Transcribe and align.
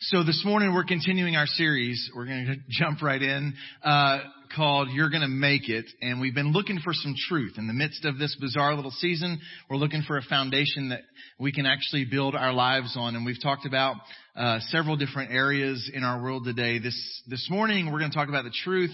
So 0.00 0.22
this 0.22 0.44
morning 0.44 0.72
we're 0.74 0.84
continuing 0.84 1.34
our 1.34 1.48
series. 1.48 2.08
We're 2.14 2.26
going 2.26 2.46
to 2.46 2.56
jump 2.68 3.02
right 3.02 3.20
in, 3.20 3.54
uh, 3.82 4.20
called 4.54 4.90
You're 4.92 5.10
Gonna 5.10 5.26
Make 5.26 5.68
It. 5.68 5.86
And 6.00 6.20
we've 6.20 6.36
been 6.36 6.52
looking 6.52 6.78
for 6.78 6.92
some 6.92 7.16
truth. 7.28 7.54
In 7.58 7.66
the 7.66 7.72
midst 7.72 8.04
of 8.04 8.16
this 8.16 8.36
bizarre 8.40 8.76
little 8.76 8.92
season, 8.92 9.40
we're 9.68 9.76
looking 9.76 10.02
for 10.06 10.16
a 10.16 10.22
foundation 10.22 10.90
that 10.90 11.00
we 11.40 11.50
can 11.50 11.66
actually 11.66 12.04
build 12.04 12.36
our 12.36 12.52
lives 12.52 12.96
on. 12.96 13.16
And 13.16 13.26
we've 13.26 13.42
talked 13.42 13.66
about, 13.66 13.96
uh, 14.36 14.60
several 14.68 14.96
different 14.96 15.32
areas 15.32 15.90
in 15.92 16.04
our 16.04 16.22
world 16.22 16.44
today. 16.44 16.78
This, 16.78 17.22
this 17.26 17.48
morning 17.50 17.90
we're 17.90 17.98
going 17.98 18.12
to 18.12 18.16
talk 18.16 18.28
about 18.28 18.44
the 18.44 18.54
truth 18.62 18.92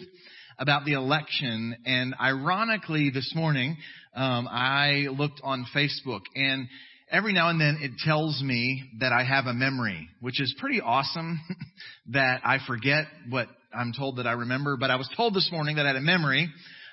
about 0.59 0.85
the 0.85 0.93
election. 0.93 1.77
And 1.85 2.15
ironically 2.19 3.11
this 3.11 3.33
morning, 3.35 3.77
um, 4.15 4.49
I 4.51 5.09
looked 5.11 5.41
on 5.43 5.67
Facebook 5.75 6.23
and 6.35 6.69
every 7.11 7.33
now 7.33 7.51
and 7.51 7.61
then 7.61 7.79
it 7.81 7.93
tells 8.05 8.43
me 8.43 8.91
that 9.01 9.13
I 9.13 9.25
have 9.25 9.47
a 9.47 9.55
memory, 9.55 10.09
which 10.21 10.41
is 10.41 10.55
pretty 10.59 10.81
awesome 10.81 11.41
that 12.13 12.41
I 12.45 12.59
forget 12.67 13.05
what 13.29 13.49
I'm 13.73 13.93
told 13.97 14.17
that 14.17 14.27
I 14.27 14.33
remember. 14.33 14.77
But 14.77 14.91
I 14.91 14.97
was 14.97 15.09
told 15.17 15.35
this 15.35 15.49
morning 15.53 15.77
that 15.77 15.87
I 15.87 15.89
had 15.89 15.97
a 15.97 16.01
memory, 16.01 16.49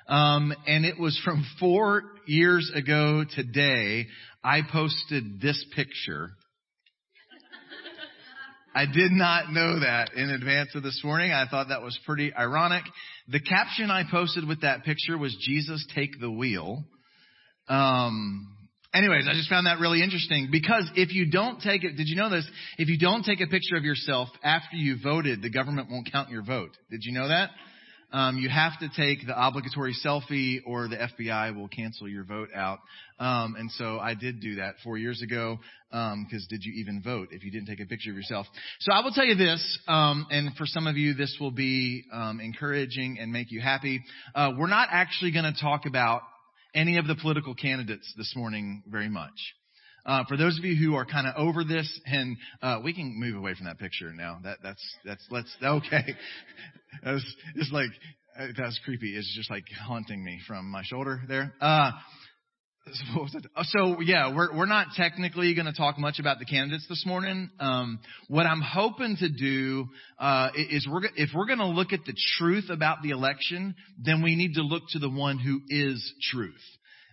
um, 0.07 0.53
and 0.67 0.85
it 0.85 0.99
was 0.99 1.19
from 1.23 1.45
four 1.59 2.03
years 2.25 2.71
ago 2.73 3.23
today. 3.35 4.07
I 4.43 4.61
posted 4.71 5.39
this 5.39 5.63
picture. 5.75 6.31
I 8.73 8.85
did 8.85 9.11
not 9.11 9.51
know 9.51 9.81
that 9.81 10.13
in 10.15 10.29
advance 10.29 10.69
of 10.75 10.83
this 10.83 11.01
morning. 11.03 11.31
I 11.31 11.45
thought 11.45 11.67
that 11.69 11.81
was 11.81 11.99
pretty 12.05 12.33
ironic. 12.33 12.83
The 13.27 13.41
caption 13.41 13.91
I 13.91 14.03
posted 14.09 14.47
with 14.47 14.61
that 14.61 14.83
picture 14.85 15.17
was 15.17 15.35
Jesus 15.41 15.85
take 15.93 16.19
the 16.21 16.31
wheel. 16.31 16.85
Um, 17.67 18.47
Anyways, 18.93 19.25
I 19.29 19.33
just 19.33 19.49
found 19.49 19.67
that 19.67 19.79
really 19.79 20.03
interesting 20.03 20.49
because 20.51 20.89
if 20.95 21.13
you 21.13 21.31
don't 21.31 21.61
take 21.61 21.85
it, 21.85 21.95
did 21.95 22.09
you 22.09 22.17
know 22.17 22.29
this? 22.29 22.45
If 22.77 22.89
you 22.89 22.97
don't 22.97 23.23
take 23.23 23.39
a 23.39 23.47
picture 23.47 23.77
of 23.77 23.85
yourself 23.85 24.27
after 24.43 24.75
you 24.75 24.97
voted, 25.01 25.41
the 25.41 25.49
government 25.49 25.89
won't 25.89 26.11
count 26.11 26.29
your 26.29 26.43
vote. 26.43 26.71
Did 26.89 26.99
you 27.03 27.13
know 27.13 27.29
that? 27.29 27.51
Um, 28.11 28.37
you 28.37 28.49
have 28.49 28.77
to 28.79 28.89
take 28.89 29.25
the 29.25 29.33
obligatory 29.33 29.95
selfie 30.05 30.59
or 30.65 30.89
the 30.89 30.97
FBI 30.97 31.55
will 31.55 31.69
cancel 31.69 32.09
your 32.09 32.25
vote 32.25 32.49
out. 32.53 32.79
Um, 33.17 33.55
and 33.57 33.71
so 33.71 33.97
I 33.97 34.13
did 34.13 34.41
do 34.41 34.55
that 34.55 34.75
four 34.83 34.97
years 34.97 35.21
ago 35.21 35.59
because 35.89 36.13
um, 36.13 36.47
did 36.49 36.63
you 36.63 36.73
even 36.81 37.01
vote 37.01 37.29
if 37.31 37.45
you 37.45 37.51
didn't 37.51 37.67
take 37.67 37.79
a 37.79 37.85
picture 37.85 38.09
of 38.09 38.17
yourself? 38.17 38.45
So 38.81 38.91
I 38.91 39.01
will 39.01 39.11
tell 39.11 39.23
you 39.23 39.35
this, 39.35 39.79
um, 39.87 40.27
and 40.29 40.53
for 40.57 40.65
some 40.65 40.87
of 40.87 40.97
you 40.97 41.13
this 41.13 41.37
will 41.39 41.51
be 41.51 42.03
um, 42.11 42.41
encouraging 42.41 43.17
and 43.21 43.31
make 43.31 43.51
you 43.51 43.61
happy. 43.61 44.03
Uh, 44.35 44.51
we're 44.57 44.67
not 44.67 44.89
actually 44.91 45.31
going 45.31 45.45
to 45.45 45.61
talk 45.61 45.85
about 45.85 46.23
any 46.73 46.97
of 46.97 47.07
the 47.07 47.15
political 47.15 47.55
candidates 47.55 48.13
this 48.17 48.33
morning 48.35 48.83
very 48.87 49.09
much. 49.09 49.33
Uh, 50.05 50.23
for 50.27 50.35
those 50.35 50.57
of 50.57 50.65
you 50.65 50.75
who 50.75 50.95
are 50.95 51.05
kind 51.05 51.27
of 51.27 51.35
over 51.37 51.63
this, 51.63 51.99
and 52.05 52.35
uh, 52.61 52.79
we 52.83 52.93
can 52.93 53.13
move 53.19 53.35
away 53.35 53.53
from 53.53 53.67
that 53.67 53.77
picture 53.77 54.11
now. 54.13 54.39
That 54.43 54.57
that's 54.63 54.83
that's 55.05 55.23
let's 55.29 55.55
okay. 55.63 56.05
That's 57.03 57.35
it's 57.55 57.71
like 57.71 57.89
uh, 58.37 58.47
that's 58.57 58.77
creepy. 58.83 59.15
It's 59.15 59.33
just 59.33 59.49
like 59.49 59.63
haunting 59.87 60.23
me 60.23 60.41
from 60.45 60.69
my 60.69 60.83
shoulder 60.83 61.21
there. 61.27 61.53
Uh, 61.61 61.91
so 63.63 64.01
yeah, 64.01 64.35
we're 64.35 64.55
we're 64.55 64.65
not 64.65 64.87
technically 64.95 65.53
going 65.53 65.67
to 65.67 65.73
talk 65.73 65.99
much 65.99 66.19
about 66.19 66.39
the 66.39 66.45
candidates 66.45 66.85
this 66.89 67.05
morning. 67.05 67.49
Um, 67.59 67.99
what 68.27 68.47
I'm 68.47 68.61
hoping 68.61 69.17
to 69.17 69.29
do 69.29 69.85
uh, 70.17 70.49
is 70.55 70.87
we're 70.89 71.05
if 71.15 71.29
we're 71.35 71.45
going 71.45 71.59
to 71.59 71.67
look 71.67 71.93
at 71.93 71.99
the 72.05 72.15
truth 72.37 72.69
about 72.69 73.03
the 73.03 73.11
election, 73.11 73.75
then 74.03 74.23
we 74.23 74.35
need 74.35 74.55
to 74.55 74.63
look 74.63 74.83
to 74.89 74.99
the 74.99 75.09
one 75.09 75.37
who 75.37 75.61
is 75.69 76.13
truth. 76.31 76.61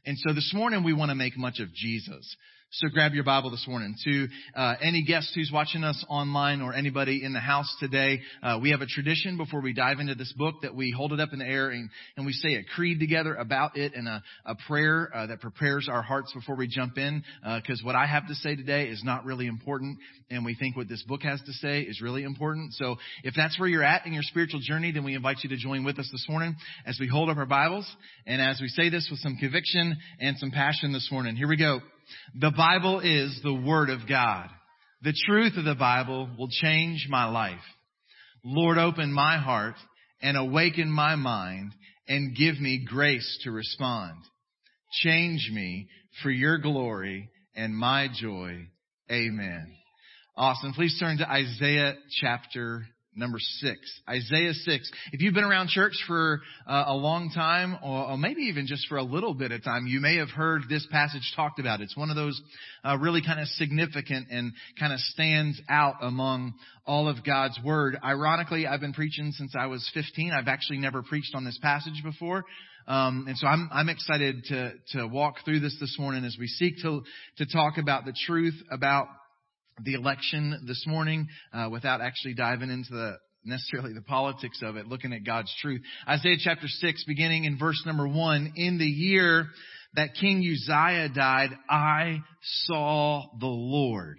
And 0.06 0.16
so 0.18 0.32
this 0.32 0.52
morning 0.54 0.84
we 0.84 0.94
want 0.94 1.10
to 1.10 1.14
make 1.14 1.36
much 1.36 1.60
of 1.60 1.72
Jesus. 1.74 2.36
So 2.70 2.88
grab 2.88 3.14
your 3.14 3.24
Bible 3.24 3.50
this 3.50 3.64
morning. 3.66 3.94
To 4.04 4.28
uh, 4.54 4.74
any 4.82 5.02
guest 5.02 5.32
who's 5.34 5.50
watching 5.50 5.84
us 5.84 6.04
online 6.06 6.60
or 6.60 6.74
anybody 6.74 7.24
in 7.24 7.32
the 7.32 7.40
house 7.40 7.74
today, 7.80 8.20
uh, 8.42 8.58
we 8.60 8.72
have 8.72 8.82
a 8.82 8.86
tradition 8.86 9.38
before 9.38 9.62
we 9.62 9.72
dive 9.72 10.00
into 10.00 10.14
this 10.14 10.34
book 10.34 10.56
that 10.60 10.74
we 10.74 10.90
hold 10.94 11.14
it 11.14 11.18
up 11.18 11.30
in 11.32 11.38
the 11.38 11.46
air 11.46 11.70
and, 11.70 11.88
and 12.18 12.26
we 12.26 12.32
say 12.32 12.56
a 12.56 12.64
creed 12.76 13.00
together 13.00 13.34
about 13.34 13.78
it 13.78 13.94
and 13.94 14.06
a, 14.06 14.22
a 14.44 14.54
prayer 14.66 15.10
uh, 15.14 15.26
that 15.28 15.40
prepares 15.40 15.88
our 15.90 16.02
hearts 16.02 16.30
before 16.34 16.56
we 16.56 16.68
jump 16.68 16.98
in. 16.98 17.24
Because 17.42 17.80
uh, 17.82 17.86
what 17.86 17.94
I 17.94 18.04
have 18.04 18.28
to 18.28 18.34
say 18.34 18.54
today 18.54 18.88
is 18.88 19.02
not 19.02 19.24
really 19.24 19.46
important, 19.46 19.96
and 20.30 20.44
we 20.44 20.54
think 20.54 20.76
what 20.76 20.90
this 20.90 21.02
book 21.04 21.22
has 21.22 21.40
to 21.46 21.52
say 21.54 21.80
is 21.80 22.02
really 22.02 22.22
important. 22.22 22.74
So 22.74 22.96
if 23.24 23.32
that's 23.34 23.58
where 23.58 23.70
you're 23.70 23.82
at 23.82 24.04
in 24.04 24.12
your 24.12 24.22
spiritual 24.24 24.60
journey, 24.60 24.92
then 24.92 25.04
we 25.04 25.14
invite 25.14 25.38
you 25.42 25.48
to 25.48 25.56
join 25.56 25.84
with 25.84 25.98
us 25.98 26.08
this 26.12 26.26
morning 26.28 26.54
as 26.84 26.98
we 27.00 27.08
hold 27.08 27.30
up 27.30 27.38
our 27.38 27.46
Bibles 27.46 27.90
and 28.26 28.42
as 28.42 28.60
we 28.60 28.68
say 28.68 28.90
this 28.90 29.08
with 29.10 29.20
some 29.20 29.36
conviction 29.36 29.96
and 30.20 30.36
some 30.36 30.50
passion 30.50 30.92
this 30.92 31.08
morning. 31.10 31.34
Here 31.34 31.48
we 31.48 31.56
go. 31.56 31.80
The 32.38 32.52
Bible 32.56 33.00
is 33.00 33.38
the 33.42 33.54
Word 33.54 33.90
of 33.90 34.08
God. 34.08 34.48
The 35.02 35.14
truth 35.26 35.56
of 35.56 35.64
the 35.64 35.74
Bible 35.74 36.28
will 36.38 36.48
change 36.48 37.06
my 37.08 37.26
life. 37.26 37.60
Lord, 38.44 38.78
open 38.78 39.12
my 39.12 39.38
heart 39.38 39.76
and 40.20 40.36
awaken 40.36 40.90
my 40.90 41.16
mind 41.16 41.72
and 42.08 42.36
give 42.36 42.60
me 42.60 42.84
grace 42.84 43.38
to 43.44 43.50
respond. 43.50 44.16
Change 45.02 45.50
me 45.52 45.88
for 46.22 46.30
your 46.30 46.58
glory 46.58 47.30
and 47.54 47.76
my 47.76 48.08
joy. 48.12 48.66
Amen. 49.10 49.74
Awesome. 50.36 50.72
Please 50.72 50.96
turn 50.98 51.18
to 51.18 51.30
Isaiah 51.30 51.94
chapter 52.20 52.86
number 53.18 53.38
six. 53.38 53.78
Isaiah 54.08 54.52
six. 54.52 54.90
If 55.12 55.20
you've 55.20 55.34
been 55.34 55.44
around 55.44 55.68
church 55.68 55.92
for 56.06 56.40
uh, 56.66 56.84
a 56.86 56.94
long 56.94 57.30
time, 57.34 57.76
or, 57.82 58.10
or, 58.10 58.18
maybe 58.18 58.42
even 58.42 58.66
just 58.66 58.86
for 58.88 58.96
a 58.96 59.02
little 59.02 59.34
bit 59.34 59.52
of 59.52 59.62
time, 59.64 59.86
you 59.86 60.00
may 60.00 60.16
have 60.16 60.30
heard 60.30 60.62
this 60.68 60.86
passage 60.90 61.32
talked 61.34 61.58
about. 61.58 61.80
It's 61.80 61.96
one 61.96 62.10
of 62.10 62.16
those 62.16 62.40
uh, 62.84 62.96
really 62.98 63.22
kind 63.22 63.40
of 63.40 63.48
significant 63.48 64.28
and 64.30 64.52
kind 64.78 64.92
of 64.92 65.00
stands 65.00 65.60
out 65.68 65.96
among 66.00 66.54
all 66.86 67.08
of 67.08 67.24
God's 67.24 67.58
word. 67.64 67.98
Ironically, 68.02 68.66
I've 68.66 68.80
been 68.80 68.94
preaching 68.94 69.32
since 69.32 69.54
I 69.58 69.66
was 69.66 69.88
15. 69.92 70.32
I've 70.32 70.48
actually 70.48 70.78
never 70.78 71.02
preached 71.02 71.34
on 71.34 71.44
this 71.44 71.58
passage 71.60 72.02
before. 72.02 72.44
Um, 72.86 73.26
and 73.28 73.36
so 73.36 73.46
I'm, 73.46 73.68
I'm 73.70 73.90
excited 73.90 74.44
to, 74.44 74.72
to 74.92 75.06
walk 75.06 75.44
through 75.44 75.60
this 75.60 75.76
this 75.78 75.96
morning 75.98 76.24
as 76.24 76.36
we 76.40 76.46
seek 76.46 76.78
to, 76.82 77.02
to 77.36 77.44
talk 77.44 77.76
about 77.76 78.06
the 78.06 78.14
truth 78.26 78.54
about 78.70 79.08
the 79.84 79.94
election 79.94 80.64
this 80.66 80.84
morning 80.86 81.28
uh, 81.52 81.68
without 81.70 82.00
actually 82.00 82.34
diving 82.34 82.70
into 82.70 82.90
the 82.90 83.16
necessarily 83.44 83.94
the 83.94 84.02
politics 84.02 84.60
of 84.62 84.76
it, 84.76 84.86
looking 84.86 85.12
at 85.12 85.24
God's 85.24 85.52
truth. 85.60 85.80
Isaiah 86.08 86.36
chapter 86.38 86.66
6, 86.68 87.04
beginning 87.06 87.44
in 87.44 87.58
verse 87.58 87.82
number 87.86 88.06
1, 88.06 88.52
in 88.56 88.78
the 88.78 88.84
year 88.84 89.46
that 89.94 90.14
King 90.20 90.38
Uzziah 90.38 91.08
died, 91.08 91.50
I 91.68 92.18
saw 92.42 93.22
the 93.40 93.46
Lord 93.46 94.18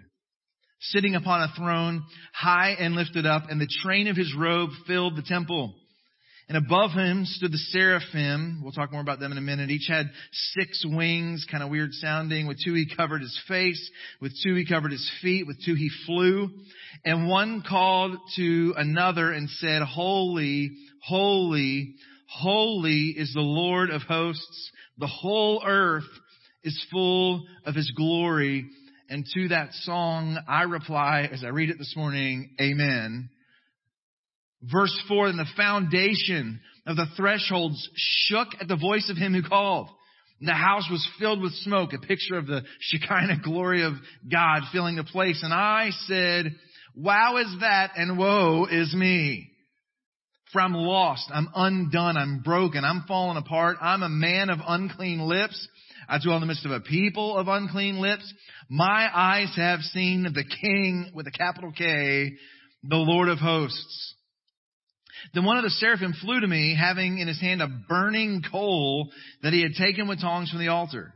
sitting 0.81 1.15
upon 1.15 1.41
a 1.41 1.53
throne, 1.57 2.03
high 2.33 2.75
and 2.79 2.95
lifted 2.95 3.25
up, 3.25 3.43
and 3.49 3.59
the 3.59 3.67
train 3.83 4.07
of 4.07 4.15
his 4.15 4.33
robe 4.37 4.69
filled 4.87 5.15
the 5.15 5.21
temple. 5.21 5.75
And 6.49 6.57
above 6.57 6.91
him 6.91 7.25
stood 7.25 7.51
the 7.51 7.59
seraphim. 7.59 8.61
We'll 8.63 8.71
talk 8.71 8.91
more 8.91 9.01
about 9.01 9.19
them 9.19 9.31
in 9.31 9.37
a 9.37 9.41
minute. 9.41 9.69
Each 9.69 9.87
had 9.87 10.09
six 10.31 10.83
wings, 10.83 11.45
kind 11.49 11.63
of 11.63 11.69
weird 11.69 11.93
sounding. 11.93 12.47
With 12.47 12.57
two 12.65 12.73
he 12.73 12.91
covered 12.97 13.21
his 13.21 13.39
face. 13.47 13.91
With 14.19 14.33
two 14.43 14.55
he 14.55 14.65
covered 14.65 14.91
his 14.91 15.11
feet. 15.21 15.45
With 15.45 15.63
two 15.63 15.75
he 15.75 15.91
flew. 16.07 16.49
And 17.05 17.29
one 17.29 17.63
called 17.67 18.17
to 18.37 18.73
another 18.77 19.31
and 19.31 19.47
said, 19.47 19.83
Holy, 19.83 20.71
holy, 21.03 21.93
holy 22.27 23.13
is 23.15 23.31
the 23.31 23.41
Lord 23.41 23.91
of 23.91 24.01
hosts. 24.01 24.71
The 24.97 25.05
whole 25.05 25.61
earth 25.63 26.09
is 26.63 26.83
full 26.91 27.45
of 27.63 27.75
his 27.75 27.91
glory. 27.95 28.65
And 29.07 29.23
to 29.35 29.49
that 29.49 29.73
song 29.73 30.39
I 30.47 30.63
reply 30.63 31.29
as 31.31 31.43
I 31.43 31.49
read 31.49 31.69
it 31.69 31.77
this 31.77 31.93
morning, 31.95 32.55
Amen. 32.59 33.29
Verse 34.63 34.97
4, 35.07 35.27
and 35.27 35.39
the 35.39 35.45
foundation 35.55 36.59
of 36.85 36.97
the 36.97 37.07
thresholds 37.15 37.89
shook 37.95 38.47
at 38.59 38.67
the 38.67 38.75
voice 38.75 39.09
of 39.09 39.17
him 39.17 39.33
who 39.33 39.41
called. 39.41 39.89
The 40.41 40.53
house 40.53 40.87
was 40.89 41.07
filled 41.19 41.41
with 41.41 41.53
smoke, 41.53 41.91
a 41.93 41.99
picture 41.99 42.37
of 42.37 42.47
the 42.47 42.61
Shekinah 42.79 43.41
glory 43.43 43.83
of 43.83 43.93
God 44.31 44.61
filling 44.71 44.95
the 44.95 45.03
place. 45.03 45.41
And 45.43 45.53
I 45.53 45.89
said, 46.07 46.55
wow 46.95 47.37
is 47.37 47.53
that 47.61 47.91
and 47.97 48.17
woe 48.17 48.65
is 48.69 48.93
me. 48.93 49.51
For 50.51 50.61
I'm 50.61 50.73
lost, 50.73 51.29
I'm 51.31 51.49
undone, 51.53 52.17
I'm 52.17 52.41
broken, 52.41 52.83
I'm 52.83 53.03
fallen 53.07 53.37
apart, 53.37 53.77
I'm 53.81 54.01
a 54.01 54.09
man 54.09 54.49
of 54.49 54.59
unclean 54.65 55.19
lips. 55.19 55.67
I 56.07 56.17
dwell 56.23 56.37
in 56.37 56.41
the 56.41 56.47
midst 56.47 56.65
of 56.65 56.71
a 56.71 56.79
people 56.79 57.37
of 57.37 57.47
unclean 57.47 57.99
lips. 57.99 58.33
My 58.67 59.09
eyes 59.13 59.53
have 59.57 59.81
seen 59.81 60.23
the 60.23 60.43
King 60.43 61.11
with 61.13 61.27
a 61.27 61.31
capital 61.31 61.71
K, 61.71 62.31
the 62.83 62.95
Lord 62.95 63.29
of 63.29 63.37
hosts. 63.37 64.15
Then 65.33 65.45
one 65.45 65.57
of 65.57 65.63
the 65.63 65.69
seraphim 65.69 66.13
flew 66.21 66.39
to 66.39 66.47
me, 66.47 66.75
having 66.79 67.19
in 67.19 67.27
his 67.27 67.39
hand 67.39 67.61
a 67.61 67.67
burning 67.67 68.43
coal 68.51 69.09
that 69.43 69.53
he 69.53 69.61
had 69.61 69.73
taken 69.73 70.07
with 70.07 70.21
tongs 70.21 70.49
from 70.49 70.59
the 70.59 70.69
altar. 70.69 71.13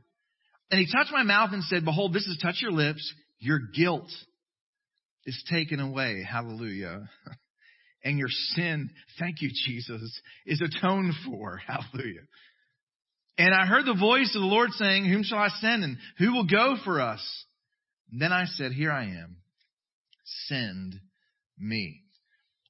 And 0.71 0.79
he 0.79 0.91
touched 0.91 1.11
my 1.11 1.23
mouth 1.23 1.51
and 1.53 1.63
said, 1.63 1.85
Behold, 1.85 2.13
this 2.13 2.25
is 2.25 2.39
touch 2.41 2.61
your 2.61 2.71
lips. 2.71 3.13
Your 3.39 3.59
guilt 3.75 4.09
is 5.25 5.43
taken 5.51 5.79
away. 5.79 6.25
Hallelujah. 6.29 7.09
And 8.05 8.19
your 8.19 8.27
sin, 8.27 8.89
thank 9.17 9.41
you, 9.41 9.49
Jesus, 9.65 10.21
is 10.45 10.61
atoned 10.61 11.13
for. 11.25 11.55
Hallelujah. 11.67 12.23
And 13.37 13.53
I 13.53 13.65
heard 13.65 13.85
the 13.85 13.97
voice 13.97 14.35
of 14.35 14.41
the 14.41 14.47
Lord 14.47 14.71
saying, 14.71 15.05
Whom 15.05 15.23
shall 15.23 15.39
I 15.39 15.47
send 15.61 15.83
and 15.85 15.97
who 16.17 16.33
will 16.33 16.45
go 16.45 16.75
for 16.83 16.99
us? 16.99 17.21
And 18.11 18.21
then 18.21 18.33
I 18.33 18.43
said, 18.45 18.73
Here 18.73 18.91
I 18.91 19.05
am. 19.05 19.37
Send 20.47 20.99
me. 21.57 22.02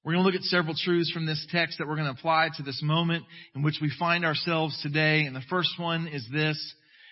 We're 0.03 0.13
going 0.13 0.23
to 0.23 0.29
look 0.29 0.35
at 0.35 0.43
several 0.43 0.75
truths 0.75 1.11
from 1.11 1.25
this 1.25 1.45
text 1.49 1.77
that 1.77 1.87
we're 1.87 1.95
going 1.95 2.13
to 2.13 2.19
apply 2.19 2.49
to 2.57 2.63
this 2.63 2.81
moment 2.83 3.23
in 3.55 3.63
which 3.63 3.77
we 3.81 3.89
find 3.97 4.25
ourselves 4.25 4.77
today. 4.81 5.21
And 5.21 5.35
the 5.35 5.43
first 5.49 5.79
one 5.79 6.07
is 6.07 6.27
this. 6.31 6.57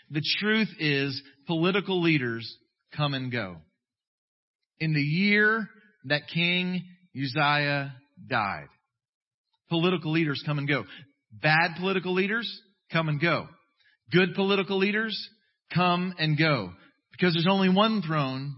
The 0.09 0.21
truth 0.39 0.67
is 0.77 1.21
political 1.47 2.01
leaders 2.01 2.53
come 2.95 3.13
and 3.13 3.31
go. 3.31 3.57
In 4.81 4.93
the 4.93 5.01
year 5.01 5.69
that 6.05 6.23
King 6.33 6.83
Uzziah 7.15 7.93
died, 8.27 8.67
political 9.69 10.11
leaders 10.11 10.43
come 10.45 10.57
and 10.57 10.67
go. 10.67 10.83
Bad 11.31 11.75
political 11.79 12.13
leaders 12.13 12.51
come 12.91 13.07
and 13.07 13.21
go. 13.21 13.47
Good 14.11 14.35
political 14.35 14.77
leaders 14.77 15.17
come 15.73 16.13
and 16.19 16.37
go. 16.37 16.73
Because 17.13 17.33
there's 17.33 17.47
only 17.49 17.69
one 17.69 18.01
throne 18.01 18.55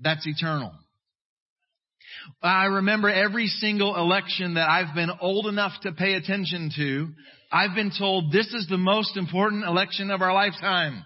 that's 0.00 0.26
eternal. 0.26 0.72
I 2.42 2.66
remember 2.66 3.08
every 3.08 3.46
single 3.46 3.96
election 3.96 4.54
that 4.54 4.68
I've 4.68 4.94
been 4.94 5.10
old 5.20 5.46
enough 5.46 5.72
to 5.82 5.92
pay 5.92 6.14
attention 6.14 6.70
to, 6.76 7.08
I've 7.50 7.74
been 7.74 7.92
told 7.96 8.32
this 8.32 8.52
is 8.52 8.66
the 8.68 8.78
most 8.78 9.16
important 9.16 9.64
election 9.64 10.10
of 10.10 10.22
our 10.22 10.32
lifetime. 10.32 11.04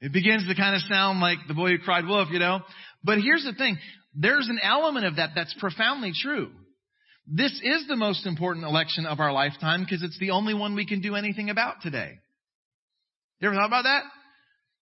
It 0.00 0.12
begins 0.12 0.46
to 0.46 0.54
kind 0.54 0.74
of 0.74 0.82
sound 0.82 1.20
like 1.20 1.38
the 1.48 1.54
boy 1.54 1.70
who 1.70 1.78
cried 1.78 2.04
wolf, 2.04 2.28
you 2.30 2.38
know. 2.38 2.60
But 3.02 3.18
here's 3.18 3.44
the 3.44 3.54
thing. 3.54 3.78
There's 4.14 4.48
an 4.48 4.60
element 4.62 5.06
of 5.06 5.16
that 5.16 5.30
that's 5.34 5.54
profoundly 5.58 6.12
true. 6.14 6.50
This 7.26 7.52
is 7.62 7.86
the 7.88 7.96
most 7.96 8.26
important 8.26 8.66
election 8.66 9.06
of 9.06 9.18
our 9.18 9.32
lifetime 9.32 9.82
because 9.82 10.02
it's 10.02 10.18
the 10.18 10.30
only 10.30 10.52
one 10.52 10.74
we 10.74 10.86
can 10.86 11.00
do 11.00 11.14
anything 11.14 11.48
about 11.48 11.80
today. 11.80 12.18
You 13.40 13.48
ever 13.48 13.56
thought 13.56 13.66
about 13.66 13.84
that? 13.84 14.02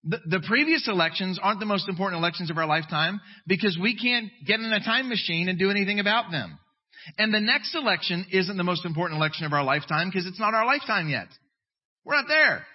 The, 0.05 0.19
the, 0.25 0.43
previous 0.45 0.87
elections 0.89 1.39
aren't 1.41 1.61
the 1.61 1.65
most 1.65 1.87
important 1.87 2.19
elections 2.19 2.51
of 2.51 2.57
our 2.57 2.65
lifetime 2.65 3.21
because 3.47 3.77
we 3.81 3.95
can't 3.97 4.29
get 4.45 4.59
in 4.59 4.73
a 4.73 4.83
time 4.83 5.07
machine 5.07 5.47
and 5.47 5.57
do 5.57 5.71
anything 5.71 6.01
about 6.01 6.29
them. 6.29 6.59
And 7.17 7.33
the 7.33 7.39
next 7.39 7.73
election 7.73 8.25
isn't 8.31 8.57
the 8.57 8.63
most 8.63 8.85
important 8.85 9.17
election 9.17 9.45
of 9.45 9.53
our 9.53 9.63
lifetime 9.63 10.09
because 10.09 10.25
it's 10.25 10.39
not 10.39 10.53
our 10.53 10.65
lifetime 10.65 11.07
yet. 11.07 11.27
We're 12.03 12.15
not 12.15 12.27
there. 12.27 12.65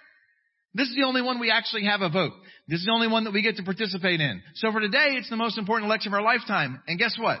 This 0.73 0.87
is 0.87 0.95
the 0.95 1.05
only 1.05 1.21
one 1.21 1.39
we 1.39 1.51
actually 1.51 1.85
have 1.85 2.01
a 2.01 2.09
vote. 2.09 2.33
This 2.67 2.79
is 2.79 2.85
the 2.85 2.91
only 2.91 3.07
one 3.07 3.23
that 3.23 3.33
we 3.33 3.41
get 3.41 3.55
to 3.57 3.63
participate 3.63 4.21
in. 4.21 4.41
So 4.55 4.71
for 4.71 4.79
today, 4.79 5.09
it's 5.17 5.29
the 5.29 5.35
most 5.35 5.57
important 5.57 5.87
election 5.89 6.13
of 6.13 6.17
our 6.17 6.23
lifetime. 6.23 6.81
And 6.87 6.99
guess 6.99 7.15
what? 7.19 7.39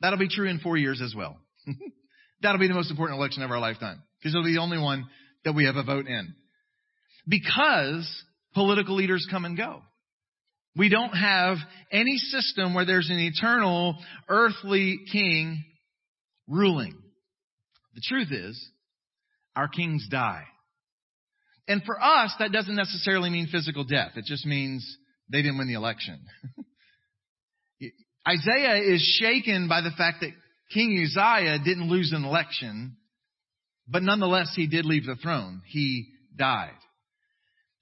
That'll 0.00 0.18
be 0.18 0.28
true 0.28 0.48
in 0.48 0.58
four 0.58 0.76
years 0.76 1.00
as 1.02 1.14
well. 1.14 1.38
That'll 2.42 2.60
be 2.60 2.68
the 2.68 2.74
most 2.74 2.90
important 2.90 3.18
election 3.18 3.42
of 3.42 3.50
our 3.50 3.60
lifetime 3.60 4.02
because 4.18 4.34
it'll 4.34 4.44
be 4.44 4.54
the 4.54 4.60
only 4.60 4.78
one 4.78 5.06
that 5.44 5.54
we 5.54 5.64
have 5.64 5.76
a 5.76 5.82
vote 5.82 6.06
in. 6.06 6.34
Because 7.26 8.24
political 8.54 8.94
leaders 8.94 9.26
come 9.30 9.44
and 9.44 9.56
go. 9.56 9.82
We 10.76 10.88
don't 10.88 11.10
have 11.12 11.58
any 11.90 12.16
system 12.16 12.74
where 12.74 12.86
there's 12.86 13.10
an 13.10 13.18
eternal 13.18 13.96
earthly 14.28 15.00
king 15.12 15.64
ruling. 16.48 16.94
The 17.94 18.00
truth 18.02 18.28
is, 18.30 18.70
our 19.54 19.68
kings 19.68 20.06
die. 20.10 20.44
And 21.68 21.82
for 21.84 22.00
us, 22.00 22.34
that 22.38 22.52
doesn't 22.52 22.74
necessarily 22.74 23.30
mean 23.30 23.48
physical 23.52 23.84
death. 23.84 24.12
It 24.16 24.24
just 24.24 24.46
means 24.46 24.96
they 25.30 25.42
didn't 25.42 25.58
win 25.58 25.68
the 25.68 25.74
election. 25.74 26.18
Isaiah 28.28 28.94
is 28.94 29.02
shaken 29.20 29.68
by 29.68 29.80
the 29.80 29.90
fact 29.90 30.20
that 30.20 30.30
King 30.72 31.04
Uzziah 31.04 31.58
didn't 31.64 31.90
lose 31.90 32.12
an 32.12 32.24
election, 32.24 32.96
but 33.86 34.02
nonetheless 34.02 34.52
he 34.56 34.66
did 34.66 34.86
leave 34.86 35.04
the 35.04 35.16
throne. 35.16 35.62
He 35.66 36.08
died. 36.36 36.70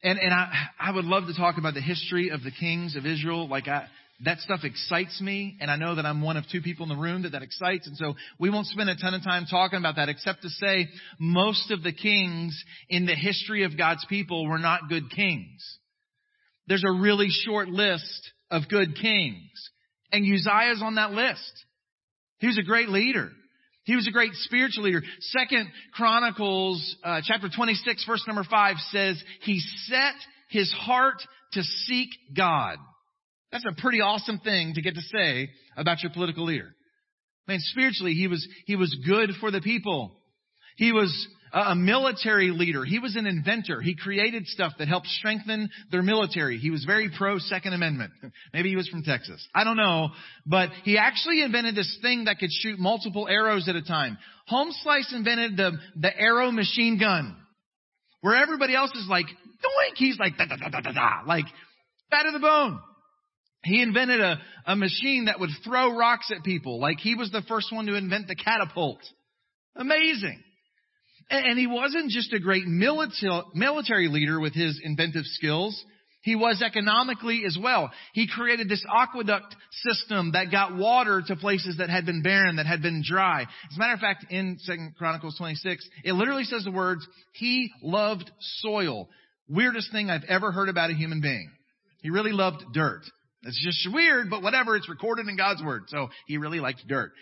And, 0.02 0.18
and 0.18 0.32
I, 0.32 0.50
I 0.78 0.92
would 0.92 1.04
love 1.04 1.26
to 1.26 1.34
talk 1.34 1.58
about 1.58 1.74
the 1.74 1.82
history 1.82 2.30
of 2.30 2.42
the 2.42 2.50
kings 2.50 2.96
of 2.96 3.04
Israel. 3.04 3.48
Like 3.48 3.68
I, 3.68 3.86
that 4.24 4.38
stuff 4.40 4.60
excites 4.64 5.20
me, 5.20 5.56
and 5.60 5.70
I 5.70 5.76
know 5.76 5.94
that 5.94 6.04
I'm 6.04 6.20
one 6.20 6.36
of 6.36 6.44
two 6.50 6.60
people 6.60 6.84
in 6.84 6.90
the 6.90 7.00
room 7.00 7.22
that 7.22 7.32
that 7.32 7.42
excites, 7.42 7.86
and 7.86 7.96
so 7.96 8.14
we 8.38 8.50
won't 8.50 8.66
spend 8.66 8.90
a 8.90 8.96
ton 8.96 9.14
of 9.14 9.22
time 9.22 9.46
talking 9.50 9.78
about 9.78 9.96
that, 9.96 10.10
except 10.10 10.42
to 10.42 10.50
say 10.50 10.88
most 11.18 11.70
of 11.70 11.82
the 11.82 11.92
kings 11.92 12.62
in 12.88 13.06
the 13.06 13.14
history 13.14 13.64
of 13.64 13.78
God's 13.78 14.04
people 14.08 14.46
were 14.46 14.58
not 14.58 14.88
good 14.90 15.10
kings. 15.10 15.78
There's 16.66 16.84
a 16.86 17.00
really 17.00 17.28
short 17.30 17.68
list 17.68 18.30
of 18.50 18.68
good 18.68 18.96
kings, 19.00 19.70
and 20.12 20.24
Uzziah's 20.24 20.82
on 20.82 20.96
that 20.96 21.12
list. 21.12 21.52
He 22.38 22.46
was 22.46 22.58
a 22.58 22.62
great 22.62 22.90
leader. 22.90 23.30
He 23.90 23.96
was 23.96 24.06
a 24.06 24.12
great 24.12 24.34
spiritual 24.34 24.84
leader. 24.84 25.02
Second 25.18 25.68
Chronicles, 25.92 26.94
uh, 27.02 27.22
chapter 27.24 27.48
26, 27.48 28.04
verse 28.06 28.22
number 28.24 28.44
5 28.48 28.76
says, 28.92 29.20
He 29.40 29.58
set 29.86 30.14
His 30.48 30.70
heart 30.70 31.16
to 31.54 31.62
seek 31.64 32.10
God. 32.36 32.76
That's 33.50 33.64
a 33.68 33.80
pretty 33.82 34.00
awesome 34.00 34.38
thing 34.38 34.74
to 34.74 34.80
get 34.80 34.94
to 34.94 35.00
say 35.00 35.50
about 35.76 36.04
your 36.04 36.12
political 36.12 36.44
leader. 36.44 36.72
Man, 37.48 37.58
spiritually, 37.58 38.12
he 38.12 38.28
was, 38.28 38.46
he 38.64 38.76
was 38.76 38.96
good 39.04 39.30
for 39.40 39.50
the 39.50 39.60
people. 39.60 40.12
He 40.76 40.92
was 40.92 41.12
a 41.52 41.74
military 41.74 42.50
leader. 42.50 42.84
He 42.84 42.98
was 42.98 43.16
an 43.16 43.26
inventor. 43.26 43.80
He 43.80 43.94
created 43.96 44.46
stuff 44.46 44.72
that 44.78 44.88
helped 44.88 45.06
strengthen 45.08 45.68
their 45.90 46.02
military. 46.02 46.58
He 46.58 46.70
was 46.70 46.84
very 46.84 47.10
pro 47.16 47.38
Second 47.38 47.72
Amendment. 47.72 48.12
Maybe 48.52 48.70
he 48.70 48.76
was 48.76 48.88
from 48.88 49.02
Texas. 49.02 49.46
I 49.54 49.64
don't 49.64 49.76
know. 49.76 50.08
But 50.46 50.70
he 50.84 50.98
actually 50.98 51.42
invented 51.42 51.74
this 51.74 51.98
thing 52.02 52.24
that 52.24 52.38
could 52.38 52.50
shoot 52.52 52.78
multiple 52.78 53.26
arrows 53.28 53.68
at 53.68 53.76
a 53.76 53.82
time. 53.82 54.18
Holmeslice 54.50 55.12
invented 55.12 55.56
the, 55.56 55.72
the 55.96 56.16
arrow 56.16 56.50
machine 56.50 56.98
gun. 56.98 57.36
Where 58.20 58.36
everybody 58.36 58.74
else 58.74 58.90
is 58.92 59.06
like, 59.08 59.26
doink, 59.26 59.96
he's 59.96 60.18
like, 60.18 60.36
da 60.36 60.46
da 60.46 60.56
da 60.56 60.68
da 60.68 60.80
da 60.80 60.92
da, 60.92 61.22
like, 61.26 61.46
fat 62.10 62.26
of 62.26 62.34
the 62.34 62.38
bone. 62.38 62.80
He 63.62 63.82
invented 63.82 64.20
a, 64.20 64.40
a 64.66 64.76
machine 64.76 65.26
that 65.26 65.38
would 65.38 65.50
throw 65.64 65.96
rocks 65.96 66.30
at 66.34 66.42
people. 66.44 66.80
Like 66.80 66.98
he 66.98 67.14
was 67.14 67.30
the 67.30 67.42
first 67.46 67.72
one 67.72 67.86
to 67.86 67.94
invent 67.94 68.26
the 68.26 68.34
catapult. 68.34 69.00
Amazing. 69.76 70.42
And 71.30 71.58
he 71.58 71.66
wasn't 71.66 72.10
just 72.10 72.32
a 72.32 72.40
great 72.40 72.66
military 72.66 74.08
leader 74.08 74.40
with 74.40 74.52
his 74.52 74.80
inventive 74.82 75.24
skills. 75.24 75.82
He 76.22 76.34
was 76.36 76.60
economically 76.60 77.44
as 77.46 77.56
well. 77.60 77.90
He 78.12 78.28
created 78.28 78.68
this 78.68 78.84
aqueduct 78.92 79.54
system 79.70 80.32
that 80.32 80.50
got 80.50 80.76
water 80.76 81.22
to 81.26 81.36
places 81.36 81.76
that 81.78 81.88
had 81.88 82.04
been 82.04 82.22
barren, 82.22 82.56
that 82.56 82.66
had 82.66 82.82
been 82.82 83.02
dry. 83.06 83.42
As 83.42 83.76
a 83.76 83.78
matter 83.78 83.94
of 83.94 84.00
fact, 84.00 84.26
in 84.30 84.58
2 84.66 84.88
Chronicles 84.98 85.36
26, 85.38 85.88
it 86.04 86.12
literally 86.12 86.44
says 86.44 86.64
the 86.64 86.72
words, 86.72 87.06
he 87.32 87.70
loved 87.82 88.30
soil. 88.40 89.08
Weirdest 89.48 89.92
thing 89.92 90.10
I've 90.10 90.24
ever 90.28 90.52
heard 90.52 90.68
about 90.68 90.90
a 90.90 90.94
human 90.94 91.22
being. 91.22 91.50
He 92.02 92.10
really 92.10 92.32
loved 92.32 92.64
dirt. 92.74 93.02
It's 93.42 93.64
just 93.64 93.94
weird, 93.94 94.28
but 94.28 94.42
whatever, 94.42 94.76
it's 94.76 94.88
recorded 94.88 95.26
in 95.26 95.36
God's 95.36 95.62
Word. 95.62 95.84
So 95.86 96.08
he 96.26 96.36
really 96.36 96.60
liked 96.60 96.86
dirt. 96.86 97.12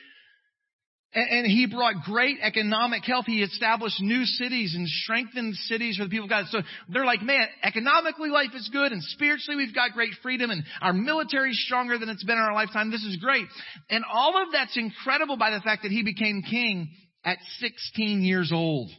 And 1.14 1.46
he 1.46 1.66
brought 1.66 2.04
great 2.04 2.36
economic 2.42 3.02
health. 3.02 3.24
He 3.26 3.42
established 3.42 3.98
new 3.98 4.26
cities 4.26 4.74
and 4.76 4.86
strengthened 4.86 5.54
cities 5.54 5.96
for 5.96 6.04
the 6.04 6.10
people 6.10 6.24
of 6.24 6.30
God. 6.30 6.44
So 6.50 6.58
they're 6.90 7.06
like, 7.06 7.22
man, 7.22 7.46
economically 7.62 8.28
life 8.28 8.50
is 8.54 8.68
good 8.70 8.92
and 8.92 9.02
spiritually 9.02 9.56
we've 9.56 9.74
got 9.74 9.92
great 9.92 10.12
freedom 10.22 10.50
and 10.50 10.62
our 10.82 10.92
military 10.92 11.52
is 11.52 11.64
stronger 11.64 11.96
than 11.96 12.10
it's 12.10 12.24
been 12.24 12.36
in 12.36 12.42
our 12.42 12.52
lifetime. 12.52 12.90
This 12.90 13.04
is 13.04 13.16
great. 13.16 13.46
And 13.88 14.04
all 14.12 14.36
of 14.36 14.52
that's 14.52 14.76
incredible 14.76 15.38
by 15.38 15.50
the 15.50 15.60
fact 15.60 15.82
that 15.84 15.92
he 15.92 16.02
became 16.02 16.42
king 16.42 16.90
at 17.24 17.38
16 17.60 18.22
years 18.22 18.52
old. 18.52 18.90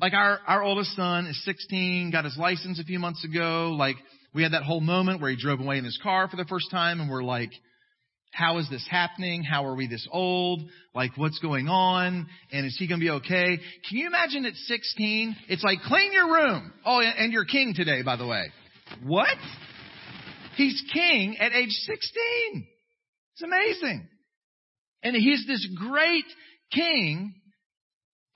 Like 0.00 0.12
our, 0.12 0.38
our 0.46 0.62
oldest 0.62 0.94
son 0.96 1.26
is 1.26 1.44
16, 1.44 2.10
got 2.10 2.26
his 2.26 2.36
license 2.36 2.78
a 2.78 2.84
few 2.84 2.98
months 2.98 3.24
ago. 3.24 3.74
Like 3.78 3.96
we 4.34 4.42
had 4.42 4.52
that 4.52 4.64
whole 4.64 4.80
moment 4.80 5.22
where 5.22 5.30
he 5.30 5.36
drove 5.36 5.60
away 5.60 5.78
in 5.78 5.84
his 5.84 5.98
car 6.02 6.28
for 6.28 6.36
the 6.36 6.44
first 6.44 6.70
time 6.70 7.00
and 7.00 7.08
we're 7.08 7.22
like, 7.22 7.52
how 8.34 8.58
is 8.58 8.68
this 8.68 8.84
happening? 8.90 9.44
How 9.44 9.64
are 9.64 9.76
we 9.76 9.86
this 9.86 10.06
old? 10.10 10.62
Like, 10.92 11.12
what's 11.16 11.38
going 11.38 11.68
on? 11.68 12.26
And 12.50 12.66
is 12.66 12.76
he 12.76 12.88
going 12.88 13.00
to 13.00 13.04
be 13.04 13.10
okay? 13.10 13.58
Can 13.88 13.98
you 13.98 14.08
imagine 14.08 14.44
at 14.44 14.54
16? 14.54 15.36
It's 15.48 15.62
like, 15.62 15.78
clean 15.86 16.12
your 16.12 16.26
room. 16.26 16.72
Oh, 16.84 17.00
and 17.00 17.32
you're 17.32 17.44
king 17.44 17.74
today, 17.76 18.02
by 18.02 18.16
the 18.16 18.26
way. 18.26 18.42
What? 19.04 19.36
He's 20.56 20.82
king 20.92 21.36
at 21.38 21.52
age 21.52 21.70
16. 21.70 22.66
It's 23.34 23.42
amazing. 23.42 24.08
And 25.04 25.14
he's 25.14 25.44
this 25.46 25.68
great 25.76 26.24
king, 26.72 27.34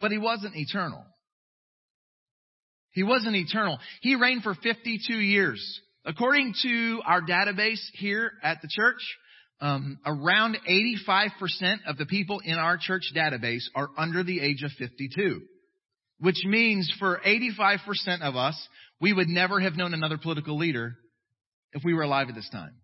but 0.00 0.12
he 0.12 0.18
wasn't 0.18 0.54
eternal. 0.54 1.04
He 2.92 3.02
wasn't 3.02 3.34
eternal. 3.34 3.78
He 4.00 4.14
reigned 4.14 4.44
for 4.44 4.54
52 4.54 5.14
years. 5.14 5.80
According 6.04 6.54
to 6.62 7.00
our 7.04 7.20
database 7.20 7.82
here 7.94 8.30
at 8.44 8.62
the 8.62 8.68
church, 8.70 9.00
um, 9.60 9.98
around 10.06 10.56
85% 10.68 11.30
of 11.86 11.98
the 11.98 12.06
people 12.06 12.40
in 12.44 12.54
our 12.54 12.78
church 12.80 13.12
database 13.16 13.64
are 13.74 13.88
under 13.96 14.22
the 14.22 14.40
age 14.40 14.62
of 14.62 14.70
52. 14.78 15.42
Which 16.20 16.44
means 16.44 16.92
for 16.98 17.20
85% 17.24 18.22
of 18.22 18.36
us, 18.36 18.56
we 19.00 19.12
would 19.12 19.28
never 19.28 19.60
have 19.60 19.76
known 19.76 19.94
another 19.94 20.18
political 20.18 20.58
leader 20.58 20.96
if 21.72 21.82
we 21.84 21.94
were 21.94 22.02
alive 22.02 22.28
at 22.28 22.34
this 22.34 22.48
time. 22.50 22.74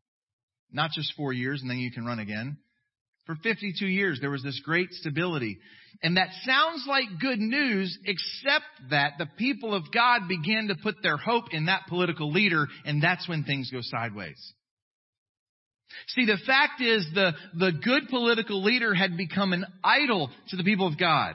Not 0.70 0.90
just 0.92 1.14
four 1.16 1.32
years 1.32 1.60
and 1.60 1.70
then 1.70 1.78
you 1.78 1.90
can 1.90 2.04
run 2.04 2.18
again. 2.18 2.58
For 3.26 3.36
52 3.36 3.86
years, 3.86 4.18
there 4.20 4.30
was 4.30 4.42
this 4.42 4.60
great 4.64 4.90
stability. 4.92 5.58
And 6.02 6.16
that 6.16 6.28
sounds 6.44 6.84
like 6.86 7.20
good 7.20 7.38
news, 7.38 7.96
except 8.04 8.64
that 8.90 9.14
the 9.18 9.28
people 9.38 9.74
of 9.74 9.84
God 9.92 10.28
began 10.28 10.68
to 10.68 10.74
put 10.82 10.96
their 11.02 11.16
hope 11.16 11.44
in 11.52 11.66
that 11.66 11.86
political 11.88 12.30
leader, 12.30 12.66
and 12.84 13.02
that's 13.02 13.26
when 13.28 13.44
things 13.44 13.70
go 13.70 13.78
sideways. 13.80 14.52
See, 16.08 16.26
the 16.26 16.38
fact 16.46 16.80
is 16.80 17.06
the, 17.14 17.32
the 17.58 17.72
good 17.72 18.08
political 18.08 18.62
leader 18.62 18.94
had 18.94 19.16
become 19.16 19.52
an 19.52 19.64
idol 19.82 20.30
to 20.48 20.56
the 20.56 20.64
people 20.64 20.86
of 20.86 20.98
God. 20.98 21.34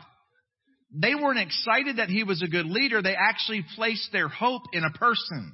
They 0.91 1.15
weren't 1.15 1.39
excited 1.39 1.97
that 1.97 2.09
he 2.09 2.23
was 2.23 2.41
a 2.41 2.47
good 2.47 2.65
leader. 2.65 3.01
They 3.01 3.15
actually 3.15 3.63
placed 3.75 4.11
their 4.11 4.27
hope 4.27 4.63
in 4.73 4.83
a 4.83 4.97
person. 4.97 5.53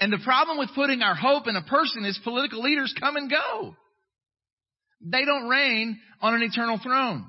And 0.00 0.10
the 0.10 0.20
problem 0.24 0.56
with 0.58 0.70
putting 0.74 1.02
our 1.02 1.14
hope 1.14 1.46
in 1.46 1.56
a 1.56 1.62
person 1.62 2.06
is 2.06 2.18
political 2.24 2.62
leaders 2.62 2.94
come 2.98 3.16
and 3.16 3.30
go. 3.30 3.76
They 5.02 5.24
don't 5.24 5.48
reign 5.48 5.98
on 6.22 6.34
an 6.34 6.42
eternal 6.42 6.78
throne. 6.82 7.26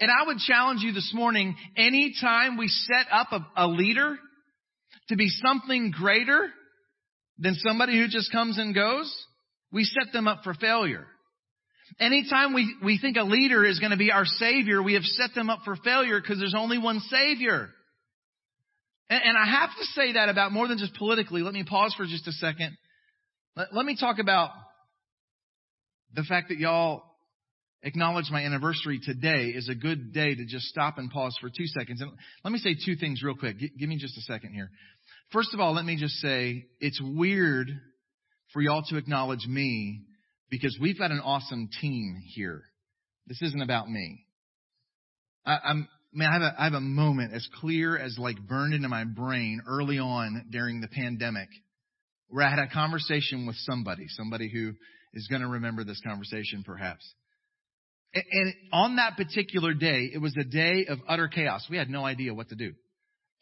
And 0.00 0.10
I 0.10 0.26
would 0.26 0.38
challenge 0.38 0.80
you 0.80 0.92
this 0.92 1.12
morning, 1.14 1.54
anytime 1.76 2.56
we 2.56 2.68
set 2.68 3.06
up 3.12 3.28
a, 3.32 3.46
a 3.56 3.68
leader 3.68 4.16
to 5.08 5.16
be 5.16 5.28
something 5.28 5.90
greater 5.90 6.48
than 7.38 7.54
somebody 7.54 7.98
who 7.98 8.08
just 8.08 8.30
comes 8.32 8.58
and 8.58 8.74
goes, 8.74 9.12
we 9.72 9.84
set 9.84 10.12
them 10.12 10.28
up 10.28 10.42
for 10.44 10.54
failure. 10.54 11.06
Anytime 11.98 12.54
we, 12.54 12.74
we 12.82 12.98
think 12.98 13.16
a 13.16 13.22
leader 13.22 13.64
is 13.64 13.78
going 13.78 13.90
to 13.90 13.96
be 13.96 14.10
our 14.10 14.24
savior, 14.24 14.82
we 14.82 14.94
have 14.94 15.02
set 15.02 15.34
them 15.34 15.50
up 15.50 15.60
for 15.64 15.76
failure 15.76 16.20
because 16.20 16.38
there's 16.38 16.54
only 16.56 16.78
one 16.78 17.00
savior. 17.00 17.68
And, 19.10 19.20
and, 19.24 19.36
I 19.36 19.44
have 19.44 19.70
to 19.78 19.84
say 19.86 20.12
that 20.14 20.28
about 20.28 20.52
more 20.52 20.68
than 20.68 20.78
just 20.78 20.94
politically. 20.94 21.42
Let 21.42 21.52
me 21.52 21.64
pause 21.64 21.94
for 21.94 22.04
just 22.04 22.26
a 22.28 22.32
second. 22.32 22.76
Let, 23.56 23.74
let 23.74 23.84
me 23.84 23.96
talk 23.98 24.18
about 24.18 24.50
the 26.14 26.22
fact 26.22 26.48
that 26.48 26.58
y'all 26.58 27.02
acknowledge 27.82 28.30
my 28.30 28.42
anniversary 28.42 29.00
today 29.02 29.48
is 29.48 29.68
a 29.68 29.74
good 29.74 30.12
day 30.12 30.34
to 30.34 30.44
just 30.46 30.66
stop 30.66 30.98
and 30.98 31.10
pause 31.10 31.36
for 31.40 31.48
two 31.48 31.66
seconds. 31.66 32.00
And 32.00 32.10
let 32.44 32.52
me 32.52 32.58
say 32.58 32.74
two 32.74 32.96
things 32.96 33.22
real 33.22 33.34
quick. 33.34 33.58
G- 33.58 33.72
give 33.78 33.88
me 33.88 33.98
just 33.98 34.16
a 34.16 34.22
second 34.22 34.54
here. 34.54 34.70
First 35.30 35.54
of 35.54 35.60
all, 35.60 35.74
let 35.74 35.84
me 35.84 35.96
just 35.96 36.14
say 36.16 36.66
it's 36.80 37.00
weird 37.02 37.68
for 38.52 38.60
y'all 38.60 38.82
to 38.88 38.96
acknowledge 38.96 39.46
me 39.46 40.02
because 40.50 40.76
we've 40.80 40.98
got 40.98 41.10
an 41.10 41.20
awesome 41.20 41.68
team 41.80 42.20
here. 42.34 42.62
This 43.26 43.40
isn't 43.40 43.62
about 43.62 43.88
me. 43.88 44.26
I, 45.46 45.58
I'm, 45.64 45.88
man, 46.12 46.28
I 46.28 46.32
have, 46.34 46.42
a, 46.42 46.60
I 46.60 46.64
have 46.64 46.72
a 46.74 46.80
moment 46.80 47.32
as 47.32 47.48
clear 47.60 47.96
as 47.96 48.16
like 48.18 48.36
burned 48.46 48.74
into 48.74 48.88
my 48.88 49.04
brain 49.04 49.62
early 49.66 49.98
on 49.98 50.46
during 50.50 50.80
the 50.80 50.88
pandemic 50.88 51.48
where 52.28 52.46
I 52.46 52.50
had 52.50 52.58
a 52.58 52.68
conversation 52.68 53.46
with 53.46 53.56
somebody, 53.56 54.06
somebody 54.08 54.50
who 54.50 54.72
is 55.14 55.28
going 55.28 55.42
to 55.42 55.48
remember 55.48 55.84
this 55.84 56.00
conversation 56.04 56.62
perhaps. 56.64 57.10
And 58.14 58.54
on 58.72 58.96
that 58.96 59.16
particular 59.16 59.72
day, 59.72 60.10
it 60.12 60.18
was 60.18 60.34
a 60.38 60.44
day 60.44 60.86
of 60.86 60.98
utter 61.08 61.28
chaos. 61.28 61.66
We 61.70 61.78
had 61.78 61.88
no 61.88 62.04
idea 62.04 62.34
what 62.34 62.48
to 62.50 62.54
do. 62.54 62.72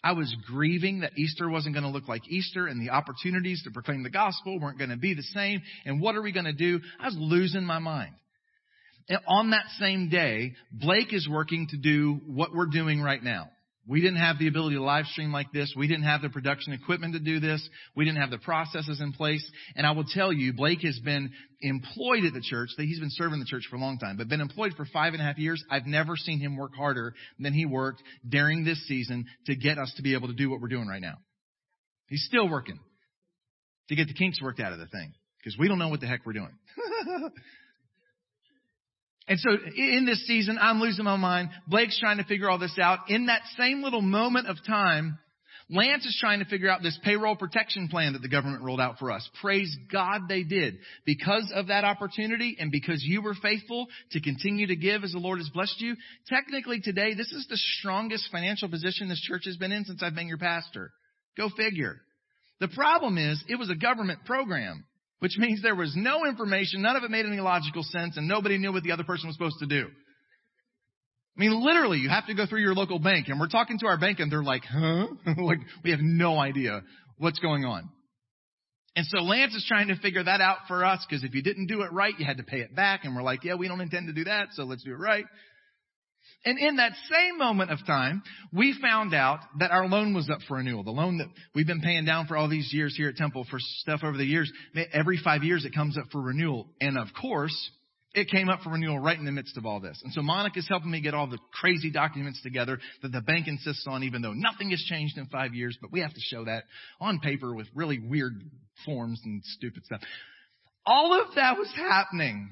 I 0.03 0.13
was 0.13 0.35
grieving 0.47 1.01
that 1.01 1.19
Easter 1.19 1.49
wasn't 1.49 1.75
going 1.75 1.85
to 1.85 1.91
look 1.91 2.09
like 2.09 2.23
Easter 2.29 2.67
and 2.67 2.81
the 2.81 2.93
opportunities 2.93 3.63
to 3.65 3.71
proclaim 3.71 4.03
the 4.03 4.11
gospel 4.11 4.59
weren't 4.59 4.79
going 4.79 4.91
to 4.91 4.97
be 4.97 5.15
the 5.15 5.23
same. 5.23 5.61
And 5.85 6.01
what 6.01 6.17
are 6.17 6.23
we 6.23 6.33
going 6.33 6.47
to 6.47 6.53
do? 6.53 6.81
I 6.99 7.07
was 7.07 7.17
losing 7.19 7.65
my 7.65 7.79
mind. 7.79 8.15
And 9.09 9.19
on 9.27 9.51
that 9.51 9.67
same 9.79 10.09
day, 10.09 10.55
Blake 10.73 11.13
is 11.13 11.29
working 11.29 11.67
to 11.71 11.77
do 11.77 12.21
what 12.27 12.55
we're 12.55 12.67
doing 12.67 13.03
right 13.03 13.23
now. 13.23 13.51
We 13.87 14.01
didn't 14.01 14.19
have 14.19 14.39
the 14.39 14.47
ability 14.47 14.77
to 14.77 14.83
live 14.83 15.07
stream 15.07 15.33
like 15.33 15.53
this. 15.53 15.73
We 15.77 15.89
didn't 15.89 16.05
have 16.05 16.23
the 16.23 16.29
production 16.29 16.73
equipment 16.73 17.15
to 17.15 17.19
do 17.19 17.41
this. 17.41 17.67
We 17.97 18.05
didn't 18.05 18.21
have 18.21 18.31
the 18.31 18.39
processes 18.39 19.01
in 19.01 19.13
place. 19.13 19.49
And 19.75 19.87
I 19.87 19.93
will 19.93 20.05
tell 20.05 20.33
you, 20.33 20.53
Blake 20.53 20.83
has 20.83 20.99
been 21.01 21.31
employed 21.61 22.25
at 22.25 22.35
the 22.35 22.43
church. 22.43 22.69
that 22.77 22.85
He's 22.85 23.01
been 23.01 23.11
serving 23.11 23.41
the 23.41 23.47
church 23.47 23.65
for 23.71 23.77
a 23.77 23.81
long 23.81 23.99
time, 23.99 24.17
but 24.17 24.29
been 24.29 24.41
employed 24.41 24.75
for 24.77 24.85
five 24.85 25.15
and 25.15 25.23
a 25.23 25.25
half 25.25 25.39
years. 25.39 25.65
I've 25.71 25.87
never 25.87 26.17
seen 26.17 26.41
him 26.41 26.57
work 26.57 26.73
harder 26.77 27.15
than 27.39 27.53
he 27.53 27.65
worked 27.67 28.03
during 28.29 28.65
this 28.65 28.87
season 28.87 29.25
to 29.47 29.57
get 29.57 29.79
us 29.79 29.93
to 29.97 30.03
be 30.03 30.15
able 30.15 30.29
to 30.29 30.35
do 30.35 30.51
what 30.51 30.61
we're 30.61 30.69
doing 30.69 30.87
right 30.87 31.03
now. 31.03 31.17
He's 32.07 32.25
still 32.25 32.49
working 32.49 32.79
to 33.89 33.97
get 33.97 34.09
the 34.09 34.15
kinks 34.15 34.43
worked 34.43 34.61
out 34.61 34.73
of 34.73 34.79
the 34.79 34.87
thing 34.87 35.13
because 35.39 35.59
we 35.59 35.69
don't 35.69 35.79
know 35.79 35.89
what 35.89 36.01
the 36.01 36.07
heck 36.07 36.27
we're 36.27 36.35
doing. 36.35 36.57
And 39.31 39.39
so 39.39 39.51
in 39.77 40.07
this 40.07 40.27
season, 40.27 40.59
I'm 40.61 40.81
losing 40.81 41.05
my 41.05 41.17
mind. 41.17 41.51
Blake's 41.69 42.01
trying 42.01 42.19
to 42.19 42.25
figure 42.25 42.51
all 42.51 42.59
this 42.59 42.77
out. 42.83 43.09
In 43.09 43.27
that 43.27 43.43
same 43.57 43.81
little 43.81 44.03
moment 44.03 44.49
of 44.49 44.57
time, 44.67 45.21
Lance 45.69 46.05
is 46.05 46.19
trying 46.21 46.41
to 46.41 46.47
figure 46.47 46.69
out 46.69 46.83
this 46.83 46.99
payroll 47.05 47.37
protection 47.37 47.87
plan 47.87 48.15
that 48.15 48.23
the 48.23 48.29
government 48.29 48.65
rolled 48.65 48.81
out 48.81 48.99
for 48.99 49.13
us. 49.13 49.31
Praise 49.41 49.73
God 49.93 50.23
they 50.29 50.43
did. 50.43 50.79
Because 51.07 51.53
of 51.55 51.69
that 51.69 51.85
opportunity 51.85 52.57
and 52.59 52.73
because 52.73 53.05
you 53.05 53.23
were 53.23 53.37
faithful 53.41 53.87
to 54.11 54.21
continue 54.21 54.67
to 54.67 54.75
give 54.75 55.05
as 55.05 55.13
the 55.13 55.19
Lord 55.19 55.39
has 55.39 55.49
blessed 55.51 55.81
you, 55.81 55.95
technically 56.27 56.81
today, 56.81 57.15
this 57.15 57.31
is 57.31 57.47
the 57.49 57.57
strongest 57.79 58.33
financial 58.33 58.69
position 58.69 59.09
this 59.09 59.23
church 59.23 59.43
has 59.45 59.57
been 59.59 59.71
in 59.71 59.85
since 59.85 60.03
I've 60.03 60.17
been 60.17 60.27
your 60.27 60.39
pastor. 60.39 60.91
Go 61.37 61.49
figure. 61.57 62.01
The 62.59 62.67
problem 62.67 63.17
is, 63.17 63.41
it 63.49 63.61
was 63.61 63.71
a 63.71 63.77
government 63.77 64.25
program 64.25 64.87
which 65.21 65.39
means 65.39 65.63
there 65.63 65.77
was 65.77 65.95
no 65.97 66.27
information, 66.27 66.83
none 66.83 66.97
of 66.97 67.05
it 67.05 67.11
made 67.11 67.27
any 67.27 67.41
logical 67.41 67.83
sense, 67.83 68.17
and 68.17 68.27
nobody 68.27 68.59
knew 68.59 68.73
what 68.73 68.83
the 68.83 68.93
other 68.93 69.05
person 69.05 69.29
was 69.29 69.37
supposed 69.37 69.59
to 69.61 69.67
do. 69.67 69.87
I 71.37 71.41
mean, 71.41 71.63
literally, 71.63 71.99
you 71.99 72.09
have 72.09 72.27
to 72.27 72.35
go 72.35 72.47
through 72.47 72.63
your 72.63 72.75
local 72.75 72.99
bank, 72.99 73.29
and 73.29 73.39
we're 73.39 73.49
talking 73.49 73.79
to 73.79 73.87
our 73.87 73.99
bank, 73.99 74.19
and 74.19 74.33
they're 74.33 74.43
like, 74.43 74.65
huh? 74.65 75.07
like, 75.39 75.59
we 75.85 75.91
have 75.91 76.01
no 76.03 76.39
idea 76.39 76.83
what's 77.19 77.39
going 77.39 77.65
on. 77.65 77.89
And 78.97 79.07
so 79.07 79.19
Lance 79.19 79.55
is 79.55 79.65
trying 79.69 79.89
to 79.89 79.97
figure 79.97 80.25
that 80.25 80.41
out 80.41 80.59
for 80.67 80.85
us, 80.85 81.05
because 81.09 81.23
if 81.23 81.35
you 81.35 81.43
didn't 81.43 81.67
do 81.67 81.83
it 81.83 81.93
right, 81.93 82.15
you 82.19 82.27
had 82.27 82.39
to 82.39 82.43
pay 82.43 82.61
it 82.61 82.75
back, 82.75 83.05
and 83.05 83.15
we're 83.15 83.23
like, 83.23 83.45
yeah, 83.45 83.55
we 83.55 83.69
don't 83.69 83.81
intend 83.81 84.09
to 84.09 84.13
do 84.13 84.25
that, 84.25 84.49
so 84.53 84.65
let's 84.65 84.83
do 84.83 84.93
it 84.93 84.99
right. 84.99 85.25
And 86.45 86.59
in 86.59 86.77
that 86.77 86.93
same 87.11 87.37
moment 87.37 87.71
of 87.71 87.85
time, 87.87 88.23
we 88.53 88.75
found 88.81 89.15
out 89.15 89.41
that 89.59 89.71
our 89.71 89.87
loan 89.87 90.15
was 90.15 90.31
up 90.31 90.39
for 90.49 90.57
renewal. 90.57 90.83
The 90.83 90.91
loan 90.91 91.19
that 91.19 91.29
we've 91.55 91.67
been 91.67 91.83
paying 91.83 92.07
down 92.07 92.27
for 92.27 92.37
all 92.37 92.49
these 92.49 92.73
years 92.73 92.97
here 92.97 93.11
at 93.11 93.17
Temple 93.17 93.47
for 93.51 93.59
stuff 93.61 94.01
over 94.03 94.17
the 94.17 94.25
years, 94.25 94.51
every 94.93 95.19
five 95.23 95.43
years 95.43 95.67
it 95.67 95.75
comes 95.75 95.99
up 95.99 96.05
for 96.11 96.23
renewal. 96.23 96.67
And 96.81 96.97
of 96.97 97.09
course, 97.21 97.55
it 98.15 98.29
came 98.31 98.49
up 98.49 98.63
for 98.63 98.71
renewal 98.71 98.99
right 98.99 99.19
in 99.19 99.27
the 99.27 99.33
midst 99.33 99.59
of 99.59 99.67
all 99.67 99.81
this. 99.81 100.01
And 100.03 100.13
so 100.15 100.23
Monica's 100.23 100.67
helping 100.67 100.91
me 100.91 101.03
get 101.03 101.13
all 101.13 101.27
the 101.27 101.39
crazy 101.53 101.91
documents 101.91 102.43
together 102.43 102.79
that 103.03 103.13
the 103.13 103.21
bank 103.21 103.47
insists 103.47 103.85
on, 103.87 104.03
even 104.03 104.23
though 104.23 104.33
nothing 104.33 104.71
has 104.71 104.81
changed 104.81 105.19
in 105.19 105.27
five 105.27 105.55
years, 105.55 105.77
but 105.81 105.93
we 105.93 106.01
have 106.01 106.15
to 106.15 106.21
show 106.21 106.47
that 106.47 106.65
on 107.01 107.21
paper 107.21 107.55
with 107.55 107.69
really 107.75 107.99
weird 107.99 108.43
forms 108.87 109.21
and 109.25 109.43
stupid 109.45 109.85
stuff. 109.85 110.01
All 110.87 111.21
of 111.21 111.35
that 111.37 111.59
was 111.59 111.71
happening 111.77 112.49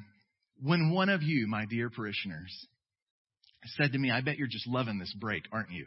when 0.62 0.92
one 0.92 1.08
of 1.08 1.22
you, 1.22 1.46
my 1.48 1.64
dear 1.64 1.88
parishioners, 1.90 2.54
said 3.64 3.92
to 3.92 3.98
me, 3.98 4.10
I 4.10 4.20
bet 4.20 4.36
you're 4.38 4.48
just 4.48 4.66
loving 4.66 4.98
this 4.98 5.14
break, 5.18 5.44
aren't 5.52 5.70
you? 5.70 5.86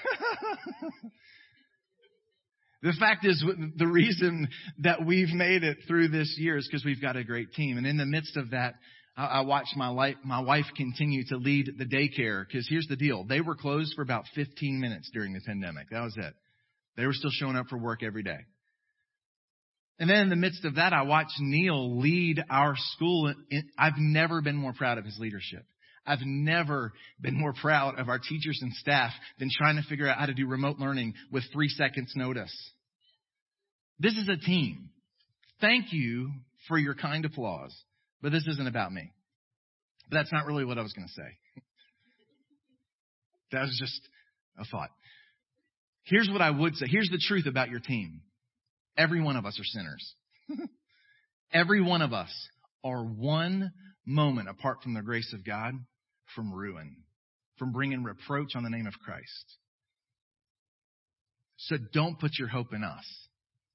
the 2.82 2.92
fact 2.98 3.24
is, 3.26 3.44
the 3.76 3.86
reason 3.86 4.48
that 4.78 5.04
we've 5.04 5.30
made 5.30 5.64
it 5.64 5.78
through 5.86 6.08
this 6.08 6.36
year 6.38 6.56
is 6.56 6.66
because 6.66 6.84
we've 6.84 7.00
got 7.00 7.16
a 7.16 7.22
great 7.24 7.52
team. 7.52 7.78
And 7.78 7.86
in 7.86 7.96
the 7.96 8.06
midst 8.06 8.36
of 8.36 8.50
that, 8.50 8.74
I 9.16 9.40
watched 9.40 9.76
my, 9.76 9.88
life, 9.88 10.14
my 10.24 10.40
wife 10.40 10.66
continue 10.76 11.24
to 11.26 11.38
lead 11.38 11.72
the 11.76 11.84
daycare 11.84 12.46
because 12.46 12.68
here's 12.68 12.86
the 12.86 12.94
deal. 12.94 13.24
They 13.24 13.40
were 13.40 13.56
closed 13.56 13.94
for 13.96 14.02
about 14.02 14.26
15 14.36 14.80
minutes 14.80 15.10
during 15.12 15.32
the 15.32 15.40
pandemic. 15.44 15.90
That 15.90 16.02
was 16.02 16.16
it. 16.16 16.34
They 16.96 17.04
were 17.04 17.12
still 17.12 17.32
showing 17.32 17.56
up 17.56 17.66
for 17.68 17.78
work 17.78 18.04
every 18.04 18.22
day. 18.22 18.38
And 19.98 20.08
then 20.08 20.18
in 20.18 20.28
the 20.28 20.36
midst 20.36 20.64
of 20.64 20.76
that, 20.76 20.92
I 20.92 21.02
watched 21.02 21.40
Neil 21.40 21.98
lead 22.00 22.42
our 22.48 22.74
school. 22.76 23.34
I've 23.76 23.98
never 23.98 24.40
been 24.40 24.56
more 24.56 24.72
proud 24.72 24.98
of 24.98 25.04
his 25.04 25.18
leadership. 25.18 25.64
I've 26.06 26.22
never 26.22 26.92
been 27.20 27.38
more 27.38 27.52
proud 27.52 27.98
of 27.98 28.08
our 28.08 28.18
teachers 28.18 28.60
and 28.62 28.72
staff 28.74 29.10
than 29.38 29.50
trying 29.50 29.76
to 29.76 29.82
figure 29.88 30.08
out 30.08 30.18
how 30.18 30.26
to 30.26 30.34
do 30.34 30.46
remote 30.46 30.78
learning 30.78 31.14
with 31.30 31.44
three 31.52 31.68
seconds 31.68 32.12
notice. 32.16 32.54
This 33.98 34.14
is 34.14 34.28
a 34.28 34.36
team. 34.36 34.90
Thank 35.60 35.92
you 35.92 36.30
for 36.68 36.78
your 36.78 36.94
kind 36.94 37.24
applause, 37.24 37.76
but 38.22 38.32
this 38.32 38.46
isn't 38.46 38.68
about 38.68 38.92
me. 38.92 39.12
But 40.08 40.18
that's 40.18 40.32
not 40.32 40.46
really 40.46 40.64
what 40.64 40.78
I 40.78 40.82
was 40.82 40.92
going 40.92 41.08
to 41.08 41.12
say. 41.14 41.62
That 43.52 43.62
was 43.62 43.76
just 43.78 44.00
a 44.58 44.64
thought. 44.64 44.90
Here's 46.04 46.28
what 46.30 46.40
I 46.40 46.50
would 46.50 46.74
say. 46.76 46.86
Here's 46.88 47.08
the 47.10 47.20
truth 47.26 47.46
about 47.46 47.70
your 47.70 47.80
team. 47.80 48.22
Every 48.98 49.22
one 49.22 49.36
of 49.36 49.46
us 49.46 49.58
are 49.60 49.64
sinners. 49.64 50.14
Every 51.52 51.80
one 51.80 52.02
of 52.02 52.12
us 52.12 52.30
are 52.84 53.04
one 53.04 53.70
moment 54.04 54.48
apart 54.48 54.82
from 54.82 54.94
the 54.94 55.02
grace 55.02 55.32
of 55.32 55.46
God 55.46 55.74
from 56.34 56.52
ruin, 56.52 56.96
from 57.58 57.72
bringing 57.72 58.02
reproach 58.02 58.56
on 58.56 58.64
the 58.64 58.70
name 58.70 58.86
of 58.86 58.94
Christ. 59.04 59.56
So 61.56 61.76
don't 61.92 62.18
put 62.18 62.32
your 62.38 62.48
hope 62.48 62.74
in 62.74 62.82
us. 62.82 63.04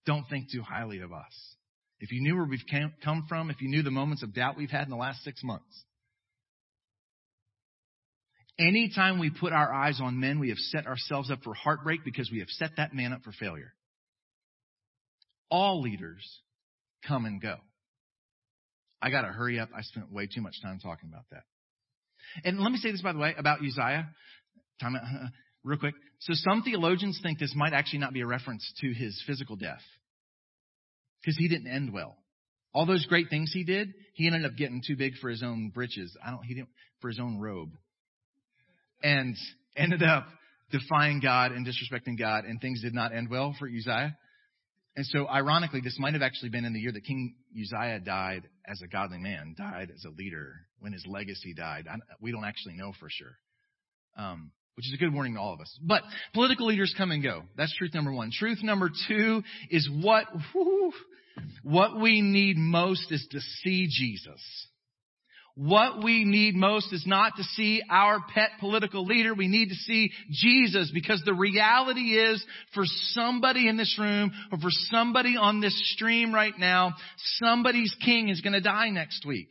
Don't 0.05 0.25
think 0.29 0.51
too 0.51 0.61
highly 0.61 0.99
of 0.99 1.13
us. 1.13 1.55
If 1.99 2.11
you 2.11 2.21
knew 2.21 2.35
where 2.35 2.45
we've 2.45 2.59
come 3.03 3.25
from, 3.29 3.49
if 3.49 3.61
you 3.61 3.69
knew 3.69 3.81
the 3.81 3.91
moments 3.91 4.23
of 4.23 4.33
doubt 4.33 4.57
we've 4.57 4.69
had 4.69 4.83
in 4.83 4.89
the 4.89 4.97
last 4.97 5.23
six 5.23 5.41
months, 5.41 5.83
anytime 8.59 9.19
we 9.19 9.29
put 9.29 9.53
our 9.53 9.73
eyes 9.73 10.01
on 10.01 10.19
men, 10.19 10.39
we 10.39 10.49
have 10.49 10.57
set 10.57 10.85
ourselves 10.85 11.31
up 11.31 11.39
for 11.43 11.53
heartbreak 11.53 12.01
because 12.03 12.29
we 12.29 12.39
have 12.39 12.49
set 12.49 12.71
that 12.75 12.93
man 12.93 13.13
up 13.13 13.21
for 13.23 13.31
failure 13.31 13.73
all 15.53 15.81
leaders 15.81 16.39
come 17.07 17.25
and 17.25 17.39
go. 17.39 17.57
I 18.99 19.11
got 19.11 19.21
to 19.21 19.27
hurry 19.27 19.59
up. 19.59 19.69
I 19.75 19.83
spent 19.83 20.11
way 20.11 20.25
too 20.25 20.41
much 20.41 20.55
time 20.63 20.79
talking 20.81 21.09
about 21.09 21.25
that. 21.29 21.43
And 22.43 22.59
let 22.59 22.71
me 22.71 22.79
say 22.79 22.91
this, 22.91 23.03
by 23.03 23.13
the 23.13 23.19
way, 23.19 23.35
about 23.37 23.59
Uzziah. 23.59 24.09
Time, 24.81 24.95
uh, 24.95 25.27
real 25.63 25.77
quick. 25.77 25.93
So 26.21 26.33
some 26.33 26.63
theologians 26.63 27.19
think 27.21 27.37
this 27.37 27.53
might 27.55 27.73
actually 27.73 27.99
not 27.99 28.13
be 28.13 28.21
a 28.21 28.25
reference 28.25 28.67
to 28.81 28.93
his 28.93 29.21
physical 29.27 29.55
death. 29.55 29.83
Because 31.21 31.37
he 31.37 31.47
didn't 31.47 31.67
end 31.67 31.93
well. 31.93 32.17
All 32.73 32.87
those 32.87 33.05
great 33.05 33.29
things 33.29 33.51
he 33.53 33.63
did, 33.63 33.93
he 34.15 34.25
ended 34.25 34.45
up 34.45 34.55
getting 34.57 34.81
too 34.85 34.95
big 34.95 35.13
for 35.21 35.29
his 35.29 35.43
own 35.43 35.69
britches. 35.69 36.17
I 36.25 36.31
don't, 36.31 36.43
he 36.43 36.55
didn't, 36.55 36.69
for 36.99 37.09
his 37.09 37.19
own 37.19 37.37
robe. 37.39 37.69
And 39.03 39.35
ended 39.77 40.01
up 40.01 40.25
defying 40.71 41.19
God 41.19 41.51
and 41.51 41.67
disrespecting 41.67 42.17
God, 42.17 42.45
and 42.45 42.59
things 42.59 42.81
did 42.81 42.95
not 42.95 43.13
end 43.13 43.29
well 43.29 43.55
for 43.59 43.67
Uzziah. 43.67 44.17
And 44.95 45.05
so, 45.07 45.27
ironically, 45.27 45.81
this 45.81 45.97
might 45.99 46.13
have 46.13 46.21
actually 46.21 46.49
been 46.49 46.65
in 46.65 46.73
the 46.73 46.79
year 46.79 46.91
that 46.91 47.03
King 47.03 47.35
Uzziah 47.59 47.99
died 47.99 48.47
as 48.67 48.79
a 48.83 48.87
godly 48.87 49.17
man, 49.17 49.55
died 49.57 49.89
as 49.93 50.05
a 50.05 50.09
leader, 50.09 50.53
when 50.79 50.93
his 50.93 51.03
legacy 51.07 51.53
died. 51.55 51.87
we 52.21 52.31
don't 52.31 52.45
actually 52.45 52.75
know 52.75 52.93
for 52.99 53.07
sure. 53.09 53.37
Um, 54.15 54.51
which 54.75 54.87
is 54.87 54.93
a 54.93 54.97
good 54.97 55.13
warning 55.13 55.35
to 55.35 55.39
all 55.39 55.53
of 55.53 55.61
us. 55.61 55.79
But 55.81 56.03
political 56.33 56.67
leaders 56.67 56.93
come 56.97 57.11
and 57.11 57.23
go. 57.23 57.43
That's 57.55 57.75
truth 57.75 57.93
number 57.93 58.11
one. 58.11 58.31
Truth 58.31 58.59
number 58.63 58.89
two 59.07 59.43
is 59.69 59.89
what, 60.01 60.25
what 61.63 61.99
we 61.99 62.21
need 62.21 62.57
most 62.57 63.11
is 63.11 63.25
to 63.31 63.39
see 63.39 63.87
Jesus. 63.89 64.41
What 65.55 66.03
we 66.03 66.23
need 66.25 66.55
most 66.55 66.91
is 66.91 67.03
not 67.05 67.33
to 67.37 67.43
see 67.43 67.83
our 67.87 68.19
pet 68.33 68.49
political 68.59 69.05
leader. 69.05 69.35
We 69.35 69.47
need 69.47 69.69
to 69.69 69.75
see 69.75 70.09
Jesus 70.31 70.89
because 70.91 71.21
the 71.23 71.35
reality 71.35 72.17
is 72.17 72.43
for 72.73 72.83
somebody 72.85 73.67
in 73.67 73.77
this 73.77 73.95
room 73.99 74.31
or 74.51 74.57
for 74.57 74.69
somebody 74.71 75.37
on 75.37 75.61
this 75.61 75.79
stream 75.93 76.33
right 76.33 76.57
now, 76.57 76.93
somebody's 77.35 77.95
king 78.03 78.29
is 78.29 78.41
going 78.41 78.53
to 78.53 78.61
die 78.61 78.89
next 78.89 79.27
week. 79.27 79.49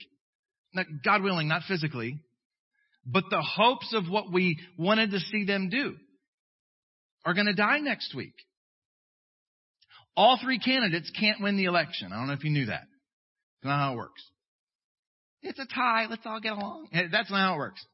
God 1.05 1.23
willing, 1.23 1.47
not 1.47 1.63
physically, 1.69 2.19
but 3.07 3.25
the 3.31 3.43
hopes 3.43 3.95
of 3.95 4.11
what 4.11 4.33
we 4.33 4.59
wanted 4.77 5.13
to 5.13 5.21
see 5.21 5.45
them 5.45 5.69
do 5.69 5.95
are 7.25 7.35
going 7.35 7.47
to 7.47 7.55
die 7.55 7.79
next 7.79 8.13
week. 8.13 8.35
All 10.17 10.37
three 10.43 10.59
candidates 10.59 11.13
can't 11.19 11.41
win 11.41 11.57
the 11.57 11.65
election. 11.65 12.11
I 12.13 12.17
don't 12.17 12.27
know 12.27 12.35
if 12.35 12.43
you 12.43 12.51
knew 12.51 12.67
that. 12.67 12.83
That's 13.63 13.71
not 13.71 13.79
how 13.79 13.93
it 13.93 13.97
works. 13.97 14.23
It's 15.43 15.59
a 15.59 15.67
tie. 15.67 16.07
Let's 16.09 16.23
all 16.25 16.41
get 16.41 16.53
along. 16.53 16.89
That's 16.93 17.31
not 17.31 17.39
how 17.39 17.55
it 17.55 17.59
works. 17.59 17.85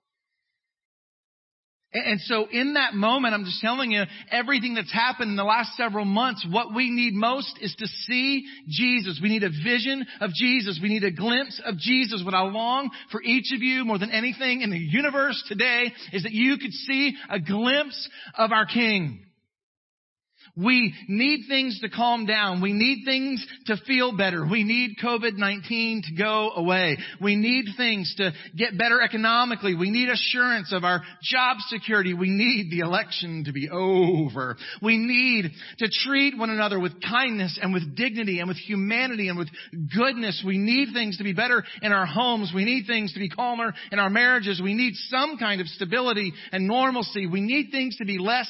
And 1.91 2.21
so 2.21 2.47
in 2.51 2.75
that 2.75 2.93
moment, 2.93 3.33
I'm 3.33 3.47
just 3.47 3.63
telling 3.63 3.91
you, 3.91 4.03
everything 4.31 4.75
that's 4.75 4.93
happened 4.93 5.31
in 5.31 5.37
the 5.37 5.45
last 5.45 5.75
several 5.75 6.05
months, 6.05 6.47
what 6.51 6.75
we 6.75 6.91
need 6.91 7.15
most 7.15 7.59
is 7.63 7.75
to 7.79 7.87
see 7.87 8.45
Jesus. 8.69 9.19
We 9.23 9.31
need 9.31 9.43
a 9.43 9.49
vision 9.49 10.05
of 10.21 10.31
Jesus. 10.35 10.79
We 10.83 10.91
need 10.91 11.05
a 11.05 11.11
glimpse 11.11 11.59
of 11.65 11.79
Jesus. 11.79 12.23
What 12.23 12.35
I 12.35 12.43
long 12.43 12.91
for 13.11 13.23
each 13.23 13.55
of 13.55 13.63
you 13.63 13.87
more 13.87 13.99
than 13.99 14.11
anything 14.11 14.61
in 14.61 14.69
the 14.69 14.77
universe 14.77 15.43
today 15.49 15.91
is 16.13 16.25
that 16.25 16.33
you 16.33 16.59
could 16.59 16.73
see 16.73 17.15
a 17.31 17.41
glimpse 17.41 18.09
of 18.37 18.53
our 18.53 18.67
King. 18.67 19.25
We 20.59 20.93
need 21.09 21.45
things 21.49 21.79
to 21.81 21.89
calm 21.89 22.27
down. 22.27 22.61
We 22.61 22.73
need 22.73 23.05
things 23.05 23.47
to 23.67 23.77
feel 23.87 24.17
better. 24.17 24.45
We 24.45 24.65
need 24.65 24.97
COVID-19 25.03 26.03
to 26.09 26.15
go 26.17 26.51
away. 26.57 26.99
We 27.21 27.37
need 27.37 27.67
things 27.77 28.13
to 28.17 28.33
get 28.57 28.77
better 28.77 29.01
economically. 29.01 29.77
We 29.77 29.91
need 29.91 30.09
assurance 30.09 30.73
of 30.73 30.83
our 30.83 31.03
job 31.23 31.59
security. 31.69 32.13
We 32.13 32.29
need 32.29 32.71
the 32.71 32.81
election 32.81 33.45
to 33.45 33.53
be 33.53 33.69
over. 33.71 34.57
We 34.83 34.97
need 34.97 35.53
to 35.79 35.89
treat 36.05 36.37
one 36.37 36.51
another 36.51 36.81
with 36.81 37.01
kindness 37.01 37.59
and 37.63 37.73
with 37.73 37.95
dignity 37.95 38.41
and 38.41 38.49
with 38.49 38.57
humanity 38.57 39.29
and 39.29 39.39
with 39.39 39.49
goodness. 39.95 40.43
We 40.45 40.59
need 40.59 40.89
things 40.93 41.19
to 41.19 41.25
be 41.25 41.35
better 41.35 41.63
in 41.83 41.93
our 41.93 42.07
homes. 42.07 42.51
We 42.53 42.65
need 42.65 42.87
things 42.87 43.13
to 43.13 43.21
be 43.21 43.29
calmer 43.29 43.73
in 43.93 44.01
our 44.01 44.11
marriages. 44.11 44.61
We 44.61 44.75
need 44.75 44.95
some 45.09 45.39
kind 45.39 45.61
of 45.61 45.69
stability 45.69 46.33
and 46.51 46.67
normalcy. 46.67 47.27
We 47.27 47.43
need 47.43 47.71
things 47.71 47.97
to 47.99 48.05
be 48.05 48.19
less 48.19 48.49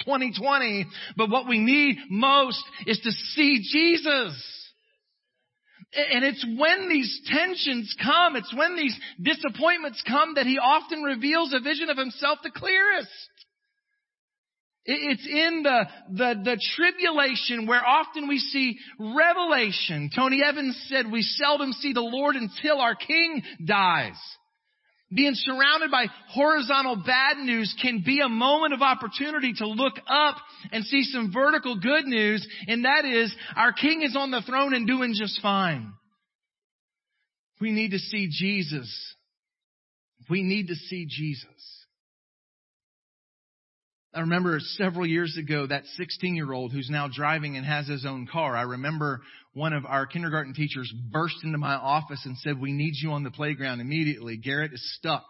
2020, 0.00 0.86
but 1.16 1.30
what 1.30 1.48
we 1.48 1.58
need 1.58 1.96
most 2.10 2.62
is 2.86 2.98
to 3.00 3.10
see 3.10 3.60
Jesus. 3.70 4.52
And 5.94 6.24
it's 6.24 6.44
when 6.58 6.88
these 6.88 7.20
tensions 7.26 7.94
come, 8.02 8.36
it's 8.36 8.54
when 8.54 8.76
these 8.76 8.98
disappointments 9.20 10.02
come 10.08 10.34
that 10.36 10.46
he 10.46 10.58
often 10.58 11.02
reveals 11.02 11.52
a 11.52 11.60
vision 11.60 11.90
of 11.90 11.98
himself 11.98 12.38
the 12.42 12.50
clearest. 12.50 13.10
It's 14.84 15.26
in 15.26 15.62
the, 15.62 15.84
the, 16.10 16.34
the 16.42 16.60
tribulation 16.74 17.66
where 17.66 17.86
often 17.86 18.26
we 18.26 18.38
see 18.38 18.78
revelation. 18.98 20.10
Tony 20.14 20.40
Evans 20.44 20.76
said 20.88 21.10
we 21.10 21.22
seldom 21.22 21.72
see 21.72 21.92
the 21.92 22.00
Lord 22.00 22.34
until 22.34 22.80
our 22.80 22.96
King 22.96 23.42
dies. 23.64 24.16
Being 25.14 25.34
surrounded 25.34 25.90
by 25.90 26.06
horizontal 26.30 26.96
bad 26.96 27.36
news 27.38 27.74
can 27.82 28.02
be 28.04 28.20
a 28.20 28.28
moment 28.28 28.72
of 28.72 28.80
opportunity 28.80 29.52
to 29.58 29.66
look 29.66 29.94
up 30.06 30.36
and 30.70 30.84
see 30.84 31.02
some 31.02 31.32
vertical 31.32 31.78
good 31.78 32.06
news, 32.06 32.46
and 32.66 32.84
that 32.84 33.04
is 33.04 33.34
our 33.56 33.72
King 33.72 34.02
is 34.02 34.16
on 34.16 34.30
the 34.30 34.42
throne 34.42 34.74
and 34.74 34.86
doing 34.86 35.14
just 35.18 35.40
fine. 35.42 35.92
We 37.60 37.72
need 37.72 37.90
to 37.90 37.98
see 37.98 38.28
Jesus. 38.30 39.14
We 40.30 40.42
need 40.42 40.68
to 40.68 40.74
see 40.74 41.06
Jesus. 41.08 41.46
I 44.14 44.20
remember 44.20 44.58
several 44.60 45.06
years 45.06 45.38
ago 45.38 45.66
that 45.66 45.84
16 45.96 46.34
year 46.34 46.52
old 46.52 46.72
who's 46.72 46.90
now 46.90 47.08
driving 47.08 47.56
and 47.56 47.64
has 47.64 47.86
his 47.86 48.04
own 48.06 48.26
car. 48.30 48.56
I 48.56 48.62
remember 48.62 49.22
one 49.54 49.72
of 49.72 49.84
our 49.84 50.06
kindergarten 50.06 50.54
teachers 50.54 50.92
burst 51.10 51.36
into 51.44 51.58
my 51.58 51.74
office 51.74 52.22
and 52.24 52.36
said, 52.38 52.60
we 52.60 52.72
need 52.72 52.94
you 53.02 53.10
on 53.12 53.22
the 53.22 53.30
playground 53.30 53.80
immediately. 53.80 54.36
Garrett 54.36 54.72
is 54.72 54.94
stuck. 54.98 55.24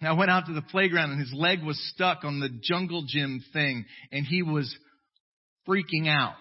I 0.00 0.12
went 0.12 0.30
out 0.30 0.46
to 0.46 0.52
the 0.52 0.62
playground 0.62 1.10
and 1.10 1.20
his 1.20 1.32
leg 1.32 1.62
was 1.62 1.78
stuck 1.94 2.24
on 2.24 2.38
the 2.40 2.48
jungle 2.62 3.04
gym 3.06 3.42
thing 3.52 3.84
and 4.12 4.24
he 4.24 4.42
was 4.42 4.74
freaking 5.68 6.08
out, 6.08 6.34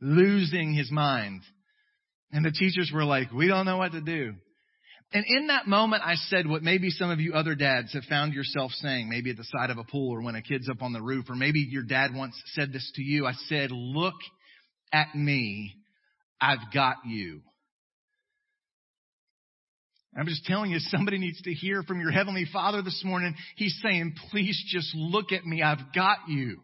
losing 0.00 0.74
his 0.74 0.90
mind. 0.90 1.40
And 2.30 2.44
the 2.44 2.50
teachers 2.50 2.90
were 2.92 3.04
like, 3.04 3.32
we 3.32 3.48
don't 3.48 3.66
know 3.66 3.78
what 3.78 3.92
to 3.92 4.00
do. 4.00 4.34
And 5.14 5.24
in 5.28 5.48
that 5.48 5.66
moment, 5.66 6.02
I 6.04 6.14
said 6.14 6.46
what 6.46 6.62
maybe 6.62 6.88
some 6.88 7.10
of 7.10 7.20
you 7.20 7.34
other 7.34 7.54
dads 7.54 7.92
have 7.92 8.04
found 8.04 8.32
yourself 8.32 8.72
saying, 8.72 9.10
maybe 9.10 9.30
at 9.30 9.36
the 9.36 9.44
side 9.44 9.68
of 9.70 9.76
a 9.76 9.84
pool 9.84 10.14
or 10.14 10.22
when 10.22 10.36
a 10.36 10.42
kid's 10.42 10.70
up 10.70 10.80
on 10.80 10.94
the 10.94 11.02
roof, 11.02 11.26
or 11.28 11.34
maybe 11.34 11.60
your 11.60 11.82
dad 11.82 12.12
once 12.14 12.34
said 12.54 12.72
this 12.72 12.90
to 12.94 13.02
you. 13.02 13.26
I 13.26 13.32
said, 13.48 13.70
look 13.70 14.14
at 14.92 15.14
me. 15.14 15.74
I've 16.40 16.72
got 16.72 16.96
you. 17.06 17.42
I'm 20.18 20.26
just 20.26 20.44
telling 20.44 20.70
you, 20.70 20.78
somebody 20.78 21.18
needs 21.18 21.40
to 21.42 21.54
hear 21.54 21.82
from 21.82 22.00
your 22.00 22.10
Heavenly 22.10 22.46
Father 22.52 22.82
this 22.82 23.02
morning. 23.04 23.34
He's 23.56 23.78
saying, 23.82 24.14
please 24.30 24.62
just 24.68 24.94
look 24.94 25.32
at 25.32 25.44
me. 25.44 25.62
I've 25.62 25.92
got 25.94 26.18
you. 26.28 26.60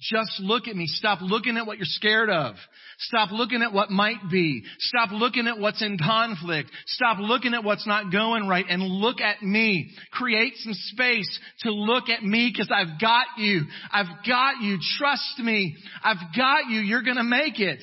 Just 0.00 0.40
look 0.40 0.68
at 0.68 0.76
me. 0.76 0.86
Stop 0.86 1.20
looking 1.22 1.56
at 1.56 1.66
what 1.66 1.78
you're 1.78 1.86
scared 1.86 2.28
of. 2.28 2.54
Stop 2.98 3.30
looking 3.32 3.62
at 3.62 3.72
what 3.72 3.90
might 3.90 4.30
be. 4.30 4.62
Stop 4.78 5.10
looking 5.10 5.46
at 5.48 5.58
what's 5.58 5.82
in 5.82 5.96
conflict. 5.96 6.70
Stop 6.86 7.18
looking 7.18 7.54
at 7.54 7.64
what's 7.64 7.86
not 7.86 8.12
going 8.12 8.46
right 8.46 8.66
and 8.68 8.82
look 8.82 9.22
at 9.22 9.42
me. 9.42 9.90
Create 10.12 10.52
some 10.56 10.74
space 10.74 11.38
to 11.60 11.70
look 11.72 12.10
at 12.10 12.22
me 12.22 12.50
because 12.52 12.70
I've 12.70 13.00
got 13.00 13.26
you. 13.38 13.62
I've 13.90 14.24
got 14.28 14.60
you. 14.60 14.76
Trust 14.98 15.38
me. 15.38 15.74
I've 16.04 16.36
got 16.36 16.68
you. 16.68 16.80
You're 16.80 17.02
going 17.02 17.16
to 17.16 17.24
make 17.24 17.58
it. 17.58 17.82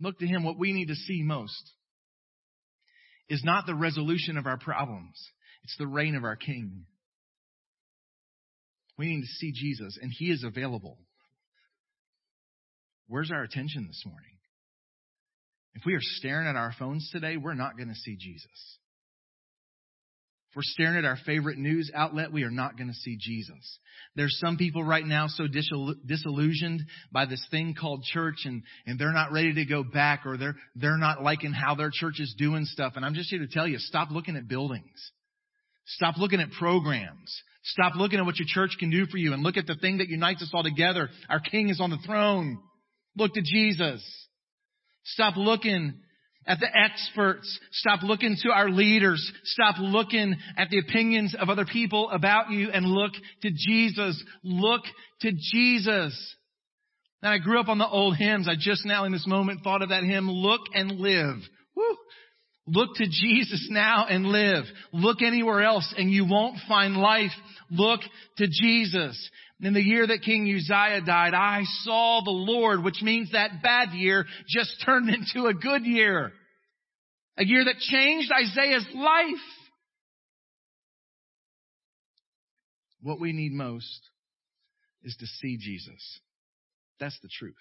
Look 0.00 0.18
to 0.18 0.26
Him. 0.26 0.42
What 0.42 0.58
we 0.58 0.72
need 0.72 0.88
to 0.88 0.96
see 0.96 1.22
most 1.22 1.70
is 3.28 3.42
not 3.44 3.66
the 3.66 3.74
resolution 3.74 4.36
of 4.36 4.46
our 4.46 4.58
problems. 4.58 5.14
It's 5.62 5.76
the 5.78 5.86
reign 5.86 6.16
of 6.16 6.24
our 6.24 6.34
King. 6.34 6.86
We 9.02 9.16
need 9.16 9.22
to 9.22 9.26
see 9.26 9.50
Jesus, 9.50 9.98
and 10.00 10.12
He 10.16 10.26
is 10.26 10.44
available. 10.44 10.96
Where's 13.08 13.32
our 13.32 13.42
attention 13.42 13.88
this 13.88 14.00
morning? 14.06 14.30
If 15.74 15.82
we 15.84 15.94
are 15.94 16.00
staring 16.00 16.46
at 16.46 16.54
our 16.54 16.72
phones 16.78 17.10
today, 17.10 17.36
we're 17.36 17.54
not 17.54 17.76
going 17.76 17.88
to 17.88 17.96
see 17.96 18.14
Jesus. 18.16 18.78
If 20.50 20.54
we're 20.54 20.62
staring 20.62 20.98
at 20.98 21.04
our 21.04 21.18
favorite 21.26 21.58
news 21.58 21.90
outlet, 21.92 22.30
we 22.30 22.44
are 22.44 22.50
not 22.52 22.76
going 22.76 22.90
to 22.90 22.94
see 22.94 23.16
Jesus. 23.18 23.80
There's 24.14 24.38
some 24.38 24.56
people 24.56 24.84
right 24.84 25.04
now 25.04 25.26
so 25.26 25.48
disillusioned 25.48 26.82
by 27.10 27.26
this 27.26 27.44
thing 27.50 27.74
called 27.74 28.04
church 28.04 28.44
and, 28.44 28.62
and 28.86 29.00
they're 29.00 29.12
not 29.12 29.32
ready 29.32 29.52
to 29.54 29.64
go 29.64 29.82
back 29.82 30.26
or 30.26 30.36
they're, 30.36 30.54
they're 30.76 30.96
not 30.96 31.24
liking 31.24 31.52
how 31.52 31.74
their 31.74 31.90
church 31.92 32.20
is 32.20 32.36
doing 32.38 32.66
stuff. 32.66 32.92
And 32.94 33.04
I'm 33.04 33.14
just 33.14 33.30
here 33.30 33.40
to 33.40 33.48
tell 33.48 33.66
you, 33.66 33.78
stop 33.78 34.12
looking 34.12 34.36
at 34.36 34.46
buildings. 34.46 35.10
Stop 35.86 36.18
looking 36.18 36.40
at 36.40 36.52
programs. 36.52 37.42
Stop 37.64 37.94
looking 37.94 38.18
at 38.18 38.26
what 38.26 38.38
your 38.38 38.48
church 38.48 38.76
can 38.78 38.90
do 38.90 39.06
for 39.06 39.18
you 39.18 39.32
and 39.32 39.42
look 39.42 39.56
at 39.56 39.66
the 39.66 39.76
thing 39.76 39.98
that 39.98 40.08
unites 40.08 40.42
us 40.42 40.50
all 40.52 40.64
together. 40.64 41.08
Our 41.28 41.40
King 41.40 41.68
is 41.68 41.80
on 41.80 41.90
the 41.90 41.98
throne. 42.04 42.58
Look 43.16 43.34
to 43.34 43.42
Jesus. 43.42 44.02
Stop 45.04 45.36
looking 45.36 45.94
at 46.46 46.58
the 46.58 46.68
experts. 46.74 47.58
Stop 47.72 48.02
looking 48.02 48.36
to 48.42 48.50
our 48.50 48.68
leaders. 48.68 49.32
Stop 49.44 49.76
looking 49.78 50.36
at 50.56 50.70
the 50.70 50.78
opinions 50.78 51.36
of 51.38 51.48
other 51.48 51.64
people 51.64 52.10
about 52.10 52.50
you 52.50 52.70
and 52.70 52.86
look 52.86 53.12
to 53.42 53.50
Jesus. 53.54 54.22
Look 54.42 54.82
to 55.20 55.32
Jesus. 55.52 56.36
And 57.22 57.32
I 57.32 57.38
grew 57.38 57.60
up 57.60 57.68
on 57.68 57.78
the 57.78 57.88
old 57.88 58.16
hymns. 58.16 58.48
I 58.48 58.54
just 58.58 58.84
now 58.84 59.04
in 59.04 59.12
this 59.12 59.26
moment 59.26 59.62
thought 59.62 59.82
of 59.82 59.90
that 59.90 60.02
hymn, 60.02 60.28
Look 60.28 60.62
and 60.74 60.98
Live. 60.98 61.36
Woo. 61.76 61.96
Look 62.66 62.94
to 62.96 63.04
Jesus 63.04 63.68
now 63.70 64.06
and 64.08 64.26
live. 64.26 64.64
Look 64.92 65.20
anywhere 65.20 65.62
else 65.62 65.92
and 65.96 66.10
you 66.10 66.24
won't 66.24 66.58
find 66.68 66.96
life. 66.96 67.32
Look 67.70 68.00
to 68.36 68.46
Jesus. 68.46 69.30
In 69.60 69.74
the 69.74 69.82
year 69.82 70.06
that 70.06 70.22
King 70.22 70.44
Uzziah 70.44 71.00
died, 71.04 71.34
I 71.34 71.62
saw 71.82 72.20
the 72.24 72.30
Lord, 72.30 72.84
which 72.84 73.02
means 73.02 73.32
that 73.32 73.62
bad 73.62 73.92
year 73.92 74.26
just 74.48 74.82
turned 74.84 75.08
into 75.14 75.48
a 75.48 75.54
good 75.54 75.84
year. 75.84 76.32
A 77.38 77.44
year 77.44 77.64
that 77.64 77.78
changed 77.78 78.30
Isaiah's 78.30 78.86
life. 78.94 79.42
What 83.00 83.20
we 83.20 83.32
need 83.32 83.52
most 83.52 84.08
is 85.02 85.16
to 85.18 85.26
see 85.26 85.56
Jesus. 85.58 86.20
That's 87.00 87.18
the 87.22 87.28
truth. 87.38 87.54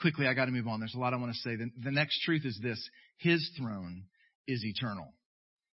Quickly, 0.00 0.26
I 0.26 0.34
gotta 0.34 0.50
move 0.50 0.66
on. 0.66 0.80
There's 0.80 0.94
a 0.94 0.98
lot 0.98 1.14
I 1.14 1.16
want 1.16 1.32
to 1.32 1.38
say. 1.38 1.56
The, 1.56 1.70
the 1.82 1.90
next 1.90 2.20
truth 2.22 2.42
is 2.44 2.58
this. 2.62 2.82
His 3.20 3.50
throne 3.58 4.04
is 4.46 4.64
eternal. 4.64 5.14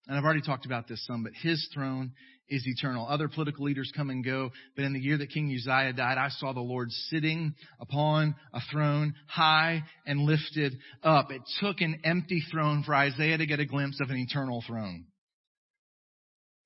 And 0.07 0.19
I've 0.19 0.25
already 0.25 0.43
talked 0.43 0.67
about 0.67 0.87
this 0.87 1.05
some, 1.07 1.23
but 1.23 1.33
his 1.43 1.67
throne 1.73 2.13
is 2.49 2.63
eternal. 2.67 3.07
Other 3.09 3.29
political 3.29 3.65
leaders 3.65 3.91
come 3.97 4.11
and 4.11 4.23
go, 4.23 4.51
but 4.77 4.85
in 4.85 4.93
the 4.93 5.01
year 5.01 5.17
that 5.17 5.31
King 5.31 5.47
Uzziah 5.47 5.95
died, 5.95 6.19
I 6.19 6.29
saw 6.29 6.53
the 6.53 6.61
Lord 6.61 6.91
sitting 6.91 7.55
upon 7.81 8.35
a 8.53 8.61
throne 8.71 9.15
high 9.27 9.83
and 10.07 10.21
lifted 10.21 10.77
up. 11.03 11.31
It 11.31 11.41
took 11.61 11.81
an 11.81 12.01
empty 12.05 12.43
throne 12.51 12.83
for 12.85 12.95
Isaiah 12.95 13.39
to 13.39 13.47
get 13.47 13.61
a 13.61 13.67
glimpse 13.67 13.99
of 14.01 14.11
an 14.11 14.19
eternal 14.19 14.63
throne. 14.67 15.07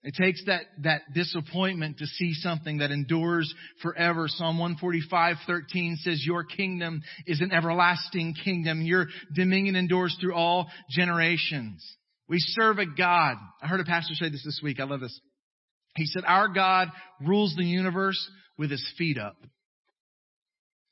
It 0.05 0.15
takes 0.15 0.45
that, 0.47 0.63
that 0.85 1.03
disappointment 1.13 1.99
to 1.99 2.07
see 2.07 2.33
something 2.35 2.79
that 2.79 2.93
endures 2.93 3.53
forever. 3.83 4.27
Psalm 4.29 4.57
145:13 4.59 5.97
says, 5.97 6.25
Your 6.25 6.45
kingdom 6.45 7.03
is 7.27 7.41
an 7.41 7.53
everlasting 7.53 8.35
kingdom. 8.45 8.81
Your 8.83 9.07
dominion 9.35 9.75
endures 9.75 10.17
through 10.21 10.35
all 10.35 10.69
generations. 10.89 11.85
We 12.29 12.39
serve 12.39 12.79
a 12.79 12.87
God. 12.87 13.37
I 13.61 13.67
heard 13.67 13.81
a 13.81 13.85
pastor 13.85 14.15
say 14.15 14.29
this 14.29 14.45
this 14.45 14.61
week. 14.63 14.79
I 14.79 14.85
love 14.85 15.01
this. 15.01 15.19
He 15.97 16.07
said, 16.07 16.23
Our 16.27 16.49
God 16.49 16.89
rules 17.21 17.55
the 17.57 17.65
universe 17.65 18.31
with 18.57 18.71
his 18.71 18.87
feet 18.97 19.19
up. 19.19 19.37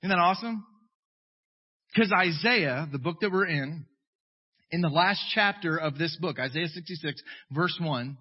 Isn't 0.03 0.11
that 0.11 0.21
awesome? 0.21 0.65
Because 1.95 2.13
Isaiah, 2.13 2.89
the 2.91 2.99
book 2.99 3.21
that 3.21 3.31
we're 3.31 3.47
in, 3.47 3.87
in 4.71 4.81
the 4.81 4.89
last 4.89 5.23
chapter 5.33 5.77
of 5.77 5.97
this 5.97 6.17
book, 6.21 6.39
Isaiah 6.41 6.69
66, 6.69 7.23
verse 7.53 7.79
1, 7.81 8.19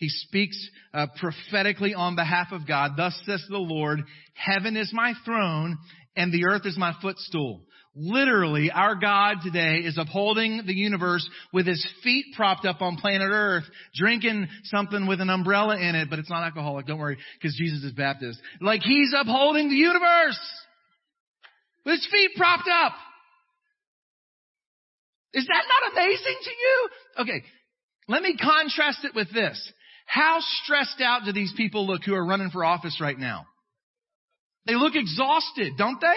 he 0.00 0.08
speaks 0.08 0.56
uh, 0.94 1.08
prophetically 1.20 1.92
on 1.92 2.16
behalf 2.16 2.48
of 2.52 2.66
God. 2.66 2.92
Thus 2.96 3.14
says 3.26 3.44
the 3.50 3.58
Lord, 3.58 4.00
heaven 4.32 4.74
is 4.74 4.90
my 4.94 5.12
throne 5.26 5.76
and 6.16 6.32
the 6.32 6.46
earth 6.46 6.62
is 6.64 6.78
my 6.78 6.94
footstool. 7.02 7.60
Literally, 7.94 8.70
our 8.70 8.94
God 8.94 9.38
today 9.44 9.80
is 9.84 9.98
upholding 9.98 10.62
the 10.66 10.72
universe 10.72 11.28
with 11.52 11.66
his 11.66 11.86
feet 12.02 12.24
propped 12.34 12.64
up 12.64 12.80
on 12.80 12.96
planet 12.96 13.28
earth, 13.30 13.64
drinking 13.94 14.48
something 14.64 15.06
with 15.06 15.20
an 15.20 15.28
umbrella 15.28 15.76
in 15.76 15.94
it, 15.94 16.08
but 16.08 16.18
it's 16.18 16.30
not 16.30 16.44
alcoholic, 16.44 16.86
don't 16.86 16.98
worry, 16.98 17.18
because 17.38 17.54
Jesus 17.58 17.84
is 17.84 17.92
Baptist. 17.92 18.40
Like 18.62 18.80
he's 18.80 19.12
upholding 19.14 19.68
the 19.68 19.74
universe 19.74 20.40
with 21.84 21.96
his 21.96 22.08
feet 22.10 22.30
propped 22.36 22.68
up. 22.72 22.92
Is 25.34 25.46
that 25.46 25.64
not 25.68 25.92
amazing 25.92 26.36
to 26.42 26.50
you? 26.50 26.88
Okay, 27.18 27.42
let 28.08 28.22
me 28.22 28.34
contrast 28.40 29.04
it 29.04 29.14
with 29.14 29.30
this. 29.34 29.72
How 30.10 30.38
stressed 30.40 31.00
out 31.00 31.20
do 31.24 31.30
these 31.32 31.52
people 31.56 31.86
look 31.86 32.02
who 32.04 32.14
are 32.14 32.26
running 32.26 32.50
for 32.50 32.64
office 32.64 33.00
right 33.00 33.16
now? 33.16 33.46
They 34.66 34.74
look 34.74 34.96
exhausted, 34.96 35.74
don't 35.78 36.00
they? 36.00 36.16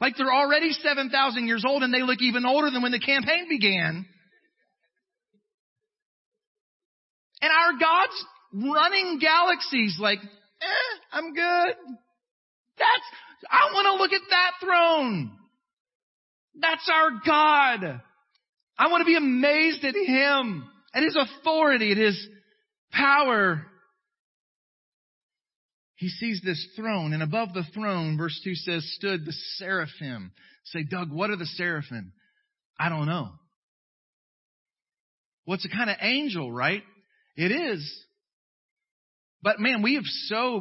Like 0.00 0.14
they're 0.16 0.32
already 0.32 0.72
7,000 0.72 1.46
years 1.46 1.64
old 1.64 1.84
and 1.84 1.94
they 1.94 2.02
look 2.02 2.20
even 2.20 2.44
older 2.44 2.68
than 2.68 2.82
when 2.82 2.90
the 2.90 2.98
campaign 2.98 3.46
began. 3.48 4.06
And 7.40 7.52
our 7.52 7.78
God's 7.78 8.24
running 8.52 9.20
galaxies 9.20 9.98
like, 10.00 10.18
eh, 10.20 10.98
I'm 11.12 11.32
good. 11.32 11.74
That's, 12.76 13.48
I 13.48 13.70
want 13.72 13.86
to 13.86 14.02
look 14.02 14.12
at 14.12 14.28
that 14.30 14.50
throne. 14.60 15.30
That's 16.60 16.90
our 16.92 17.10
God. 17.24 18.00
I 18.76 18.88
want 18.88 19.02
to 19.02 19.06
be 19.06 19.16
amazed 19.16 19.84
at 19.84 19.94
Him, 19.94 20.68
at 20.92 21.04
His 21.04 21.16
authority, 21.16 21.92
at 21.92 21.98
His 21.98 22.28
power. 22.92 23.66
He 25.96 26.08
sees 26.08 26.40
this 26.44 26.64
throne, 26.76 27.12
and 27.12 27.22
above 27.22 27.54
the 27.54 27.64
throne, 27.74 28.16
verse 28.16 28.40
2 28.44 28.54
says, 28.54 28.88
stood 28.96 29.26
the 29.26 29.32
seraphim. 29.56 30.32
Say, 30.64 30.84
Doug, 30.84 31.10
what 31.10 31.30
are 31.30 31.36
the 31.36 31.46
seraphim? 31.46 32.12
I 32.78 32.88
don't 32.88 33.06
know. 33.06 33.30
Well, 35.46 35.58
a 35.64 35.76
kind 35.76 35.90
of 35.90 35.96
angel, 36.00 36.52
right? 36.52 36.82
It 37.36 37.50
is. 37.50 38.04
But 39.42 39.60
man, 39.60 39.82
we 39.82 39.94
have 39.94 40.04
so 40.04 40.60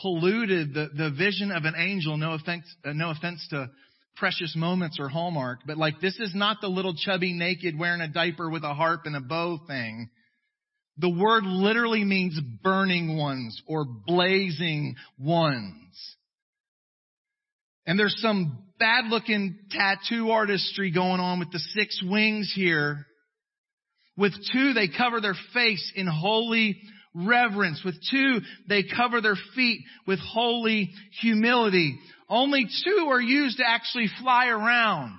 polluted 0.00 0.74
the, 0.74 0.88
the 0.94 1.10
vision 1.10 1.50
of 1.50 1.64
an 1.64 1.74
angel. 1.76 2.16
No 2.16 2.34
offense, 2.34 2.64
uh, 2.84 2.92
no 2.92 3.10
offense 3.10 3.46
to 3.50 3.70
precious 4.16 4.54
moments 4.54 4.98
or 5.00 5.08
Hallmark, 5.08 5.60
but 5.66 5.78
like 5.78 6.00
this 6.00 6.18
is 6.20 6.34
not 6.34 6.58
the 6.60 6.68
little 6.68 6.94
chubby 6.94 7.32
naked 7.32 7.78
wearing 7.78 8.02
a 8.02 8.08
diaper 8.08 8.50
with 8.50 8.62
a 8.62 8.74
harp 8.74 9.02
and 9.06 9.16
a 9.16 9.20
bow 9.20 9.58
thing. 9.66 10.10
The 11.00 11.08
word 11.08 11.44
literally 11.44 12.04
means 12.04 12.38
burning 12.62 13.16
ones 13.16 13.60
or 13.66 13.84
blazing 13.84 14.96
ones. 15.18 16.16
And 17.86 17.98
there's 17.98 18.16
some 18.20 18.64
bad 18.78 19.06
looking 19.06 19.58
tattoo 19.70 20.30
artistry 20.30 20.90
going 20.90 21.20
on 21.20 21.38
with 21.38 21.50
the 21.52 21.58
six 21.58 22.02
wings 22.04 22.52
here. 22.54 23.06
With 24.16 24.32
two, 24.52 24.74
they 24.74 24.88
cover 24.88 25.22
their 25.22 25.36
face 25.54 25.90
in 25.96 26.06
holy 26.06 26.78
reverence. 27.14 27.82
With 27.82 27.96
two, 28.10 28.40
they 28.68 28.82
cover 28.82 29.22
their 29.22 29.38
feet 29.54 29.80
with 30.06 30.18
holy 30.18 30.90
humility. 31.20 31.98
Only 32.28 32.66
two 32.84 33.08
are 33.10 33.20
used 33.20 33.56
to 33.56 33.64
actually 33.66 34.08
fly 34.20 34.48
around 34.48 35.18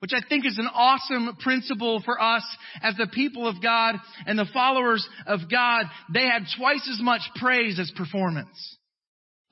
which 0.00 0.12
I 0.14 0.26
think 0.26 0.46
is 0.46 0.58
an 0.58 0.68
awesome 0.72 1.36
principle 1.40 2.02
for 2.04 2.20
us 2.20 2.44
as 2.82 2.96
the 2.96 3.06
people 3.06 3.46
of 3.46 3.62
God 3.62 3.96
and 4.26 4.38
the 4.38 4.48
followers 4.52 5.06
of 5.26 5.40
God. 5.50 5.84
They 6.12 6.24
had 6.24 6.44
twice 6.58 6.88
as 6.90 7.00
much 7.02 7.20
praise 7.36 7.78
as 7.78 7.92
performance. 7.96 8.78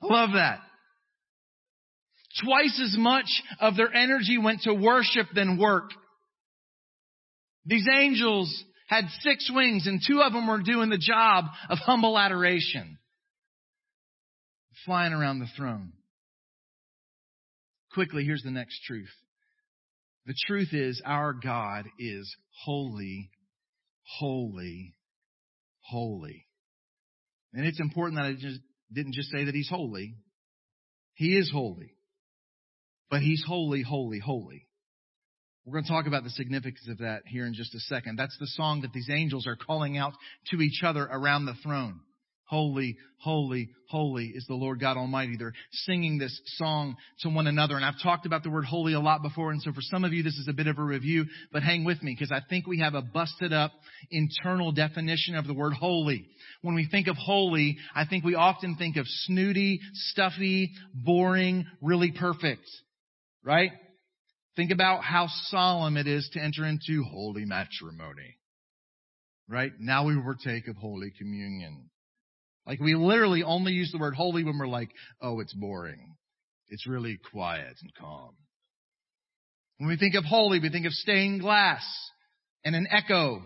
I 0.01 0.07
love 0.07 0.31
that. 0.33 0.59
Twice 2.43 2.81
as 2.83 2.97
much 2.97 3.43
of 3.59 3.75
their 3.75 3.93
energy 3.93 4.37
went 4.37 4.61
to 4.61 4.73
worship 4.73 5.27
than 5.33 5.59
work. 5.59 5.91
These 7.65 7.87
angels 7.87 8.63
had 8.87 9.05
six 9.19 9.51
wings 9.53 9.85
and 9.85 10.01
two 10.05 10.21
of 10.21 10.33
them 10.33 10.47
were 10.47 10.61
doing 10.61 10.89
the 10.89 10.97
job 10.97 11.45
of 11.69 11.77
humble 11.77 12.17
adoration. 12.17 12.97
Flying 14.85 15.13
around 15.13 15.39
the 15.39 15.47
throne. 15.55 15.91
Quickly, 17.93 18.23
here's 18.23 18.43
the 18.43 18.51
next 18.51 18.81
truth. 18.83 19.09
The 20.25 20.35
truth 20.47 20.69
is, 20.73 21.01
our 21.05 21.33
God 21.33 21.85
is 21.97 22.35
holy, 22.63 23.31
holy, 24.19 24.95
holy. 25.81 26.45
And 27.53 27.65
it's 27.65 27.79
important 27.79 28.19
that 28.19 28.27
I 28.27 28.33
just 28.33 28.59
didn't 28.93 29.13
just 29.13 29.31
say 29.31 29.45
that 29.45 29.55
He's 29.55 29.69
holy. 29.69 30.15
He 31.13 31.35
is 31.35 31.49
holy. 31.51 31.93
But 33.09 33.21
He's 33.21 33.43
holy, 33.45 33.81
holy, 33.81 34.19
holy. 34.19 34.67
We're 35.65 35.73
going 35.73 35.85
to 35.85 35.91
talk 35.91 36.07
about 36.07 36.23
the 36.23 36.29
significance 36.31 36.87
of 36.89 36.99
that 36.99 37.23
here 37.27 37.45
in 37.45 37.53
just 37.53 37.75
a 37.75 37.79
second. 37.81 38.17
That's 38.17 38.37
the 38.39 38.47
song 38.47 38.81
that 38.81 38.93
these 38.93 39.09
angels 39.11 39.45
are 39.45 39.55
calling 39.55 39.97
out 39.97 40.13
to 40.51 40.61
each 40.61 40.81
other 40.83 41.03
around 41.03 41.45
the 41.45 41.55
throne. 41.61 41.99
Holy, 42.49 42.97
holy, 43.19 43.69
holy 43.89 44.31
is 44.33 44.43
the 44.47 44.55
Lord 44.55 44.79
God 44.79 44.97
Almighty. 44.97 45.35
They're 45.37 45.53
singing 45.71 46.17
this 46.17 46.41
song 46.55 46.95
to 47.19 47.29
one 47.29 47.45
another. 47.45 47.75
And 47.75 47.85
I've 47.85 48.01
talked 48.01 48.25
about 48.25 48.41
the 48.41 48.49
word 48.49 48.65
holy 48.65 48.93
a 48.93 48.99
lot 48.99 49.21
before. 49.21 49.51
And 49.51 49.61
so 49.61 49.71
for 49.71 49.81
some 49.81 50.03
of 50.03 50.13
you, 50.13 50.23
this 50.23 50.33
is 50.33 50.47
a 50.49 50.53
bit 50.53 50.65
of 50.65 50.79
a 50.79 50.83
review, 50.83 51.25
but 51.51 51.61
hang 51.61 51.85
with 51.85 52.01
me 52.01 52.15
because 52.17 52.31
I 52.31 52.41
think 52.49 52.65
we 52.65 52.79
have 52.79 52.95
a 52.95 53.03
busted 53.03 53.53
up 53.53 53.71
internal 54.09 54.71
definition 54.71 55.35
of 55.35 55.45
the 55.45 55.53
word 55.53 55.73
holy. 55.73 56.25
When 56.63 56.73
we 56.73 56.87
think 56.89 57.07
of 57.07 57.17
holy, 57.17 57.77
I 57.95 58.07
think 58.07 58.25
we 58.25 58.33
often 58.33 58.75
think 58.77 58.97
of 58.97 59.05
snooty, 59.07 59.79
stuffy, 59.93 60.71
boring, 60.91 61.67
really 61.83 62.11
perfect. 62.11 62.65
Right? 63.43 63.73
Think 64.55 64.71
about 64.71 65.03
how 65.03 65.27
solemn 65.49 65.97
it 65.97 66.07
is 66.07 66.27
to 66.33 66.41
enter 66.41 66.65
into 66.65 67.03
holy 67.03 67.45
matrimony. 67.45 68.37
Right? 69.47 69.71
Now 69.79 70.07
we 70.07 70.15
partake 70.19 70.67
of 70.67 70.77
Holy 70.77 71.11
Communion. 71.15 71.91
Like 72.69 72.79
we 72.79 72.93
literally 72.93 73.41
only 73.41 73.71
use 73.71 73.91
the 73.91 73.97
word 73.97 74.13
holy 74.13 74.43
when 74.43 74.59
we're 74.59 74.67
like, 74.67 74.91
oh, 75.19 75.39
it's 75.39 75.53
boring. 75.53 76.15
It's 76.67 76.85
really 76.85 77.17
quiet 77.31 77.75
and 77.81 77.91
calm. 77.99 78.35
When 79.79 79.89
we 79.89 79.97
think 79.97 80.13
of 80.13 80.23
holy, 80.23 80.59
we 80.59 80.69
think 80.69 80.85
of 80.85 80.91
stained 80.91 81.41
glass 81.41 81.83
and 82.63 82.75
an 82.75 82.87
echo. 82.91 83.41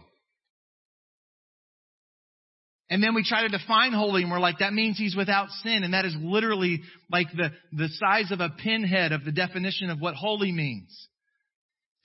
And 2.90 3.02
then 3.02 3.16
we 3.16 3.24
try 3.24 3.44
to 3.44 3.48
define 3.48 3.94
holy 3.94 4.24
and 4.24 4.32
we're 4.32 4.42
like, 4.42 4.60
that 4.60 4.74
means 4.74 4.98
he's 4.98 5.16
without 5.16 5.48
sin. 5.64 5.84
And 5.86 5.94
that 5.94 6.04
is 6.04 6.16
literally 6.20 6.82
like 7.10 7.28
the, 7.32 7.52
the 7.72 7.88
size 7.94 8.30
of 8.32 8.42
a 8.42 8.50
pinhead 8.50 9.14
of 9.14 9.24
the 9.24 9.32
definition 9.32 9.90
of 9.90 10.02
what 10.02 10.16
holy 10.16 10.52
means. 10.52 11.08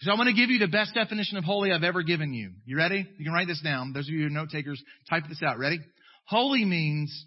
So 0.02 0.12
I 0.12 0.14
want 0.14 0.28
to 0.28 0.40
give 0.40 0.50
you 0.50 0.60
the 0.60 0.68
best 0.68 0.94
definition 0.94 1.36
of 1.36 1.42
holy 1.42 1.72
I've 1.72 1.82
ever 1.82 2.04
given 2.04 2.32
you. 2.32 2.52
You 2.64 2.76
ready? 2.76 3.04
You 3.18 3.24
can 3.24 3.34
write 3.34 3.48
this 3.48 3.60
down. 3.60 3.92
Those 3.92 4.06
of 4.06 4.14
you 4.14 4.20
who 4.20 4.26
are 4.26 4.30
note 4.30 4.50
takers, 4.50 4.80
type 5.10 5.24
this 5.28 5.42
out. 5.42 5.58
Ready? 5.58 5.80
Holy 6.28 6.64
means 6.66 7.26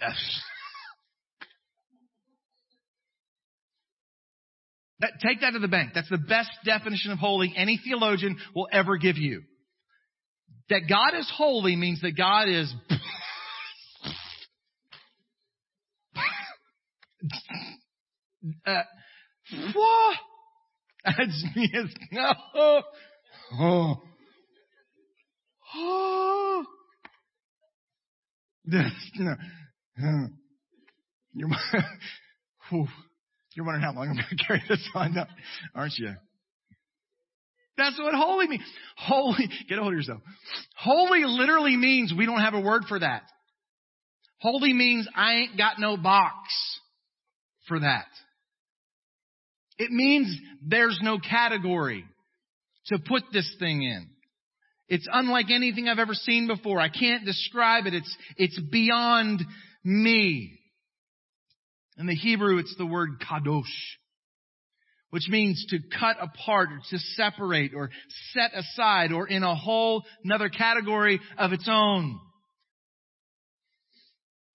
that, 5.00 5.10
take 5.20 5.40
that 5.40 5.50
to 5.50 5.58
the 5.58 5.66
bank. 5.66 5.90
That's 5.94 6.08
the 6.08 6.18
best 6.18 6.50
definition 6.64 7.10
of 7.10 7.18
holy 7.18 7.52
any 7.56 7.80
theologian 7.82 8.38
will 8.54 8.68
ever 8.72 8.96
give 8.96 9.16
you. 9.16 9.42
That 10.68 10.82
God 10.88 11.18
is 11.18 11.28
holy 11.36 11.74
means 11.74 12.00
that 12.02 12.16
God 12.16 12.48
is 12.48 12.72
uh, 18.66 18.82
what? 19.74 20.16
That's 21.04 21.44
me 21.56 21.72
no. 22.12 22.32
Oh. 23.52 24.00
Oh. 25.74 26.64
You're, 31.32 31.50
you're 33.54 33.64
wondering 33.64 33.82
how 33.82 33.92
long 33.92 34.08
I'm 34.08 34.14
going 34.14 34.26
to 34.30 34.44
carry 34.44 34.62
this 34.68 34.88
on, 34.94 35.16
aren't 35.74 35.94
you? 35.98 36.14
That's 37.76 37.98
what 37.98 38.14
holy 38.14 38.46
means. 38.46 38.62
Holy, 38.96 39.48
get 39.68 39.78
a 39.78 39.80
hold 39.80 39.94
of 39.94 39.98
yourself. 39.98 40.20
Holy 40.76 41.24
literally 41.24 41.76
means 41.76 42.12
we 42.16 42.26
don't 42.26 42.40
have 42.40 42.54
a 42.54 42.60
word 42.60 42.84
for 42.88 42.98
that. 42.98 43.22
Holy 44.38 44.72
means 44.72 45.08
I 45.14 45.34
ain't 45.34 45.56
got 45.56 45.78
no 45.78 45.96
box 45.96 46.34
for 47.68 47.80
that. 47.80 48.06
It 49.78 49.90
means 49.90 50.34
there's 50.66 50.98
no 51.02 51.18
category 51.18 52.04
to 52.86 52.98
put 52.98 53.22
this 53.32 53.50
thing 53.58 53.82
in. 53.82 54.10
It's 54.90 55.06
unlike 55.10 55.50
anything 55.50 55.88
I've 55.88 56.00
ever 56.00 56.14
seen 56.14 56.48
before. 56.48 56.80
I 56.80 56.88
can't 56.88 57.24
describe 57.24 57.86
it. 57.86 57.94
It's, 57.94 58.16
it's 58.36 58.60
beyond 58.60 59.40
me. 59.84 60.58
In 61.96 62.06
the 62.06 62.14
Hebrew, 62.14 62.58
it's 62.58 62.74
the 62.76 62.86
word 62.86 63.10
kadosh, 63.20 63.62
which 65.10 65.28
means 65.28 65.64
to 65.70 65.78
cut 65.96 66.16
apart 66.20 66.70
or 66.72 66.80
to 66.90 66.98
separate 67.14 67.72
or 67.72 67.90
set 68.32 68.50
aside 68.52 69.12
or 69.12 69.28
in 69.28 69.44
a 69.44 69.54
whole 69.54 70.02
another 70.24 70.48
category 70.48 71.20
of 71.38 71.52
its 71.52 71.68
own. 71.70 72.18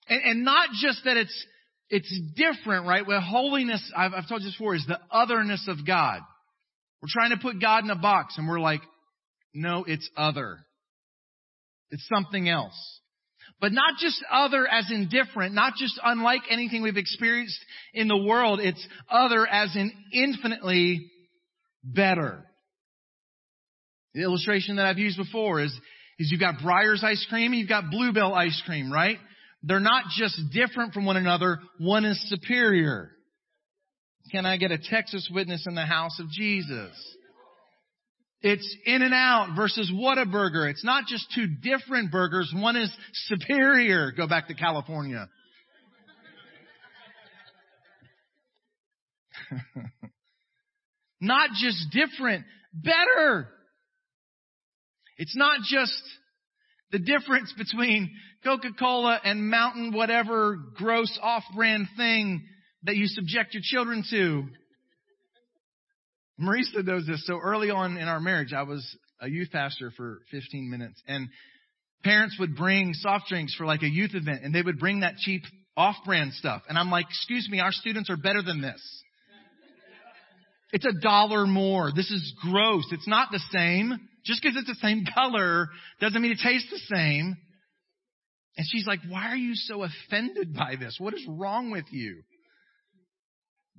And, 0.09 0.21
and 0.21 0.43
not 0.43 0.69
just 0.81 1.05
that 1.05 1.15
it's, 1.15 1.45
it's 1.89 2.19
different, 2.35 2.87
right? 2.87 3.07
Well, 3.07 3.21
holiness, 3.21 3.81
I've, 3.95 4.13
I've 4.13 4.27
told 4.27 4.41
you 4.41 4.47
this 4.47 4.57
before, 4.57 4.75
is 4.75 4.85
the 4.85 4.99
otherness 5.09 5.65
of 5.69 5.87
God. 5.87 6.19
We're 7.01 7.07
trying 7.09 7.29
to 7.29 7.37
put 7.37 7.61
God 7.61 7.85
in 7.85 7.89
a 7.89 7.95
box 7.95 8.37
and 8.37 8.49
we're 8.49 8.59
like, 8.59 8.81
no, 9.55 9.85
it's 9.87 10.09
other. 10.17 10.59
It's 11.89 12.07
something 12.13 12.49
else. 12.49 12.99
But 13.61 13.71
not 13.71 13.97
just 13.99 14.23
other 14.31 14.67
as 14.67 14.91
in 14.91 15.07
different, 15.07 15.55
not 15.55 15.75
just 15.77 15.99
unlike 16.03 16.41
anything 16.49 16.81
we've 16.81 16.97
experienced 16.97 17.59
in 17.93 18.07
the 18.07 18.17
world. 18.17 18.59
It's 18.59 18.85
other 19.09 19.47
as 19.47 19.75
in 19.75 19.91
infinitely 20.11 21.09
better. 21.83 22.43
The 24.13 24.23
illustration 24.23 24.75
that 24.75 24.85
I've 24.85 24.97
used 24.97 25.17
before 25.17 25.61
is, 25.61 25.71
is 26.19 26.29
you've 26.31 26.39
got 26.39 26.55
Breyers 26.55 27.03
ice 27.03 27.25
cream 27.29 27.51
and 27.51 27.59
you've 27.59 27.69
got 27.69 27.89
Bluebell 27.91 28.33
ice 28.33 28.61
cream, 28.65 28.91
right? 28.91 29.17
They're 29.63 29.79
not 29.79 30.05
just 30.17 30.39
different 30.51 30.93
from 30.93 31.05
one 31.05 31.17
another, 31.17 31.59
one 31.79 32.05
is 32.05 32.21
superior. 32.29 33.11
Can 34.31 34.45
I 34.45 34.57
get 34.57 34.71
a 34.71 34.77
Texas 34.77 35.29
witness 35.31 35.65
in 35.67 35.75
the 35.75 35.85
house 35.85 36.19
of 36.19 36.29
Jesus? 36.29 36.91
It's 38.47 38.77
In-N-Out 38.85 39.55
versus 39.55 39.91
Whataburger. 39.91 40.69
It's 40.69 40.83
not 40.83 41.05
just 41.07 41.25
two 41.33 41.47
different 41.47 42.11
burgers. 42.11 42.53
One 42.55 42.75
is 42.75 42.95
superior. 43.13 44.11
Go 44.11 44.27
back 44.27 44.49
to 44.49 44.53
California. 44.53 45.27
not 51.19 51.49
just 51.59 51.87
different, 51.91 52.45
better. 52.71 53.47
It's 55.17 55.35
not 55.35 55.61
just 55.67 55.99
the 56.91 56.99
difference 56.99 57.51
between 57.57 58.11
Coca-Cola 58.43 59.21
and 59.23 59.49
Mountain 59.49 59.91
whatever 59.91 60.55
gross 60.75 61.17
off-brand 61.19 61.87
thing 61.97 62.43
that 62.83 62.95
you 62.95 63.07
subject 63.07 63.55
your 63.55 63.63
children 63.65 64.03
to. 64.11 64.43
Marisa 66.39 66.83
knows 66.83 67.05
this. 67.07 67.25
So 67.25 67.39
early 67.39 67.69
on 67.69 67.97
in 67.97 68.07
our 68.07 68.19
marriage, 68.19 68.53
I 68.53 68.63
was 68.63 68.85
a 69.21 69.29
youth 69.29 69.49
pastor 69.51 69.91
for 69.95 70.19
15 70.31 70.69
minutes 70.69 71.01
and 71.07 71.27
parents 72.03 72.37
would 72.39 72.55
bring 72.55 72.93
soft 72.93 73.27
drinks 73.29 73.55
for 73.55 73.65
like 73.65 73.81
a 73.81 73.89
youth 73.89 74.11
event 74.13 74.43
and 74.43 74.53
they 74.53 74.61
would 74.61 74.79
bring 74.79 75.01
that 75.01 75.15
cheap 75.17 75.43
off-brand 75.77 76.33
stuff. 76.33 76.61
And 76.69 76.77
I'm 76.77 76.91
like, 76.91 77.05
excuse 77.09 77.47
me, 77.49 77.59
our 77.59 77.71
students 77.71 78.09
are 78.09 78.17
better 78.17 78.41
than 78.41 78.61
this. 78.61 78.81
It's 80.71 80.85
a 80.85 80.99
dollar 81.01 81.45
more. 81.45 81.91
This 81.95 82.11
is 82.11 82.33
gross. 82.41 82.85
It's 82.91 83.07
not 83.07 83.29
the 83.31 83.41
same. 83.51 83.93
Just 84.25 84.41
because 84.41 84.57
it's 84.57 84.67
the 84.67 84.87
same 84.87 85.05
color 85.13 85.67
doesn't 86.01 86.21
mean 86.21 86.31
it 86.31 86.39
tastes 86.43 86.69
the 86.69 86.95
same. 86.95 87.37
And 88.57 88.67
she's 88.69 88.87
like, 88.87 88.99
why 89.07 89.29
are 89.31 89.37
you 89.37 89.53
so 89.53 89.83
offended 89.83 90.53
by 90.53 90.75
this? 90.77 90.97
What 90.99 91.13
is 91.13 91.25
wrong 91.27 91.71
with 91.71 91.85
you? 91.91 92.23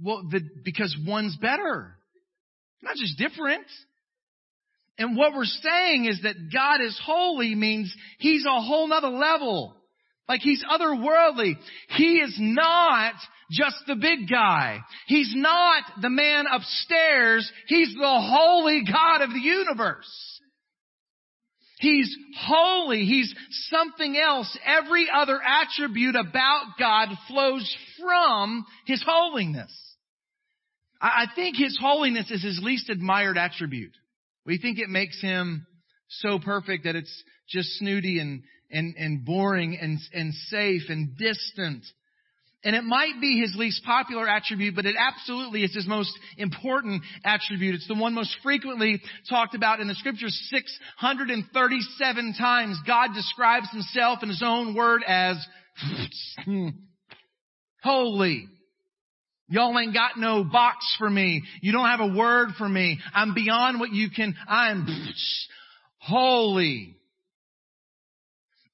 Well, 0.02 0.22
the, 0.30 0.40
because 0.64 0.96
one's 1.06 1.36
better. 1.36 1.96
Not 2.82 2.96
just 2.96 3.18
different. 3.18 3.66
And 4.98 5.16
what 5.16 5.34
we're 5.34 5.44
saying 5.44 6.06
is 6.06 6.20
that 6.22 6.52
God 6.52 6.80
is 6.80 6.98
holy 7.04 7.54
means 7.54 7.94
He's 8.18 8.44
a 8.44 8.60
whole 8.60 8.88
nother 8.88 9.08
level. 9.08 9.74
Like 10.28 10.40
He's 10.40 10.64
otherworldly. 10.64 11.54
He 11.90 12.18
is 12.18 12.34
not 12.38 13.14
just 13.50 13.76
the 13.86 13.96
big 13.96 14.28
guy. 14.28 14.80
He's 15.06 15.32
not 15.36 15.84
the 16.00 16.10
man 16.10 16.46
upstairs. 16.50 17.50
He's 17.68 17.94
the 17.94 18.00
holy 18.02 18.82
God 18.90 19.22
of 19.22 19.30
the 19.30 19.40
universe. 19.40 20.40
He's 21.78 22.14
holy. 22.38 23.04
He's 23.04 23.32
something 23.68 24.16
else. 24.16 24.56
Every 24.64 25.08
other 25.14 25.38
attribute 25.42 26.16
about 26.16 26.78
God 26.78 27.08
flows 27.28 27.76
from 28.00 28.64
His 28.86 29.04
holiness. 29.06 29.70
I 31.00 31.26
think 31.34 31.56
His 31.56 31.76
holiness 31.80 32.30
is 32.30 32.42
His 32.42 32.60
least 32.62 32.90
admired 32.90 33.38
attribute. 33.38 33.92
We 34.44 34.58
think 34.58 34.78
it 34.78 34.88
makes 34.88 35.20
Him 35.20 35.66
so 36.08 36.38
perfect 36.38 36.84
that 36.84 36.96
it's 36.96 37.24
just 37.48 37.68
snooty 37.78 38.18
and, 38.20 38.42
and, 38.70 38.94
and 38.96 39.24
boring 39.24 39.78
and, 39.80 39.98
and 40.12 40.32
safe 40.48 40.82
and 40.88 41.16
distant. 41.16 41.84
And 42.64 42.74
it 42.74 42.82
might 42.82 43.20
be 43.20 43.38
his 43.38 43.54
least 43.56 43.84
popular 43.84 44.28
attribute, 44.28 44.74
but 44.74 44.86
it 44.86 44.96
absolutely 44.98 45.62
is 45.62 45.72
his 45.72 45.86
most 45.86 46.10
important 46.36 47.02
attribute. 47.24 47.76
It's 47.76 47.86
the 47.86 47.94
one 47.94 48.12
most 48.12 48.34
frequently 48.42 49.00
talked 49.30 49.54
about 49.54 49.78
in 49.78 49.86
the 49.86 49.94
scriptures. 49.94 50.36
637 50.50 52.34
times 52.36 52.80
God 52.84 53.10
describes 53.14 53.70
himself 53.70 54.24
in 54.24 54.28
his 54.28 54.42
own 54.44 54.74
word 54.74 55.04
as 55.06 55.36
holy. 57.84 58.48
Y'all 59.48 59.78
ain't 59.78 59.94
got 59.94 60.12
no 60.16 60.42
box 60.42 60.96
for 60.98 61.08
me. 61.08 61.42
You 61.60 61.72
don't 61.72 61.86
have 61.86 62.00
a 62.00 62.16
word 62.16 62.50
for 62.58 62.68
me. 62.68 62.98
I'm 63.14 63.34
beyond 63.34 63.78
what 63.78 63.92
you 63.92 64.08
can, 64.10 64.34
I'm 64.48 64.86
holy. 65.98 66.96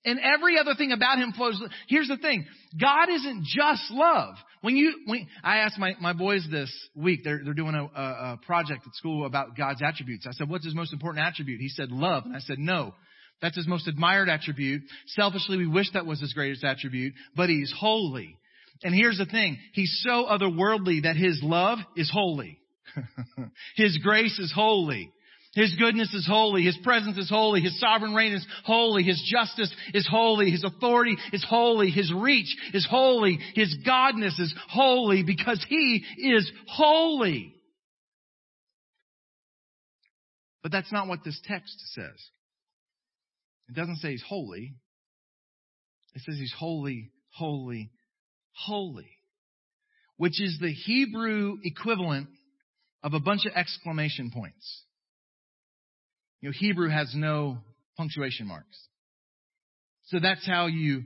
And 0.04 0.18
every 0.18 0.58
other 0.58 0.74
thing 0.74 0.90
about 0.90 1.18
him 1.18 1.32
flows. 1.32 1.62
Here's 1.88 2.08
the 2.08 2.16
thing. 2.16 2.44
God 2.80 3.08
isn't 3.08 3.44
just 3.44 3.82
love. 3.90 4.34
When 4.60 4.76
you, 4.76 4.94
when, 5.06 5.28
I 5.44 5.58
asked 5.58 5.78
my, 5.78 5.92
my 6.00 6.12
boys 6.12 6.44
this 6.50 6.72
week, 6.96 7.20
they're, 7.22 7.40
they're 7.44 7.54
doing 7.54 7.74
a, 7.74 7.84
a, 7.84 8.02
a 8.32 8.40
project 8.44 8.82
at 8.86 8.94
school 8.94 9.26
about 9.26 9.56
God's 9.56 9.80
attributes. 9.80 10.26
I 10.26 10.32
said, 10.32 10.48
what's 10.48 10.64
his 10.64 10.74
most 10.74 10.92
important 10.92 11.24
attribute? 11.24 11.60
He 11.60 11.68
said, 11.68 11.90
love. 11.90 12.24
And 12.24 12.34
I 12.34 12.40
said, 12.40 12.58
no. 12.58 12.94
That's 13.40 13.56
his 13.56 13.66
most 13.66 13.88
admired 13.88 14.28
attribute. 14.28 14.82
Selfishly, 15.08 15.56
we 15.56 15.66
wish 15.66 15.90
that 15.94 16.06
was 16.06 16.20
his 16.20 16.32
greatest 16.32 16.64
attribute, 16.64 17.12
but 17.36 17.48
he's 17.48 17.72
holy. 17.76 18.36
And 18.82 18.94
here's 18.94 19.18
the 19.18 19.26
thing. 19.26 19.58
He's 19.72 20.02
so 20.04 20.26
otherworldly 20.26 21.04
that 21.04 21.16
his 21.16 21.40
love 21.42 21.78
is 21.96 22.10
holy. 22.12 22.58
his 23.76 23.98
grace 23.98 24.38
is 24.38 24.52
holy. 24.54 25.12
His 25.54 25.74
goodness 25.78 26.12
is 26.14 26.26
holy. 26.26 26.62
His 26.62 26.78
presence 26.82 27.18
is 27.18 27.28
holy. 27.28 27.60
His 27.60 27.78
sovereign 27.78 28.14
reign 28.14 28.32
is 28.32 28.46
holy. 28.64 29.02
His 29.02 29.22
justice 29.30 29.72
is 29.92 30.08
holy. 30.10 30.50
His 30.50 30.64
authority 30.64 31.16
is 31.32 31.44
holy. 31.46 31.90
His 31.90 32.10
reach 32.12 32.56
is 32.72 32.86
holy. 32.90 33.38
His 33.54 33.76
godness 33.86 34.40
is 34.40 34.54
holy 34.70 35.22
because 35.22 35.64
He 35.68 36.04
is 36.16 36.50
holy. 36.66 37.54
But 40.62 40.72
that's 40.72 40.92
not 40.92 41.08
what 41.08 41.22
this 41.22 41.38
text 41.44 41.74
says. 41.94 42.30
It 43.68 43.74
doesn't 43.74 43.96
say 43.96 44.12
He's 44.12 44.24
holy. 44.26 44.74
It 46.14 46.22
says 46.22 46.36
He's 46.38 46.54
holy, 46.58 47.10
holy, 47.28 47.90
holy. 48.52 49.08
Which 50.16 50.40
is 50.40 50.58
the 50.60 50.72
Hebrew 50.72 51.56
equivalent 51.64 52.28
of 53.02 53.14
a 53.14 53.20
bunch 53.20 53.46
of 53.46 53.52
exclamation 53.54 54.30
points. 54.30 54.82
You 56.40 56.48
know, 56.48 56.54
Hebrew 56.56 56.88
has 56.88 57.12
no 57.14 57.58
punctuation 57.96 58.46
marks. 58.46 58.78
So 60.06 60.18
that's 60.20 60.46
how 60.46 60.66
you 60.66 61.02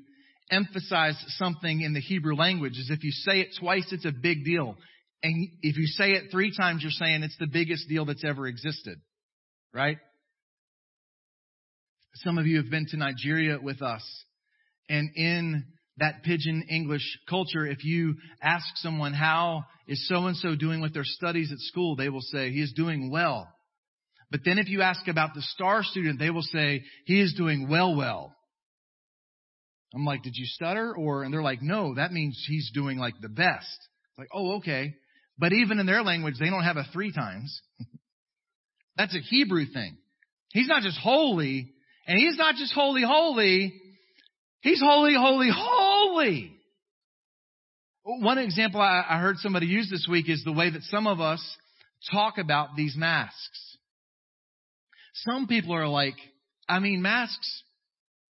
emphasize 0.50 1.16
something 1.38 1.80
in 1.80 1.92
the 1.92 2.00
Hebrew 2.00 2.34
language 2.34 2.78
is 2.78 2.90
if 2.90 3.02
you 3.02 3.10
say 3.10 3.40
it 3.40 3.48
twice, 3.58 3.86
it's 3.90 4.04
a 4.04 4.12
big 4.12 4.44
deal. 4.44 4.76
And 5.22 5.48
if 5.62 5.76
you 5.76 5.86
say 5.86 6.12
it 6.12 6.30
three 6.30 6.54
times, 6.56 6.82
you're 6.82 6.90
saying 6.90 7.22
it's 7.22 7.38
the 7.38 7.46
biggest 7.46 7.88
deal 7.88 8.04
that's 8.04 8.24
ever 8.24 8.46
existed. 8.46 8.98
Right? 9.72 9.98
Some 12.16 12.38
of 12.38 12.46
you 12.46 12.58
have 12.58 12.70
been 12.70 12.86
to 12.90 12.96
Nigeria 12.96 13.58
with 13.60 13.82
us. 13.82 14.02
And 14.88 15.10
in 15.16 15.64
that 15.98 16.22
pidgin 16.24 16.66
English 16.70 17.18
culture, 17.28 17.66
if 17.66 17.84
you 17.84 18.16
ask 18.42 18.66
someone, 18.76 19.14
how 19.14 19.64
is 19.88 20.06
so 20.08 20.26
and 20.26 20.36
so 20.36 20.54
doing 20.54 20.80
with 20.80 20.92
their 20.92 21.04
studies 21.04 21.50
at 21.52 21.58
school? 21.58 21.96
They 21.96 22.08
will 22.08 22.20
say, 22.20 22.50
he 22.50 22.60
is 22.60 22.72
doing 22.74 23.10
well. 23.10 23.48
But 24.30 24.40
then 24.44 24.58
if 24.58 24.68
you 24.68 24.82
ask 24.82 25.06
about 25.08 25.34
the 25.34 25.42
star 25.42 25.82
student, 25.82 26.18
they 26.18 26.30
will 26.30 26.42
say, 26.42 26.82
he 27.06 27.20
is 27.20 27.34
doing 27.34 27.68
well, 27.68 27.96
well. 27.96 28.34
I'm 29.94 30.04
like, 30.04 30.22
did 30.22 30.34
you 30.34 30.44
stutter? 30.46 30.94
Or, 30.94 31.22
and 31.22 31.32
they're 31.32 31.42
like, 31.42 31.62
no, 31.62 31.94
that 31.94 32.12
means 32.12 32.44
he's 32.46 32.70
doing 32.74 32.98
like 32.98 33.14
the 33.20 33.28
best. 33.28 33.78
Like, 34.18 34.28
oh, 34.34 34.56
okay. 34.56 34.94
But 35.38 35.52
even 35.52 35.78
in 35.78 35.86
their 35.86 36.02
language, 36.02 36.34
they 36.38 36.50
don't 36.50 36.64
have 36.64 36.76
a 36.76 36.86
three 36.92 37.12
times. 37.12 37.60
That's 38.96 39.14
a 39.14 39.20
Hebrew 39.20 39.66
thing. 39.72 39.96
He's 40.52 40.68
not 40.68 40.82
just 40.82 40.98
holy, 40.98 41.72
and 42.06 42.18
he's 42.18 42.36
not 42.36 42.56
just 42.56 42.72
holy, 42.72 43.02
holy. 43.06 43.80
He's 44.60 44.80
holy, 44.80 45.14
holy, 45.14 45.50
holy. 45.52 46.52
One 48.02 48.38
example 48.38 48.80
I 48.80 49.18
heard 49.20 49.38
somebody 49.38 49.66
use 49.66 49.88
this 49.90 50.06
week 50.08 50.28
is 50.28 50.42
the 50.44 50.52
way 50.52 50.70
that 50.70 50.82
some 50.84 51.06
of 51.06 51.20
us 51.20 51.42
talk 52.12 52.38
about 52.38 52.76
these 52.76 52.94
masks. 52.96 53.76
Some 55.14 55.46
people 55.46 55.74
are 55.74 55.88
like, 55.88 56.14
I 56.68 56.78
mean, 56.78 57.02
masks 57.02 57.62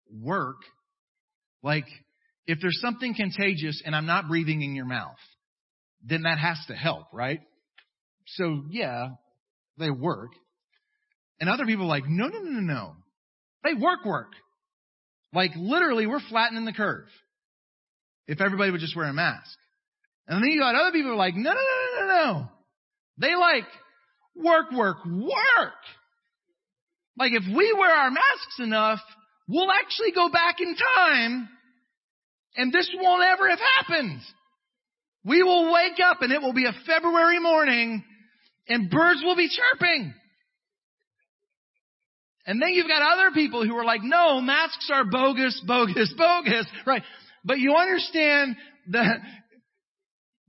work. 0.09 0.57
Like, 1.63 1.87
if 2.45 2.59
there's 2.61 2.79
something 2.79 3.15
contagious 3.15 3.81
and 3.85 3.95
I'm 3.95 4.05
not 4.05 4.27
breathing 4.27 4.61
in 4.61 4.75
your 4.75 4.85
mouth, 4.85 5.17
then 6.03 6.23
that 6.23 6.37
has 6.37 6.57
to 6.67 6.75
help, 6.75 7.07
right? 7.11 7.41
So 8.27 8.63
yeah, 8.69 9.09
they 9.77 9.89
work. 9.89 10.29
And 11.39 11.49
other 11.49 11.65
people 11.65 11.85
are 11.85 11.89
like, 11.89 12.07
no, 12.07 12.27
no, 12.27 12.39
no, 12.39 12.51
no, 12.51 12.73
no. 12.73 12.95
They 13.63 13.73
work, 13.73 14.05
work. 14.05 14.31
Like 15.35 15.51
literally, 15.55 16.07
we're 16.07 16.21
flattening 16.29 16.65
the 16.65 16.73
curve. 16.73 17.07
If 18.27 18.41
everybody 18.41 18.71
would 18.71 18.81
just 18.81 18.95
wear 18.95 19.07
a 19.07 19.13
mask. 19.13 19.57
And 20.27 20.41
then 20.41 20.49
you 20.49 20.59
got 20.59 20.75
other 20.75 20.91
people 20.91 21.11
who 21.11 21.13
are 21.13 21.17
like, 21.17 21.35
no, 21.35 21.51
no, 21.51 21.59
no, 21.59 21.99
no, 21.99 22.07
no, 22.07 22.15
no. 22.15 22.47
They 23.17 23.35
like 23.35 23.65
work, 24.35 24.71
work, 24.71 24.97
work. 25.05 25.73
Like 27.17 27.33
if 27.33 27.43
we 27.55 27.75
wear 27.77 27.93
our 27.93 28.09
masks 28.09 28.59
enough, 28.59 28.99
we'll 29.47 29.71
actually 29.71 30.11
go 30.13 30.29
back 30.29 30.59
in 30.59 30.75
time 30.75 31.49
and 32.55 32.73
this 32.73 32.89
won't 32.99 33.23
ever 33.23 33.49
have 33.49 33.59
happened. 33.77 34.21
We 35.23 35.43
will 35.43 35.71
wake 35.71 35.99
up 36.03 36.21
and 36.21 36.31
it 36.31 36.41
will 36.41 36.53
be 36.53 36.65
a 36.65 36.73
February 36.85 37.39
morning 37.39 38.03
and 38.67 38.89
birds 38.89 39.21
will 39.23 39.35
be 39.35 39.49
chirping. 39.49 40.13
And 42.45 42.61
then 42.61 42.69
you've 42.73 42.87
got 42.87 43.01
other 43.01 43.31
people 43.33 43.65
who 43.65 43.75
are 43.75 43.85
like, 43.85 44.01
no, 44.03 44.39
masks 44.39 44.89
are 44.93 45.03
bogus, 45.03 45.59
bogus, 45.65 46.13
bogus, 46.15 46.67
right? 46.85 47.01
But 47.43 47.59
you 47.59 47.75
understand 47.75 48.55
that 48.89 49.17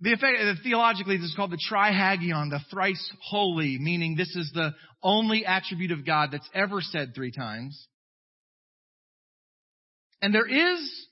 the 0.01 0.13
effect, 0.13 0.39
the, 0.39 0.55
theologically, 0.63 1.17
this 1.17 1.27
is 1.27 1.35
called 1.35 1.53
the 1.53 1.59
trisagion, 1.71 2.51
the 2.51 2.61
thrice 2.71 3.11
holy, 3.23 3.79
meaning 3.81 4.15
this 4.15 4.35
is 4.37 4.51
the 4.55 4.75
only 5.03 5.47
attribute 5.47 5.91
of 5.91 6.05
God 6.05 6.31
that's 6.33 6.49
ever 6.55 6.83
said 6.83 7.15
three 7.15 7.33
times. 7.33 7.87
And 10.21 10.35
there 10.35 10.47
is, 10.47 11.07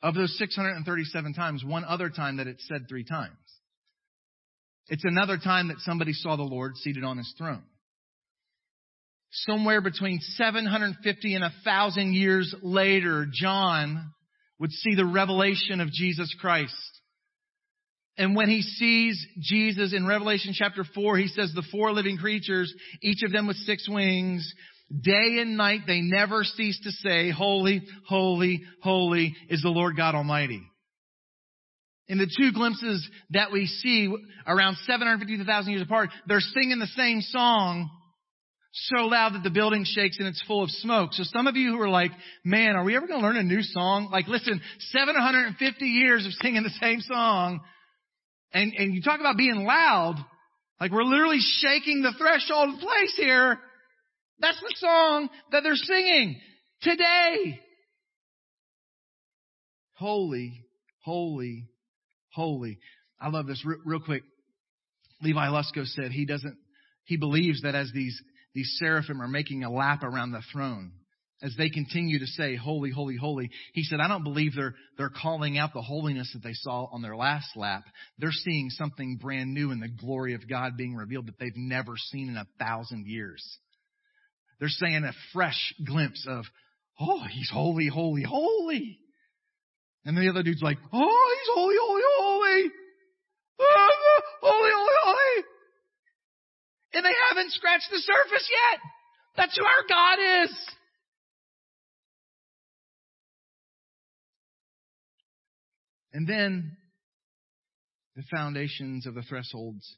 of 0.00 0.14
those 0.14 0.36
637 0.38 1.34
times, 1.34 1.64
one 1.64 1.84
other 1.84 2.08
time 2.08 2.36
that 2.36 2.46
it's 2.46 2.66
said 2.68 2.86
three 2.88 3.04
times. 3.04 3.32
It's 4.86 5.04
another 5.04 5.38
time 5.38 5.68
that 5.68 5.78
somebody 5.80 6.12
saw 6.12 6.36
the 6.36 6.42
Lord 6.42 6.76
seated 6.76 7.02
on 7.02 7.18
his 7.18 7.32
throne 7.36 7.64
somewhere 9.46 9.80
between 9.80 10.20
750 10.20 11.34
and 11.34 11.42
1,000 11.42 12.12
years 12.14 12.54
later, 12.62 13.26
John 13.32 14.12
would 14.60 14.70
see 14.70 14.94
the 14.94 15.04
revelation 15.04 15.80
of 15.80 15.90
Jesus 15.90 16.34
Christ. 16.40 16.74
And 18.16 18.36
when 18.36 18.48
he 18.48 18.62
sees 18.62 19.26
Jesus 19.40 19.92
in 19.92 20.06
Revelation 20.06 20.52
chapter 20.54 20.84
4, 20.94 21.16
he 21.16 21.26
says 21.28 21.52
the 21.52 21.66
four 21.72 21.92
living 21.92 22.16
creatures, 22.16 22.72
each 23.02 23.22
of 23.24 23.32
them 23.32 23.48
with 23.48 23.56
six 23.56 23.88
wings, 23.88 24.52
day 24.88 25.38
and 25.40 25.56
night 25.56 25.80
they 25.86 26.00
never 26.00 26.44
cease 26.44 26.78
to 26.84 26.90
say, 26.90 27.30
holy, 27.30 27.82
holy, 28.06 28.62
holy 28.82 29.34
is 29.48 29.62
the 29.62 29.68
Lord 29.68 29.96
God 29.96 30.14
Almighty. 30.14 30.62
In 32.06 32.18
the 32.18 32.30
two 32.38 32.52
glimpses 32.52 33.08
that 33.30 33.50
we 33.50 33.66
see 33.66 34.14
around 34.46 34.76
750,000 34.86 35.72
years 35.72 35.82
apart, 35.82 36.10
they're 36.28 36.40
singing 36.40 36.78
the 36.78 36.86
same 36.88 37.20
song, 37.22 37.90
so 38.74 39.04
loud 39.06 39.34
that 39.34 39.44
the 39.44 39.50
building 39.50 39.84
shakes 39.86 40.18
and 40.18 40.26
it's 40.26 40.42
full 40.48 40.64
of 40.64 40.70
smoke. 40.70 41.12
So 41.12 41.22
some 41.24 41.46
of 41.46 41.54
you 41.54 41.72
who 41.72 41.80
are 41.80 41.88
like, 41.88 42.10
man, 42.44 42.74
are 42.74 42.82
we 42.82 42.96
ever 42.96 43.06
going 43.06 43.20
to 43.20 43.26
learn 43.26 43.36
a 43.36 43.42
new 43.44 43.62
song? 43.62 44.08
Like, 44.10 44.26
listen, 44.26 44.60
750 44.90 45.84
years 45.84 46.26
of 46.26 46.32
singing 46.32 46.64
the 46.64 46.70
same 46.80 47.00
song. 47.00 47.60
And, 48.52 48.72
and 48.76 48.92
you 48.92 49.00
talk 49.00 49.20
about 49.20 49.36
being 49.36 49.64
loud. 49.64 50.16
Like 50.80 50.90
we're 50.90 51.04
literally 51.04 51.38
shaking 51.40 52.02
the 52.02 52.14
threshold 52.18 52.74
of 52.74 52.80
place 52.80 53.14
here. 53.16 53.58
That's 54.40 54.60
the 54.60 54.74
song 54.76 55.28
that 55.52 55.62
they're 55.62 55.76
singing 55.76 56.40
today. 56.82 57.60
Holy, 59.94 60.64
holy, 61.04 61.68
holy. 62.32 62.78
I 63.20 63.28
love 63.28 63.46
this 63.46 63.64
real, 63.64 63.78
real 63.84 64.00
quick. 64.00 64.24
Levi 65.22 65.46
Lusko 65.46 65.86
said 65.86 66.10
he 66.10 66.26
doesn't, 66.26 66.56
he 67.04 67.16
believes 67.16 67.62
that 67.62 67.76
as 67.76 67.92
these 67.94 68.20
these 68.54 68.76
seraphim 68.78 69.20
are 69.20 69.28
making 69.28 69.64
a 69.64 69.70
lap 69.70 70.02
around 70.02 70.32
the 70.32 70.42
throne 70.52 70.92
as 71.42 71.54
they 71.58 71.68
continue 71.68 72.20
to 72.20 72.26
say, 72.26 72.56
holy, 72.56 72.90
holy, 72.90 73.16
holy. 73.16 73.50
He 73.74 73.82
said, 73.82 74.00
I 74.00 74.08
don't 74.08 74.22
believe 74.22 74.52
they're, 74.54 74.74
they're 74.96 75.10
calling 75.10 75.58
out 75.58 75.74
the 75.74 75.82
holiness 75.82 76.30
that 76.32 76.42
they 76.42 76.54
saw 76.54 76.86
on 76.90 77.02
their 77.02 77.16
last 77.16 77.48
lap. 77.56 77.84
They're 78.18 78.30
seeing 78.32 78.70
something 78.70 79.18
brand 79.20 79.52
new 79.52 79.70
in 79.70 79.80
the 79.80 79.88
glory 79.88 80.34
of 80.34 80.48
God 80.48 80.76
being 80.78 80.94
revealed 80.94 81.26
that 81.26 81.38
they've 81.38 81.56
never 81.56 81.96
seen 81.96 82.30
in 82.30 82.36
a 82.36 82.46
thousand 82.58 83.06
years. 83.06 83.44
They're 84.58 84.68
saying 84.68 85.04
a 85.04 85.12
fresh 85.32 85.74
glimpse 85.84 86.24
of, 86.26 86.44
oh, 86.98 87.24
he's 87.30 87.50
holy, 87.50 87.88
holy, 87.88 88.22
holy. 88.22 88.98
And 90.06 90.16
the 90.16 90.30
other 90.30 90.42
dude's 90.42 90.62
like, 90.62 90.78
oh, 90.92 91.36
he's 91.40 91.54
holy, 91.54 91.76
holy, 91.80 92.02
holy. 92.18 92.70
Oh, 93.60 94.20
holy, 94.40 94.70
holy, 94.72 94.94
holy. 95.04 95.44
And 96.94 97.04
they 97.04 97.14
haven't 97.28 97.52
scratched 97.52 97.88
the 97.90 97.98
surface 97.98 98.48
yet. 98.50 98.80
That's 99.36 99.58
who 99.58 99.64
our 99.64 99.86
God 99.88 100.44
is. 100.44 100.56
And 106.12 106.28
then 106.28 106.76
the 108.14 108.22
foundations 108.32 109.06
of 109.06 109.14
the 109.14 109.22
thresholds 109.22 109.96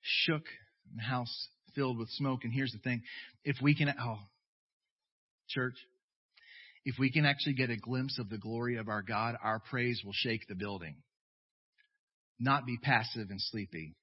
shook 0.00 0.44
and 0.90 0.98
the 0.98 1.02
house 1.02 1.48
filled 1.74 1.98
with 1.98 2.08
smoke. 2.12 2.40
And 2.44 2.52
here's 2.52 2.72
the 2.72 2.78
thing. 2.78 3.02
If 3.44 3.56
we 3.60 3.74
can, 3.74 3.94
oh, 4.02 4.18
church, 5.50 5.74
if 6.86 6.96
we 6.98 7.12
can 7.12 7.26
actually 7.26 7.54
get 7.54 7.68
a 7.68 7.76
glimpse 7.76 8.18
of 8.18 8.30
the 8.30 8.38
glory 8.38 8.78
of 8.78 8.88
our 8.88 9.02
God, 9.02 9.36
our 9.42 9.60
praise 9.70 10.00
will 10.02 10.14
shake 10.14 10.46
the 10.48 10.54
building. 10.54 10.96
Not 12.40 12.64
be 12.64 12.78
passive 12.82 13.28
and 13.28 13.40
sleepy 13.40 13.94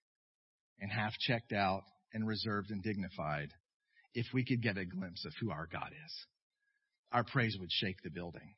and 0.79 0.91
half 0.91 1.13
checked 1.19 1.51
out 1.51 1.83
and 2.13 2.27
reserved 2.27 2.71
and 2.71 2.81
dignified 2.83 3.49
if 4.13 4.25
we 4.33 4.43
could 4.43 4.61
get 4.61 4.77
a 4.77 4.85
glimpse 4.85 5.25
of 5.25 5.33
who 5.39 5.51
our 5.51 5.67
God 5.71 5.91
is. 6.05 6.25
Our 7.11 7.23
praise 7.23 7.57
would 7.59 7.71
shake 7.71 8.01
the 8.03 8.09
building. 8.09 8.55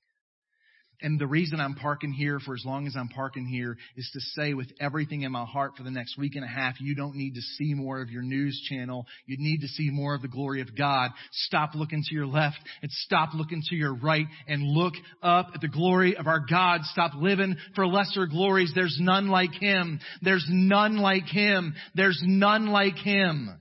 And 1.01 1.19
the 1.19 1.27
reason 1.27 1.59
I'm 1.59 1.73
parking 1.73 2.11
here 2.11 2.39
for 2.39 2.53
as 2.53 2.63
long 2.65 2.85
as 2.85 2.95
I'm 2.95 3.07
parking 3.07 3.45
here 3.45 3.77
is 3.95 4.09
to 4.13 4.19
say 4.19 4.53
with 4.53 4.71
everything 4.79 5.23
in 5.23 5.31
my 5.31 5.45
heart 5.45 5.73
for 5.75 5.83
the 5.83 5.91
next 5.91 6.17
week 6.17 6.35
and 6.35 6.43
a 6.43 6.47
half, 6.47 6.79
you 6.79 6.95
don't 6.95 7.15
need 7.15 7.33
to 7.35 7.41
see 7.41 7.73
more 7.73 8.01
of 8.01 8.09
your 8.09 8.21
news 8.21 8.61
channel. 8.69 9.05
You 9.25 9.37
need 9.39 9.61
to 9.61 9.67
see 9.67 9.89
more 9.89 10.13
of 10.13 10.21
the 10.21 10.27
glory 10.27 10.61
of 10.61 10.75
God. 10.77 11.11
Stop 11.31 11.73
looking 11.73 12.03
to 12.07 12.13
your 12.13 12.27
left 12.27 12.59
and 12.81 12.91
stop 12.91 13.33
looking 13.33 13.61
to 13.69 13.75
your 13.75 13.95
right 13.95 14.27
and 14.47 14.63
look 14.63 14.93
up 15.23 15.49
at 15.55 15.61
the 15.61 15.67
glory 15.67 16.15
of 16.15 16.27
our 16.27 16.39
God. 16.39 16.81
Stop 16.83 17.13
living 17.15 17.55
for 17.75 17.87
lesser 17.87 18.27
glories. 18.27 18.71
There's 18.75 18.97
none 18.99 19.27
like 19.27 19.53
Him. 19.59 19.99
There's 20.21 20.45
none 20.49 20.97
like 20.97 21.25
Him. 21.25 21.73
There's 21.95 22.21
none 22.23 22.67
like 22.67 22.95
Him. 22.95 23.57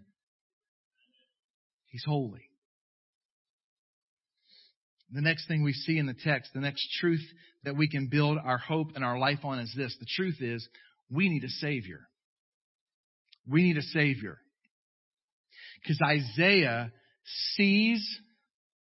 He's 1.86 2.04
holy. 2.06 2.49
The 5.12 5.20
next 5.20 5.48
thing 5.48 5.62
we 5.62 5.72
see 5.72 5.98
in 5.98 6.06
the 6.06 6.14
text, 6.14 6.52
the 6.54 6.60
next 6.60 6.86
truth 7.00 7.24
that 7.64 7.76
we 7.76 7.88
can 7.88 8.08
build 8.08 8.38
our 8.42 8.58
hope 8.58 8.92
and 8.94 9.04
our 9.04 9.18
life 9.18 9.40
on 9.44 9.58
is 9.58 9.72
this. 9.76 9.96
The 9.98 10.06
truth 10.16 10.36
is, 10.40 10.66
we 11.10 11.28
need 11.28 11.44
a 11.44 11.48
Savior. 11.48 12.00
We 13.48 13.62
need 13.62 13.76
a 13.76 13.82
Savior. 13.82 14.38
Because 15.82 15.98
Isaiah 16.04 16.92
sees 17.54 18.06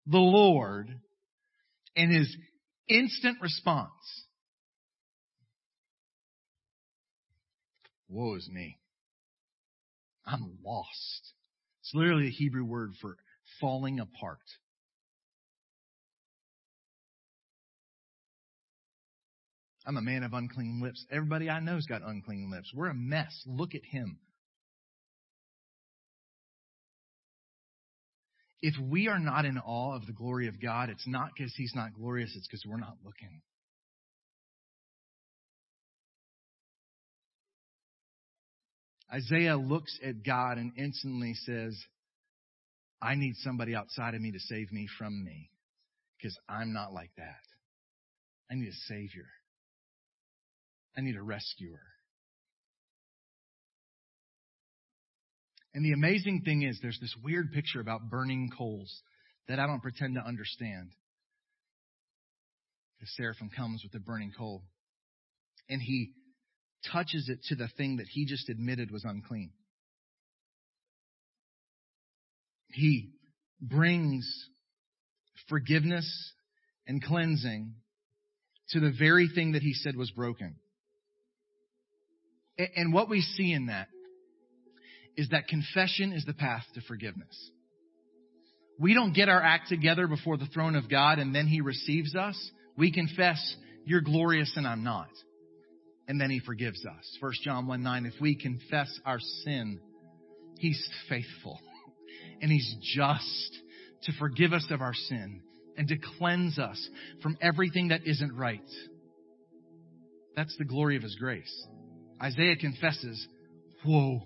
the 0.07 0.19
Lord 0.19 0.89
and 1.97 2.13
his 2.13 2.35
instant 2.89 3.39
response. 3.41 3.91
Woe 8.09 8.37
is 8.37 8.49
me. 8.51 8.79
I'm 10.27 10.59
lost. 10.65 11.33
It's 11.81 11.93
literally 11.95 12.29
a 12.29 12.31
Hebrew 12.31 12.65
word 12.65 12.93
for 13.01 13.17
falling 13.61 14.01
apart. 14.01 14.39
I'm 19.87 19.97
a 19.97 20.03
man 20.03 20.23
of 20.23 20.33
unclean 20.33 20.81
lips. 20.83 21.05
Everybody 21.11 21.51
I 21.51 21.61
know's 21.61 21.87
got 21.87 22.03
unclean 22.03 22.51
lips. 22.51 22.73
We're 22.75 22.89
a 22.89 22.95
mess. 22.95 23.43
Look 23.47 23.75
at 23.75 23.85
him. 23.85 24.19
If 28.63 28.75
we 28.81 29.09
are 29.09 29.19
not 29.19 29.45
in 29.45 29.59
awe 29.59 29.95
of 29.95 30.07
the 30.07 30.13
glory 30.13 30.49
of 30.49 30.61
God, 30.61 30.89
it's 30.89 31.07
not 31.07 31.31
because 31.37 31.53
he's 31.55 31.75
not 31.75 31.93
glorious, 31.93 32.35
it's 32.35 32.47
because 32.47 32.65
we're 32.67 32.79
not 32.79 32.97
looking. 33.05 33.43
Isaiah 39.13 39.57
looks 39.57 39.99
at 40.03 40.25
God 40.25 40.57
and 40.57 40.73
instantly 40.79 41.35
says, 41.35 41.79
I 43.03 43.17
need 43.17 43.35
somebody 43.37 43.75
outside 43.75 44.15
of 44.15 44.23
me 44.23 44.33
to 44.33 44.41
save 44.41 44.73
me 44.73 44.89
from 44.99 45.23
me 45.23 45.51
because 46.17 46.37
I'm 46.49 46.73
not 46.73 46.95
like 46.95 47.11
that. 47.19 47.45
I 48.51 48.55
need 48.55 48.69
a 48.69 48.89
Savior. 48.89 49.27
I 50.97 51.01
need 51.01 51.17
a 51.17 51.23
rescuer. 51.23 51.81
And 55.75 55.85
the 55.85 55.93
amazing 55.93 56.43
thing 56.45 56.63
is, 56.63 56.79
there's 56.81 57.01
this 57.01 57.15
weird 57.23 57.53
picture 57.53 57.81
about 57.81 58.09
burning 58.09 58.51
coals 58.57 59.03
that 59.49 59.59
I 59.59 59.67
don't 59.67 59.83
pretend 59.83 60.15
to 60.15 60.21
understand. 60.21 60.91
The 63.01 63.07
seraphim 63.17 63.51
comes 63.55 63.83
with 63.83 63.95
a 63.95 63.99
burning 63.99 64.33
coal. 64.39 64.63
And 65.69 65.83
he 65.83 66.13
touches 66.93 67.29
it 67.29 67.41
to 67.49 67.57
the 67.57 67.69
thing 67.77 67.97
that 67.97 68.07
he 68.09 68.25
just 68.25 68.49
admitted 68.49 68.91
was 68.91 69.05
unclean. 69.05 69.51
He 72.69 73.11
brings 73.61 74.27
forgiveness 75.49 76.33
and 76.87 77.03
cleansing 77.03 77.75
to 78.71 78.81
the 78.81 78.93
very 78.97 79.29
thing 79.35 79.53
that 79.53 79.63
he 79.63 79.73
said 79.73 79.97
was 79.97 80.11
broken. 80.11 80.57
And 82.59 82.93
what 82.93 83.09
we 83.09 83.21
see 83.21 83.53
in 83.53 83.67
that 83.67 83.89
is 85.17 85.29
that 85.31 85.49
confession 85.49 86.13
is 86.13 86.25
the 86.25 86.35
path 86.35 86.65
to 86.75 86.81
forgiveness. 86.83 87.51
We 88.79 88.95
don't 88.95 89.13
get 89.13 89.29
our 89.29 89.43
act 89.43 89.69
together 89.69 90.07
before 90.07 90.37
the 90.37 90.47
throne 90.47 90.75
of 90.77 90.91
God 90.91 91.19
and 91.19 91.35
then 91.35 91.47
he 91.47 91.61
receives 91.61 92.15
us. 92.15 92.37
We 92.77 92.93
confess, 92.93 93.57
you're 93.85 94.01
glorious 94.01 94.53
and 94.57 94.67
I'm 94.67 94.83
not 94.83 95.09
and 96.07 96.21
then 96.21 96.31
he 96.31 96.41
forgives 96.41 96.85
us. 96.85 97.17
1 97.21 97.33
John 97.43 97.67
1 97.67 97.83
9, 97.83 98.07
if 98.07 98.21
we 98.21 98.37
confess 98.37 98.89
our 99.05 99.19
sin, 99.45 99.81
he's 100.59 100.89
faithful 101.09 101.59
and 102.43 102.51
he's 102.51 102.77
just 102.95 103.59
to 104.05 104.13
forgive 104.19 104.53
us 104.53 104.67
of 104.71 104.81
our 104.81 104.95
sin 104.95 105.43
and 105.77 105.89
to 105.89 105.97
cleanse 106.19 106.59
us 106.59 106.89
from 107.23 107.37
everything 107.41 107.89
that 107.89 108.07
isn't 108.07 108.37
right. 108.37 108.61
That's 110.37 110.57
the 110.59 110.65
glory 110.65 110.97
of 110.97 111.03
his 111.03 111.17
grace. 111.17 111.67
Isaiah 112.23 112.57
confesses, 112.57 113.27
whoa, 113.85 114.23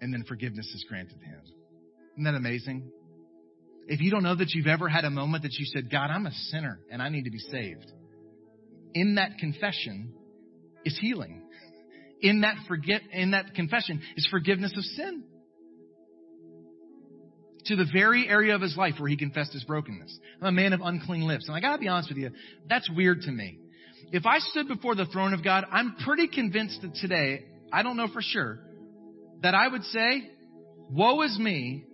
and 0.00 0.12
then 0.12 0.24
forgiveness 0.26 0.66
is 0.66 0.84
granted 0.88 1.18
to 1.20 1.24
him. 1.24 1.40
Isn't 2.14 2.24
that 2.24 2.34
amazing? 2.34 2.90
If 3.86 4.00
you 4.00 4.10
don't 4.10 4.22
know 4.22 4.36
that 4.36 4.50
you've 4.50 4.66
ever 4.66 4.88
had 4.88 5.04
a 5.04 5.10
moment 5.10 5.42
that 5.42 5.52
you 5.58 5.66
said, 5.66 5.90
God, 5.90 6.10
I'm 6.10 6.26
a 6.26 6.32
sinner 6.32 6.80
and 6.90 7.02
I 7.02 7.08
need 7.08 7.24
to 7.24 7.30
be 7.30 7.38
saved. 7.38 7.90
In 8.94 9.16
that 9.16 9.38
confession, 9.38 10.14
is 10.84 10.98
healing. 11.00 11.42
In 12.20 12.42
that 12.42 12.56
forget, 12.68 13.02
in 13.12 13.32
that 13.32 13.54
confession 13.54 14.02
is 14.16 14.26
forgiveness 14.30 14.72
of 14.76 14.84
sin. 14.84 15.24
To 17.66 17.76
the 17.76 17.86
very 17.92 18.28
area 18.28 18.54
of 18.54 18.62
his 18.62 18.76
life 18.76 18.94
where 18.98 19.08
he 19.08 19.16
confessed 19.16 19.52
his 19.52 19.64
brokenness. 19.64 20.18
I'm 20.40 20.48
a 20.48 20.52
man 20.52 20.72
of 20.72 20.80
unclean 20.82 21.26
lips. 21.26 21.46
And 21.46 21.56
I 21.56 21.60
gotta 21.60 21.78
be 21.78 21.88
honest 21.88 22.08
with 22.08 22.18
you, 22.18 22.30
that's 22.68 22.88
weird 22.90 23.22
to 23.22 23.30
me. 23.30 23.58
If 24.12 24.26
I 24.26 24.38
stood 24.38 24.66
before 24.66 24.94
the 24.94 25.06
throne 25.06 25.34
of 25.34 25.44
God, 25.44 25.64
I'm 25.70 25.94
pretty 26.04 26.26
convinced 26.28 26.82
that 26.82 26.94
today, 26.94 27.44
I 27.72 27.82
don't 27.82 27.96
know 27.96 28.08
for 28.12 28.22
sure, 28.22 28.58
that 29.42 29.54
I 29.54 29.68
would 29.68 29.84
say, 29.84 30.30
woe 30.90 31.22
is 31.22 31.38
me, 31.38 31.84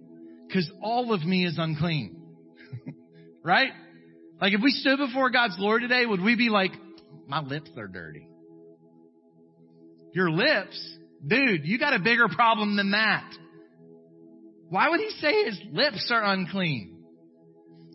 cause 0.52 0.70
all 0.82 1.12
of 1.12 1.22
me 1.22 1.44
is 1.44 1.56
unclean. 1.58 2.16
right? 3.44 3.70
Like 4.40 4.54
if 4.54 4.60
we 4.62 4.70
stood 4.70 4.98
before 4.98 5.30
God's 5.30 5.56
glory 5.56 5.82
today, 5.82 6.06
would 6.06 6.22
we 6.22 6.36
be 6.36 6.48
like, 6.48 6.72
my 7.26 7.40
lips 7.40 7.70
are 7.76 7.88
dirty? 7.88 8.28
Your 10.12 10.30
lips? 10.30 10.96
Dude, 11.26 11.66
you 11.66 11.78
got 11.78 11.94
a 11.94 11.98
bigger 11.98 12.28
problem 12.28 12.76
than 12.76 12.92
that. 12.92 13.30
Why 14.68 14.88
would 14.88 15.00
he 15.00 15.10
say 15.20 15.44
his 15.44 15.60
lips 15.72 16.10
are 16.10 16.24
unclean? 16.24 17.04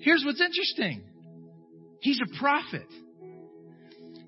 Here's 0.02 0.24
what's 0.26 0.42
interesting. 0.42 1.04
He's 2.02 2.20
a 2.20 2.40
prophet. 2.40 2.88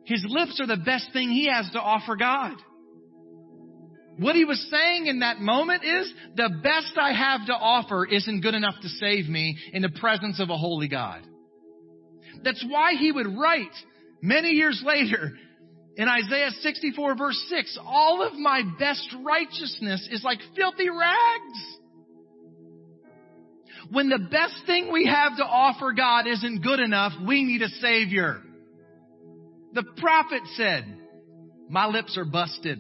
His 0.06 0.26
lips 0.28 0.60
are 0.60 0.68
the 0.68 0.84
best 0.84 1.10
thing 1.14 1.30
he 1.30 1.48
has 1.48 1.70
to 1.72 1.80
offer 1.80 2.16
God. 2.16 2.56
What 4.18 4.36
he 4.36 4.46
was 4.46 4.64
saying 4.70 5.08
in 5.08 5.20
that 5.20 5.40
moment 5.40 5.84
is, 5.84 6.14
the 6.36 6.50
best 6.62 6.94
I 6.98 7.14
have 7.14 7.48
to 7.48 7.54
offer 7.54 8.06
isn't 8.06 8.42
good 8.42 8.54
enough 8.54 8.76
to 8.82 8.90
save 8.90 9.28
me 9.28 9.58
in 9.72 9.82
the 9.82 9.90
presence 9.90 10.40
of 10.40 10.50
a 10.50 10.58
holy 10.58 10.88
God. 10.88 11.22
That's 12.44 12.64
why 12.68 12.94
he 12.94 13.12
would 13.12 13.38
write 13.38 13.74
many 14.22 14.50
years 14.50 14.84
later, 14.86 15.34
in 15.96 16.08
Isaiah 16.08 16.52
64 16.62 17.16
verse 17.16 17.44
6, 17.50 17.80
all 17.86 18.22
of 18.22 18.34
my 18.34 18.64
best 18.80 19.16
righteousness 19.24 20.08
is 20.12 20.24
like 20.24 20.40
filthy 20.56 20.90
rags. 20.90 21.80
When 23.92 24.10
the 24.10 24.28
best 24.32 24.56
thing 24.66 24.92
we 24.92 25.06
have 25.06 25.38
to 25.38 25.44
offer 25.44 25.92
God 25.92 26.28
isn't 26.28 26.64
good 26.64 26.80
enough, 26.80 27.14
we 27.28 27.44
need 27.44 27.62
a 27.62 27.70
savior. 27.70 28.42
The 29.74 29.84
prophet 29.98 30.42
said, 30.56 30.86
my 31.70 31.88
lips 31.88 32.18
are 32.18 32.26
busted. 32.26 32.80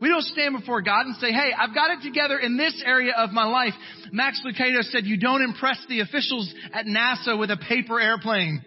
We 0.00 0.08
don't 0.08 0.24
stand 0.24 0.58
before 0.58 0.80
God 0.80 1.06
and 1.06 1.16
say, 1.16 1.30
hey, 1.30 1.50
I've 1.56 1.74
got 1.74 1.90
it 1.90 2.02
together 2.02 2.38
in 2.38 2.56
this 2.56 2.82
area 2.84 3.12
of 3.16 3.32
my 3.32 3.44
life. 3.44 3.74
Max 4.12 4.40
Lucado 4.44 4.82
said, 4.82 5.04
you 5.04 5.18
don't 5.18 5.42
impress 5.42 5.78
the 5.88 6.00
officials 6.00 6.52
at 6.72 6.86
NASA 6.86 7.38
with 7.38 7.50
a 7.50 7.58
paper 7.68 8.00
airplane. 8.00 8.64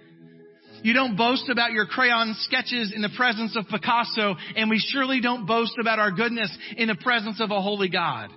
You 0.83 0.93
don't 0.93 1.17
boast 1.17 1.49
about 1.49 1.71
your 1.71 1.87
crayon 1.87 2.35
sketches 2.41 2.93
in 2.95 3.01
the 3.01 3.09
presence 3.17 3.57
of 3.57 3.67
Picasso, 3.67 4.35
and 4.55 4.69
we 4.69 4.79
surely 4.79 5.21
don't 5.21 5.47
boast 5.47 5.73
about 5.79 5.97
our 5.97 6.11
goodness 6.11 6.55
in 6.77 6.87
the 6.87 6.95
presence 6.95 7.41
of 7.41 7.51
a 7.51 7.61
holy 7.61 7.89
God. 7.89 8.29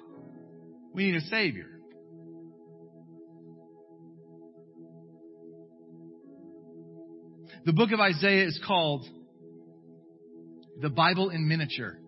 We 0.95 1.07
need 1.07 1.16
a 1.16 1.27
Savior. 1.27 1.66
The 7.67 7.73
book 7.73 7.91
of 7.91 7.99
Isaiah 7.99 8.47
is 8.47 8.61
called 8.64 9.05
the 10.81 10.89
Bible 10.89 11.31
in 11.31 11.49
miniature. 11.49 11.99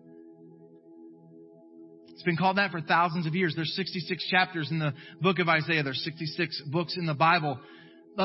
It's 2.07 2.23
been 2.23 2.37
called 2.37 2.57
that 2.57 2.71
for 2.71 2.79
thousands 2.79 3.27
of 3.27 3.35
years. 3.35 3.55
There's 3.57 3.75
66 3.75 4.25
chapters 4.29 4.71
in 4.71 4.79
the 4.79 4.93
book 5.19 5.39
of 5.39 5.49
Isaiah. 5.49 5.83
There's 5.83 6.01
66 6.05 6.63
books 6.71 6.95
in 6.97 7.05
the 7.05 7.13
Bible 7.13 7.59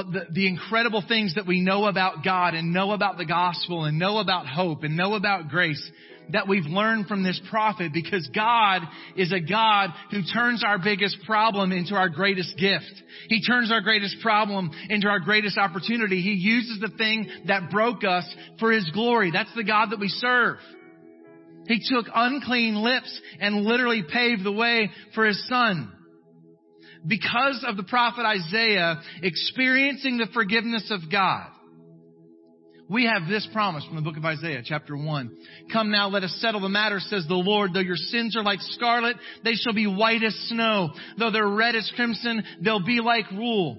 the, 0.03 0.26
the 0.32 0.49
incredible 0.49 1.05
things 1.07 1.37
that 1.37 1.47
we 1.47 1.61
know 1.61 1.85
about 1.85 2.24
God 2.24 2.55
and 2.55 2.72
know 2.72 2.93
about 2.93 3.16
the 3.16 3.24
gospel 3.24 3.85
and 3.85 3.99
know 3.99 4.18
about 4.18 4.47
hope 4.47 4.82
and 4.82 4.97
know 4.97 5.14
about 5.14 5.49
grace 5.49 5.91
that 6.30 6.48
we've 6.48 6.66
learned 6.66 7.06
from 7.06 7.22
this 7.22 7.40
prophet 7.50 7.92
because 7.92 8.28
God 8.34 8.82
is 9.16 9.32
a 9.32 9.40
God 9.40 9.90
who 10.10 10.22
turns 10.32 10.64
our 10.64 10.78
biggest 10.78 11.18
problem 11.26 11.72
into 11.72 11.94
our 11.94 12.08
greatest 12.08 12.56
gift. 12.58 13.02
He 13.28 13.42
turns 13.42 13.70
our 13.70 13.80
greatest 13.80 14.16
problem 14.22 14.70
into 14.88 15.08
our 15.08 15.20
greatest 15.20 15.58
opportunity. 15.58 16.20
He 16.20 16.34
uses 16.34 16.80
the 16.80 16.96
thing 16.96 17.28
that 17.46 17.70
broke 17.70 18.04
us 18.04 18.32
for 18.58 18.72
His 18.72 18.88
glory. 18.92 19.30
That's 19.30 19.54
the 19.54 19.64
God 19.64 19.90
that 19.90 20.00
we 20.00 20.08
serve. 20.08 20.56
He 21.66 21.80
took 21.88 22.06
unclean 22.14 22.76
lips 22.76 23.20
and 23.40 23.64
literally 23.64 24.02
paved 24.02 24.44
the 24.44 24.52
way 24.52 24.90
for 25.14 25.24
His 25.26 25.46
Son 25.48 25.90
because 27.06 27.64
of 27.66 27.76
the 27.76 27.82
prophet 27.84 28.24
Isaiah 28.24 29.00
experiencing 29.22 30.18
the 30.18 30.28
forgiveness 30.32 30.90
of 30.90 31.10
God. 31.10 31.48
We 32.89 33.07
have 33.07 33.28
this 33.28 33.49
promise 33.51 33.85
from 33.87 33.97
the 33.97 34.03
book 34.03 34.18
of 34.18 34.24
Isaiah, 34.26 34.61
chapter 34.62 34.95
1. 34.95 35.37
Come 35.72 35.91
now, 35.91 36.09
let 36.09 36.22
us 36.22 36.37
settle 36.41 36.61
the 36.61 36.68
matter, 36.68 37.01
says 37.01 37.24
the 37.26 37.35
Lord. 37.35 37.72
Though 37.72 37.80
your 37.80 37.97
sins 37.97 38.37
are 38.37 38.43
like 38.43 38.61
scarlet, 38.61 39.16
they 39.43 39.55
shall 39.55 39.72
be 39.72 39.87
white 39.87 40.22
as 40.22 40.35
snow. 40.49 40.91
Though 41.18 41.30
they're 41.30 41.49
red 41.49 41.76
as 41.76 41.91
crimson, 41.97 42.45
they'll 42.61 42.85
be 42.85 43.01
like 43.01 43.30
wool. 43.30 43.78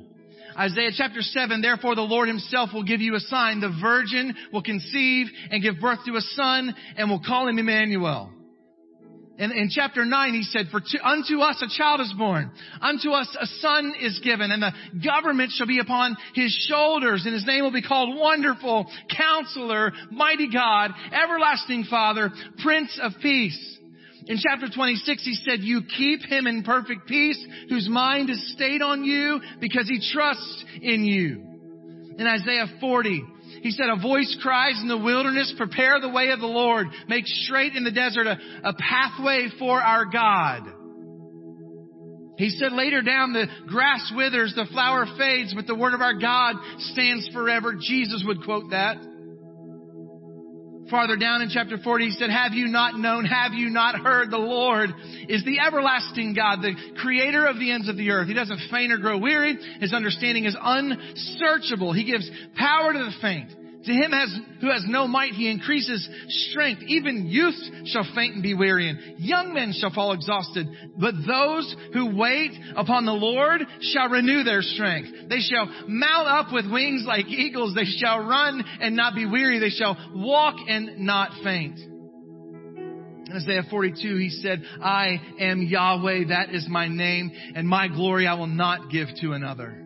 Isaiah 0.58 0.90
chapter 0.96 1.22
7, 1.22 1.62
therefore 1.62 1.96
the 1.96 2.02
Lord 2.02 2.28
himself 2.28 2.72
will 2.74 2.84
give 2.84 3.02
you 3.02 3.16
a 3.16 3.20
sign. 3.20 3.60
The 3.60 3.78
virgin 3.80 4.34
will 4.52 4.64
conceive 4.64 5.28
and 5.52 5.62
give 5.62 5.80
birth 5.80 6.00
to 6.08 6.16
a 6.16 6.22
son 6.22 6.74
and 6.98 7.10
will 7.10 7.22
call 7.22 7.48
him 7.48 7.60
Emmanuel. 7.60 8.32
In, 9.38 9.52
in 9.52 9.70
chapter 9.70 10.06
9, 10.06 10.34
he 10.34 10.44
said, 10.44 10.68
For 10.72 10.80
to, 10.80 11.08
unto 11.08 11.42
us 11.42 11.62
a 11.62 11.78
child 11.78 12.00
is 12.00 12.14
born, 12.18 12.52
unto 12.82 13.12
us 13.12 13.28
a 13.40 13.46
son 13.60 13.94
is 14.00 14.20
given, 14.24 14.50
and 14.50 14.64
the 14.64 14.72
government 15.04 15.52
shall 15.52 15.68
be 15.68 15.80
upon 15.80 16.16
his 16.34 16.56
shoulders, 16.70 17.24
and 17.26 17.34
his 17.34 17.46
name 17.46 17.64
will 17.64 17.74
be 17.74 17.82
called 17.82 18.18
Wonderful, 18.18 18.90
Counselor, 19.16 19.92
Mighty 20.10 20.50
God, 20.52 20.92
Everlasting 21.12 21.86
Father, 21.90 22.32
Prince 22.64 22.98
of 23.02 23.12
Peace. 23.22 23.78
In 24.28 24.38
chapter 24.42 24.68
26, 24.74 25.24
he 25.24 25.36
said, 25.36 25.60
You 25.60 25.82
keep 25.84 26.22
him 26.22 26.48
in 26.48 26.64
perfect 26.64 27.06
peace, 27.06 27.46
whose 27.68 27.90
mind 27.90 28.30
is 28.30 28.54
stayed 28.54 28.82
on 28.82 29.04
you 29.04 29.42
because 29.60 29.88
he 29.88 30.00
trusts 30.14 30.66
in 30.82 31.04
you. 31.04 31.44
In 32.18 32.26
Isaiah 32.26 32.68
40, 32.80 33.22
he 33.66 33.72
said, 33.72 33.88
A 33.90 34.00
voice 34.00 34.38
cries 34.44 34.80
in 34.80 34.88
the 34.88 34.96
wilderness, 34.96 35.52
prepare 35.58 36.00
the 36.00 36.08
way 36.08 36.30
of 36.30 36.40
the 36.40 36.46
Lord, 36.46 36.86
make 37.08 37.26
straight 37.26 37.76
in 37.76 37.84
the 37.84 37.90
desert 37.90 38.28
a, 38.28 38.38
a 38.64 38.74
pathway 38.76 39.48
for 39.58 39.82
our 39.82 40.06
God. 40.06 40.62
He 42.38 42.52
said 42.52 42.74
later 42.74 43.02
down, 43.02 43.34
the 43.34 43.48
grass 43.66 44.14
withers, 44.16 44.54
the 44.56 44.68
flower 44.72 45.08
fades, 45.18 45.56
but 45.56 45.66
the 45.66 45.74
word 45.74 45.96
of 45.96 46.02
our 46.02 46.14
God 46.14 46.58
stands 46.78 47.28
forever. 47.34 47.74
Jesus 47.74 48.24
would 48.28 48.44
quote 48.44 48.70
that. 48.70 48.98
Farther 50.90 51.16
down 51.16 51.42
in 51.42 51.50
chapter 51.50 51.78
40, 51.78 52.06
he 52.06 52.12
said, 52.12 52.30
Have 52.30 52.54
you 52.54 52.68
not 52.68 53.00
known, 53.00 53.26
have 53.26 53.54
you 53.54 53.70
not 53.70 53.96
heard? 53.96 54.30
The 54.30 54.38
Lord 54.38 54.92
is 55.28 55.44
the 55.44 55.60
everlasting 55.60 56.36
God, 56.36 56.62
the 56.62 56.76
creator 57.02 57.46
of 57.46 57.58
the 57.58 57.72
ends 57.72 57.90
of 57.90 57.98
the 57.98 58.12
earth. 58.12 58.28
He 58.28 58.36
doesn't 58.36 58.60
faint 58.70 58.92
or 58.92 58.98
grow 58.98 59.18
weary. 59.18 59.58
His 59.80 59.94
understanding 59.94 60.46
is 60.46 60.56
unsearchable. 60.60 61.92
He 61.92 62.04
gives 62.04 62.30
power 62.56 62.94
to 62.94 63.00
the 63.00 63.12
faint. 63.20 63.65
To 63.86 63.94
him 63.94 64.12
has, 64.12 64.36
who 64.62 64.72
has 64.72 64.84
no 64.88 65.08
might, 65.08 65.34
he 65.34 65.50
increases 65.50 66.08
strength. 66.50 66.82
Even 66.88 67.28
youth 67.28 67.60
shall 67.86 68.06
faint 68.16 68.34
and 68.34 68.44
be 68.44 68.56
weary, 68.56 68.90
and 68.90 69.20
young 69.20 69.54
men 69.54 69.74
shall 69.78 69.92
fall 69.92 70.14
exhausted. 70.14 70.68
But 70.98 71.14
those 71.28 71.76
who 71.94 72.18
wait 72.18 72.52
upon 72.76 73.06
the 73.06 73.12
Lord 73.12 73.62
shall 73.82 74.10
renew 74.10 74.44
their 74.44 74.64
strength. 74.64 75.30
They 75.30 75.40
shall 75.40 75.68
mount 75.88 76.28
up 76.28 76.52
with 76.52 76.72
wings 76.72 77.04
like 77.06 77.28
eagles. 77.28 77.76
They 77.76 77.86
shall 77.86 78.20
run 78.20 78.64
and 78.82 78.96
not 78.96 79.14
be 79.14 79.28
weary. 79.28 79.60
They 79.60 79.70
shall 79.70 79.96
walk 80.16 80.56
and 80.68 81.00
not 81.00 81.32
faint. 81.44 81.78
In 81.78 83.34
Isaiah 83.36 83.64
42, 83.70 84.18
he 84.18 84.30
said, 84.30 84.64
I 84.82 85.20
am 85.40 85.62
Yahweh, 85.62 86.30
that 86.30 86.54
is 86.54 86.68
my 86.70 86.88
name, 86.88 87.32
and 87.56 87.68
my 87.68 87.88
glory 87.88 88.28
I 88.28 88.34
will 88.36 88.48
not 88.48 88.90
give 88.90 89.08
to 89.22 89.34
another. 89.34 89.85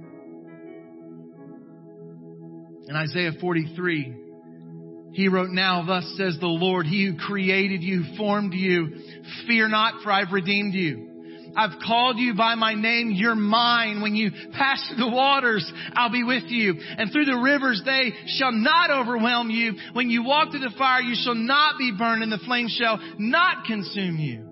In 2.90 2.96
Isaiah 2.96 3.34
43, 3.40 4.16
he 5.14 5.28
wrote, 5.28 5.52
Now 5.52 5.86
thus 5.86 6.12
says 6.18 6.38
the 6.40 6.48
Lord, 6.48 6.88
He 6.88 7.06
who 7.06 7.18
created 7.18 7.84
you, 7.84 8.04
formed 8.18 8.56
you. 8.56 8.90
Fear 9.46 9.68
not, 9.68 10.02
for 10.02 10.12
I've 10.12 10.32
redeemed 10.32 10.74
you. 10.74 11.52
I've 11.56 11.80
called 11.86 12.18
you 12.18 12.34
by 12.34 12.56
my 12.56 12.74
name. 12.74 13.12
You're 13.12 13.36
mine. 13.36 14.02
When 14.02 14.16
you 14.16 14.32
pass 14.54 14.84
through 14.88 15.06
the 15.06 15.16
waters, 15.16 15.72
I'll 15.94 16.12
be 16.12 16.24
with 16.24 16.46
you. 16.48 16.76
And 16.98 17.12
through 17.12 17.26
the 17.26 17.38
rivers, 17.38 17.80
they 17.86 18.12
shall 18.26 18.52
not 18.52 18.90
overwhelm 18.90 19.52
you. 19.52 19.74
When 19.94 20.10
you 20.10 20.24
walk 20.24 20.50
through 20.50 20.62
the 20.62 20.74
fire, 20.76 21.02
you 21.02 21.16
shall 21.16 21.36
not 21.36 21.78
be 21.78 21.94
burned, 21.96 22.24
and 22.24 22.32
the 22.32 22.40
flame 22.40 22.70
shall 22.70 23.00
not 23.20 23.66
consume 23.66 24.18
you. 24.18 24.50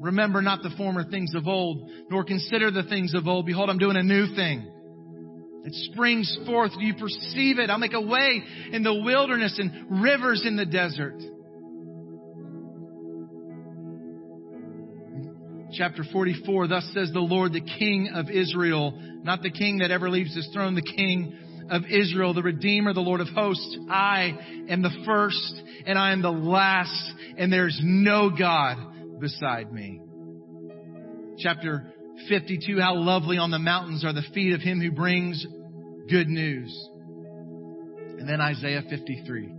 Remember 0.00 0.40
not 0.40 0.62
the 0.62 0.70
former 0.76 1.02
things 1.02 1.34
of 1.34 1.48
old, 1.48 1.90
nor 2.10 2.22
consider 2.22 2.70
the 2.70 2.84
things 2.84 3.14
of 3.14 3.26
old. 3.26 3.44
Behold, 3.44 3.70
I'm 3.70 3.78
doing 3.78 3.96
a 3.96 4.04
new 4.04 4.36
thing. 4.36 4.70
It 5.64 5.74
springs 5.92 6.38
forth. 6.46 6.72
Do 6.78 6.84
you 6.84 6.94
perceive 6.94 7.58
it? 7.58 7.70
I'll 7.70 7.78
make 7.78 7.92
a 7.92 8.00
way 8.00 8.42
in 8.72 8.82
the 8.82 8.94
wilderness 8.94 9.58
and 9.58 10.02
rivers 10.02 10.44
in 10.46 10.56
the 10.56 10.66
desert. 10.66 11.20
Chapter 15.72 16.02
44, 16.10 16.68
thus 16.68 16.90
says 16.94 17.10
the 17.12 17.20
Lord, 17.20 17.52
the 17.52 17.60
King 17.60 18.10
of 18.14 18.30
Israel, 18.30 18.98
not 19.22 19.42
the 19.42 19.50
King 19.50 19.78
that 19.78 19.90
ever 19.90 20.08
leaves 20.08 20.34
his 20.34 20.48
throne, 20.52 20.74
the 20.74 20.80
King 20.80 21.36
of 21.70 21.82
Israel, 21.90 22.32
the 22.32 22.42
Redeemer, 22.42 22.94
the 22.94 23.00
Lord 23.00 23.20
of 23.20 23.28
hosts. 23.28 23.76
I 23.90 24.64
am 24.70 24.80
the 24.80 25.04
first 25.04 25.62
and 25.86 25.98
I 25.98 26.12
am 26.12 26.22
the 26.22 26.30
last, 26.30 27.12
and 27.36 27.52
there's 27.52 27.78
no 27.82 28.30
God 28.30 29.20
beside 29.20 29.72
me. 29.72 30.00
Chapter 31.38 31.92
52, 32.28 32.80
how 32.80 32.96
lovely 32.96 33.38
on 33.38 33.50
the 33.50 33.58
mountains 33.58 34.04
are 34.04 34.12
the 34.12 34.24
feet 34.34 34.54
of 34.54 34.60
him 34.60 34.80
who 34.80 34.90
brings 34.90 35.46
good 36.08 36.28
news. 36.28 36.88
And 38.18 38.28
then 38.28 38.40
Isaiah 38.40 38.82
53. 38.88 39.54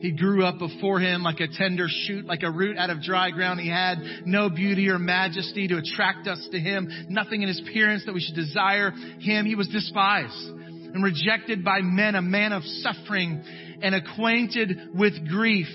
He 0.00 0.12
grew 0.12 0.44
up 0.46 0.58
before 0.58 0.98
him 0.98 1.22
like 1.22 1.40
a 1.40 1.46
tender 1.46 1.86
shoot, 1.88 2.24
like 2.24 2.42
a 2.42 2.50
root 2.50 2.78
out 2.78 2.88
of 2.88 3.02
dry 3.02 3.30
ground. 3.30 3.60
He 3.60 3.68
had 3.68 3.98
no 4.24 4.48
beauty 4.48 4.88
or 4.88 4.98
majesty 4.98 5.68
to 5.68 5.76
attract 5.76 6.26
us 6.26 6.48
to 6.52 6.58
him, 6.58 6.88
nothing 7.10 7.42
in 7.42 7.48
his 7.48 7.60
appearance 7.60 8.04
that 8.06 8.14
we 8.14 8.20
should 8.20 8.34
desire 8.34 8.92
him. 9.20 9.44
He 9.44 9.54
was 9.54 9.68
despised 9.68 10.48
and 10.94 11.04
rejected 11.04 11.64
by 11.64 11.80
men, 11.82 12.14
a 12.14 12.22
man 12.22 12.52
of 12.52 12.62
suffering 12.64 13.44
and 13.82 13.94
acquainted 13.94 14.88
with 14.94 15.28
grief. 15.28 15.68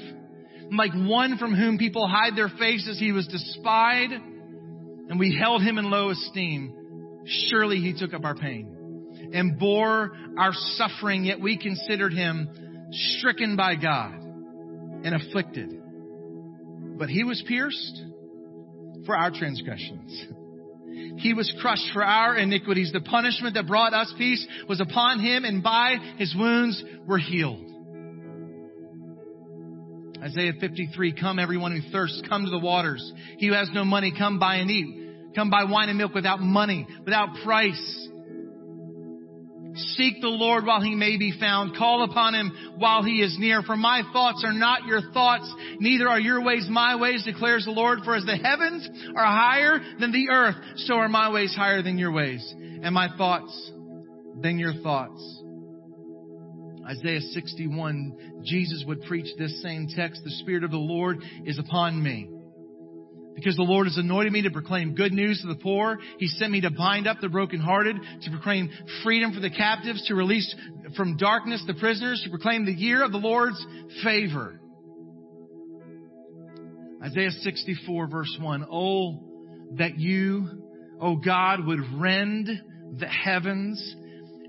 Like 0.71 0.93
one 0.93 1.37
from 1.37 1.53
whom 1.53 1.77
people 1.77 2.07
hide 2.07 2.35
their 2.35 2.49
faces, 2.49 2.99
he 2.99 3.11
was 3.11 3.27
despised 3.27 4.13
and 5.09 5.19
we 5.19 5.37
held 5.37 5.61
him 5.61 5.77
in 5.77 5.89
low 5.89 6.09
esteem. 6.09 7.23
Surely 7.49 7.77
he 7.77 7.97
took 7.97 8.13
up 8.13 8.23
our 8.23 8.35
pain 8.35 9.31
and 9.33 9.57
bore 9.57 10.11
our 10.37 10.51
suffering, 10.53 11.25
yet 11.25 11.39
we 11.39 11.57
considered 11.57 12.13
him 12.13 12.89
stricken 12.91 13.55
by 13.55 13.75
God 13.75 14.13
and 14.13 15.15
afflicted. 15.15 15.81
But 16.97 17.09
he 17.09 17.23
was 17.23 17.43
pierced 17.47 18.01
for 19.05 19.15
our 19.15 19.31
transgressions. 19.31 20.25
He 21.17 21.33
was 21.33 21.53
crushed 21.61 21.91
for 21.93 22.03
our 22.03 22.37
iniquities. 22.37 22.91
The 22.91 23.01
punishment 23.01 23.55
that 23.55 23.67
brought 23.67 23.93
us 23.93 24.13
peace 24.17 24.45
was 24.67 24.79
upon 24.79 25.19
him, 25.19 25.43
and 25.43 25.61
by 25.63 25.97
his 26.17 26.33
wounds 26.37 26.83
we're 27.05 27.19
healed. 27.19 27.64
Isaiah 30.25 30.53
53, 30.59 31.13
come 31.13 31.37
everyone 31.37 31.71
who 31.71 31.91
thirsts, 31.91 32.19
come 32.27 32.45
to 32.45 32.49
the 32.49 32.57
waters. 32.57 33.13
He 33.37 33.47
who 33.47 33.53
has 33.53 33.69
no 33.71 33.85
money, 33.85 34.11
come 34.17 34.39
buy 34.39 34.55
and 34.55 34.71
eat. 34.71 35.35
Come 35.35 35.51
buy 35.51 35.65
wine 35.65 35.89
and 35.89 35.99
milk 35.99 36.15
without 36.15 36.39
money, 36.39 36.87
without 37.03 37.29
price. 37.43 38.07
Seek 39.75 40.21
the 40.21 40.29
Lord 40.29 40.65
while 40.65 40.81
he 40.81 40.95
may 40.95 41.17
be 41.17 41.37
found. 41.37 41.77
Call 41.77 42.05
upon 42.09 42.33
him 42.33 42.75
while 42.77 43.03
he 43.03 43.21
is 43.21 43.35
near. 43.37 43.61
For 43.61 43.75
my 43.75 44.01
thoughts 44.13 44.43
are 44.43 44.53
not 44.53 44.85
your 44.85 45.11
thoughts, 45.11 45.53
neither 45.79 46.09
are 46.09 46.19
your 46.19 46.41
ways 46.43 46.65
my 46.69 46.95
ways, 46.95 47.23
declares 47.23 47.65
the 47.65 47.71
Lord. 47.71 47.99
For 48.03 48.15
as 48.15 48.25
the 48.25 48.37
heavens 48.37 48.89
are 49.15 49.25
higher 49.25 49.79
than 49.99 50.11
the 50.11 50.29
earth, 50.31 50.55
so 50.77 50.95
are 50.95 51.09
my 51.09 51.29
ways 51.29 51.53
higher 51.53 51.83
than 51.83 51.99
your 51.99 52.11
ways, 52.11 52.41
and 52.57 52.95
my 52.95 53.09
thoughts 53.15 53.71
than 54.41 54.57
your 54.57 54.73
thoughts. 54.81 55.43
Isaiah 56.87 57.21
61, 57.21 58.41
Jesus 58.43 58.83
would 58.85 59.01
preach 59.03 59.27
this 59.37 59.61
same 59.61 59.87
text. 59.87 60.23
The 60.23 60.31
Spirit 60.31 60.63
of 60.63 60.71
the 60.71 60.77
Lord 60.77 61.17
is 61.45 61.57
upon 61.57 62.01
me 62.01 62.29
because 63.35 63.57
the 63.57 63.63
Lord 63.63 63.85
has 63.85 63.97
anointed 63.97 64.31
me 64.31 64.43
to 64.43 64.49
proclaim 64.49 64.95
good 64.95 65.11
news 65.11 65.41
to 65.41 65.47
the 65.47 65.61
poor. 65.61 65.99
He 66.17 66.27
sent 66.27 66.51
me 66.51 66.61
to 66.61 66.71
bind 66.71 67.05
up 67.05 67.17
the 67.19 67.27
brokenhearted, 67.27 67.97
to 68.21 68.31
proclaim 68.31 68.69
freedom 69.03 69.33
for 69.33 69.41
the 69.41 69.49
captives, 69.49 70.07
to 70.07 70.15
release 70.15 70.55
from 70.95 71.17
darkness 71.17 71.61
the 71.67 71.73
prisoners, 71.73 72.21
to 72.23 72.29
proclaim 72.29 72.65
the 72.65 72.73
year 72.73 73.03
of 73.03 73.11
the 73.11 73.17
Lord's 73.17 73.63
favor. 74.03 74.61
Isaiah 77.03 77.31
64 77.31 78.07
verse 78.07 78.37
1. 78.39 78.67
Oh, 78.71 79.19
that 79.73 79.99
you, 79.99 80.63
oh 81.01 81.17
God, 81.17 81.65
would 81.65 81.81
rend 81.97 82.47
the 82.97 83.07
heavens 83.07 83.95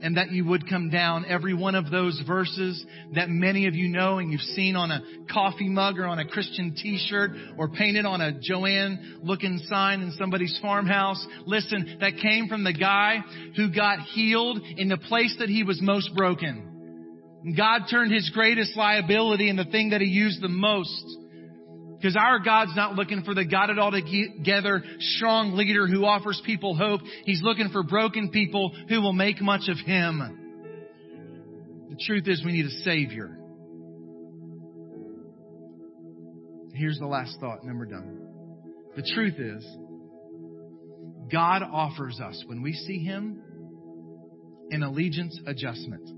and 0.03 0.16
that 0.16 0.30
you 0.30 0.44
would 0.47 0.68
come 0.68 0.90
down. 0.90 1.24
Every 1.26 1.55
one 1.55 1.74
of 1.74 1.90
those 1.90 2.20
verses 2.26 2.84
that 3.14 3.28
many 3.28 3.66
of 3.66 3.74
you 3.74 3.88
know 3.88 4.18
and 4.18 4.30
you've 4.30 4.40
seen 4.40 4.76
on 4.76 4.90
a 4.90 5.03
coffee 5.32 5.68
mug 5.68 5.99
or 5.99 6.07
on 6.07 6.18
a 6.18 6.26
Christian 6.26 6.74
t-shirt 6.74 7.30
or 7.57 7.68
painted 7.68 8.07
on 8.07 8.20
a 8.20 8.32
Joanne 8.40 9.20
looking 9.22 9.59
sign 9.68 10.01
in 10.01 10.12
somebody's 10.12 10.59
farmhouse. 10.61 11.24
Listen, 11.47 11.99
that 12.01 12.18
came 12.18 12.49
from 12.49 12.64
the 12.64 12.72
guy 12.72 13.18
who 13.57 13.72
got 13.74 14.01
healed 14.01 14.61
in 14.76 14.88
the 14.88 14.99
place 14.99 15.34
that 15.38 15.49
he 15.49 15.62
was 15.62 15.80
most 15.80 16.14
broken. 16.14 16.72
God 17.57 17.82
turned 17.90 18.12
his 18.12 18.30
greatest 18.30 18.76
liability 18.76 19.49
and 19.49 19.59
the 19.59 19.64
thing 19.64 19.90
that 19.90 20.01
he 20.01 20.09
used 20.09 20.42
the 20.42 20.49
most 20.49 21.05
because 22.07 22.16
our 22.16 22.38
God's 22.38 22.76
not 22.76 22.94
looking 22.94 23.24
for 23.24 23.34
the 23.34 23.44
got 23.44 23.68
it 23.68 23.80
all 23.80 23.90
together 23.90 24.84
strong 25.00 25.57
leader 25.57 25.88
who 25.88 26.04
offers 26.04 26.40
people 26.46 26.76
hope. 26.76 27.00
He's 27.24 27.42
looking 27.42 27.70
for 27.70 27.82
broken 27.82 28.30
people 28.30 28.72
who 28.88 29.02
will 29.02 29.12
make 29.12 29.42
much 29.42 29.62
of 29.68 29.76
Him. 29.78 30.20
The 31.90 31.96
truth 32.07 32.28
is 32.28 32.44
we 32.44 32.52
need 32.52 32.66
a 32.66 32.70
Savior. 32.84 33.36
Here's 36.74 37.00
the 37.00 37.09
last 37.09 37.40
thought 37.40 37.62
and 37.62 37.68
then 37.68 37.76
we're 37.76 37.86
done. 37.86 38.20
The 38.94 39.11
truth 39.12 39.40
is 39.40 39.66
God 41.32 41.64
offers 41.64 42.20
us, 42.20 42.40
when 42.46 42.62
we 42.62 42.72
see 42.72 43.00
Him, 43.00 43.42
an 44.70 44.84
allegiance 44.84 45.40
adjustment. 45.44 46.09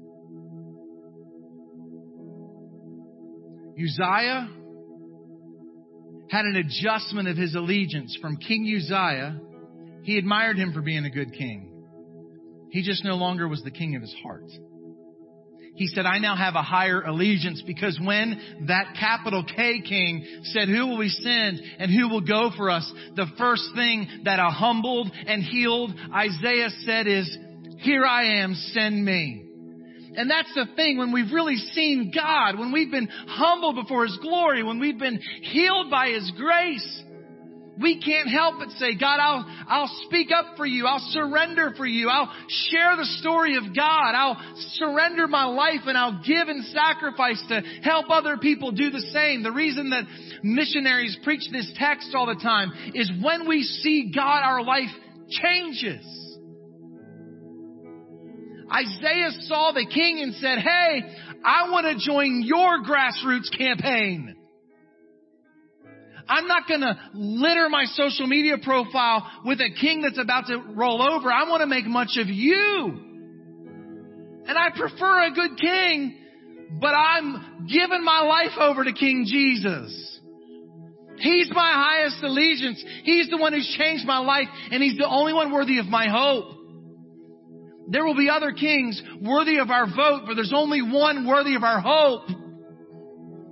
Uzziah 3.83 4.51
had 6.31 6.45
an 6.45 6.57
adjustment 6.57 7.29
of 7.29 7.37
his 7.37 7.55
allegiance 7.55 8.17
from 8.21 8.37
King 8.37 8.73
Uzziah. 8.77 9.41
He 10.03 10.19
admired 10.19 10.57
him 10.57 10.73
for 10.73 10.83
being 10.83 11.05
a 11.05 11.11
good 11.11 11.33
king. 11.33 11.69
He 12.71 12.83
just 12.83 13.05
no 13.05 13.15
longer 13.15 13.49
was 13.49 13.63
the 13.63 13.71
king 13.71 13.97
of 13.97 14.03
his 14.03 14.15
heart. 14.23 14.45
He 15.75 15.87
said, 15.87 16.07
I 16.07 16.19
now 16.19 16.35
have 16.35 16.57
a 16.57 16.63
higher 16.63 17.03
allegiance 17.03 17.63
because 17.65 17.99
when 18.03 18.67
that 18.67 18.97
capital 18.99 19.45
K 19.45 19.81
king 19.81 20.27
said, 20.43 20.69
who 20.69 20.89
will 20.89 20.99
we 20.99 21.09
send 21.09 21.61
and 21.79 21.89
who 21.91 22.09
will 22.09 22.21
go 22.21 22.51
for 22.57 22.69
us? 22.69 22.93
The 23.15 23.27
first 23.39 23.63
thing 23.77 24.23
that 24.25 24.41
a 24.41 24.51
humbled 24.51 25.11
and 25.27 25.43
healed 25.43 25.93
Isaiah 26.13 26.71
said 26.85 27.07
is, 27.07 27.39
here 27.79 28.05
I 28.05 28.41
am, 28.41 28.55
send 28.55 29.05
me. 29.05 29.48
And 30.19 30.29
that's 30.29 30.53
the 30.53 30.67
thing 30.75 30.99
when 30.99 31.13
we've 31.13 31.33
really 31.33 31.55
seen 31.55 32.11
God, 32.13 32.59
when 32.59 32.73
we've 32.73 32.91
been 32.91 33.07
humbled 33.07 33.77
before 33.77 34.05
His 34.05 34.19
glory, 34.21 34.65
when 34.65 34.81
we've 34.81 34.99
been 34.99 35.21
healed 35.43 35.93
by 35.93 36.09
His 36.09 36.33
grace, 36.37 37.03
we 37.81 38.03
can't 38.03 38.29
help 38.29 38.57
but 38.59 38.71
say, 38.71 38.97
God, 38.99 39.21
I'll, 39.21 39.47
I'll 39.69 40.03
speak 40.07 40.31
up 40.37 40.57
for 40.57 40.67
you. 40.67 40.87
I'll 40.87 41.07
surrender 41.13 41.73
for 41.77 41.87
you. 41.87 42.09
I'll 42.09 42.33
share 42.49 42.97
the 42.97 43.05
story 43.21 43.57
of 43.57 43.77
God. 43.77 44.15
I'll 44.17 44.37
surrender 44.73 45.29
my 45.29 45.45
life 45.45 45.83
and 45.87 45.97
I'll 45.97 46.21
give 46.27 46.49
and 46.49 46.65
sacrifice 46.65 47.41
to 47.51 47.61
help 47.85 48.07
other 48.11 48.39
people 48.39 48.73
do 48.73 48.91
the 48.91 49.07
same. 49.13 49.45
The 49.45 49.53
reason 49.53 49.91
that 49.91 50.03
missionaries 50.43 51.17
preach 51.23 51.49
this 51.53 51.71
text 51.77 52.13
all 52.17 52.27
the 52.27 52.43
time 52.43 52.73
is 52.93 53.09
when 53.23 53.47
we 53.47 53.63
see 53.63 54.11
God, 54.13 54.43
our 54.43 54.65
life 54.65 54.91
changes. 55.29 56.28
Isaiah 58.73 59.31
saw 59.41 59.73
the 59.73 59.87
king 59.87 60.21
and 60.21 60.35
said, 60.35 60.59
Hey, 60.59 61.03
I 61.45 61.71
want 61.71 61.87
to 61.87 62.05
join 62.05 62.43
your 62.45 62.83
grassroots 62.83 63.57
campaign. 63.57 64.37
I'm 66.29 66.47
not 66.47 66.69
going 66.69 66.83
to 66.83 66.95
litter 67.15 67.69
my 67.71 67.87
social 67.87 68.27
media 68.27 68.59
profile 68.63 69.27
with 69.47 69.61
a 69.61 69.71
king 69.81 70.03
that's 70.03 70.19
about 70.19 70.47
to 70.49 70.59
roll 70.75 71.01
over. 71.01 71.33
I 71.33 71.49
want 71.49 71.63
to 71.63 71.67
make 71.67 71.87
much 71.87 72.19
of 72.19 72.29
you. 72.29 73.05
And 74.47 74.59
I 74.59 74.71
prefer 74.77 75.27
a 75.27 75.31
good 75.31 75.59
king, 75.59 76.19
but 76.81 76.95
I'm 76.95 77.67
giving 77.67 78.05
my 78.05 78.21
life 78.21 78.59
over 78.59 78.85
to 78.85 78.93
King 78.93 79.25
Jesus. 79.27 80.21
He's 81.19 81.51
my 81.51 81.73
highest 81.73 82.23
allegiance. 82.23 82.83
He's 83.05 83.29
the 83.31 83.39
one 83.39 83.53
who's 83.53 83.75
changed 83.79 84.07
my 84.07 84.19
life, 84.19 84.49
and 84.71 84.83
He's 84.83 84.97
the 84.97 85.09
only 85.09 85.33
one 85.33 85.53
worthy 85.53 85.79
of 85.79 85.87
my 85.87 86.09
hope. 86.09 86.58
There 87.91 88.05
will 88.05 88.17
be 88.17 88.29
other 88.29 88.53
kings 88.53 89.03
worthy 89.23 89.59
of 89.59 89.71
our 89.71 89.87
vote, 89.87 90.25
but 90.27 90.35
there's 90.35 90.53
only 90.55 90.83
one 90.83 91.27
worthy 91.27 91.55
of 91.55 91.63
our 91.63 91.81
hope. 91.81 92.29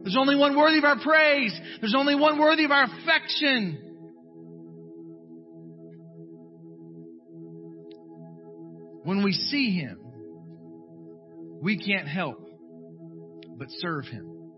There's 0.02 0.16
only 0.18 0.36
one 0.36 0.56
worthy 0.56 0.78
of 0.78 0.84
our 0.84 1.00
praise. 1.00 1.58
There's 1.80 1.94
only 1.96 2.14
one 2.14 2.38
worthy 2.38 2.64
of 2.64 2.70
our 2.70 2.84
affection. 2.84 3.82
When 9.04 9.24
we 9.24 9.32
see 9.32 9.70
Him, 9.70 9.98
we 11.62 11.78
can't 11.78 12.06
help 12.06 12.38
but 13.56 13.68
serve 13.78 14.04
Him. 14.04 14.52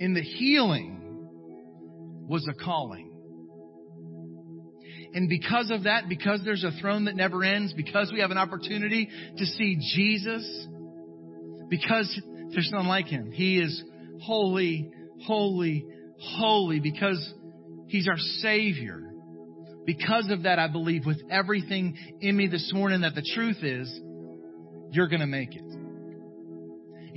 In 0.00 0.14
the 0.14 0.22
healing 0.22 1.28
was 2.26 2.48
a 2.48 2.54
calling. 2.54 3.07
And 5.14 5.28
because 5.28 5.70
of 5.70 5.84
that, 5.84 6.08
because 6.08 6.42
there's 6.44 6.64
a 6.64 6.72
throne 6.80 7.06
that 7.06 7.16
never 7.16 7.42
ends, 7.42 7.72
because 7.72 8.10
we 8.12 8.20
have 8.20 8.30
an 8.30 8.38
opportunity 8.38 9.08
to 9.36 9.46
see 9.46 9.76
Jesus, 9.94 10.66
because 11.68 12.20
there's 12.52 12.70
none 12.72 12.86
like 12.86 13.06
Him, 13.06 13.30
He 13.32 13.58
is 13.58 13.82
holy, 14.22 14.90
holy, 15.24 15.86
holy 16.18 16.80
because 16.80 17.34
He's 17.86 18.08
our 18.08 18.18
Savior. 18.18 19.02
Because 19.86 20.28
of 20.30 20.42
that, 20.42 20.58
I 20.58 20.68
believe 20.68 21.06
with 21.06 21.22
everything 21.30 21.96
in 22.20 22.36
me 22.36 22.46
this 22.46 22.70
morning 22.74 23.00
that 23.00 23.14
the 23.14 23.26
truth 23.34 23.62
is, 23.62 23.88
you're 24.90 25.08
going 25.08 25.20
to 25.20 25.26
make 25.26 25.54
it. 25.54 25.77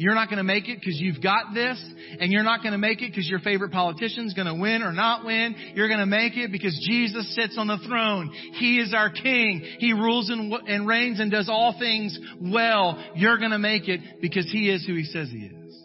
You're 0.01 0.15
not 0.15 0.29
going 0.29 0.39
to 0.39 0.43
make 0.43 0.67
it 0.67 0.79
because 0.79 0.99
you've 0.99 1.21
got 1.21 1.53
this, 1.53 1.79
and 2.19 2.31
you're 2.31 2.41
not 2.41 2.63
going 2.63 2.71
to 2.71 2.79
make 2.79 3.03
it 3.03 3.11
because 3.11 3.29
your 3.29 3.37
favorite 3.37 3.71
politician's 3.71 4.33
going 4.33 4.47
to 4.47 4.55
win 4.55 4.81
or 4.81 4.91
not 4.91 5.23
win. 5.23 5.55
You're 5.75 5.89
going 5.89 5.99
to 5.99 6.07
make 6.07 6.35
it 6.37 6.51
because 6.51 6.75
Jesus 6.89 7.35
sits 7.35 7.55
on 7.55 7.67
the 7.67 7.77
throne. 7.87 8.31
He 8.53 8.79
is 8.79 8.95
our 8.95 9.11
King. 9.11 9.61
He 9.77 9.93
rules 9.93 10.31
and, 10.31 10.51
and 10.67 10.87
reigns 10.87 11.19
and 11.19 11.29
does 11.29 11.49
all 11.49 11.77
things 11.77 12.17
well. 12.41 12.99
You're 13.13 13.37
going 13.37 13.51
to 13.51 13.59
make 13.59 13.87
it 13.87 14.01
because 14.21 14.49
He 14.51 14.71
is 14.71 14.83
who 14.87 14.95
He 14.95 15.03
says 15.03 15.29
He 15.29 15.45
is. 15.45 15.75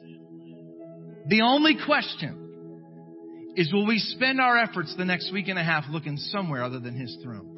The 1.29 1.43
only 1.43 1.77
question 1.85 3.53
is 3.55 3.71
will 3.71 3.87
we 3.87 3.99
spend 3.99 4.41
our 4.41 4.57
efforts 4.57 4.95
the 4.97 5.05
next 5.05 5.31
week 5.31 5.49
and 5.49 5.59
a 5.59 5.65
half 5.65 5.85
looking 5.91 6.17
somewhere 6.17 6.65
other 6.65 6.81
than 6.81 6.99
His 6.99 7.15
throne? 7.23 7.53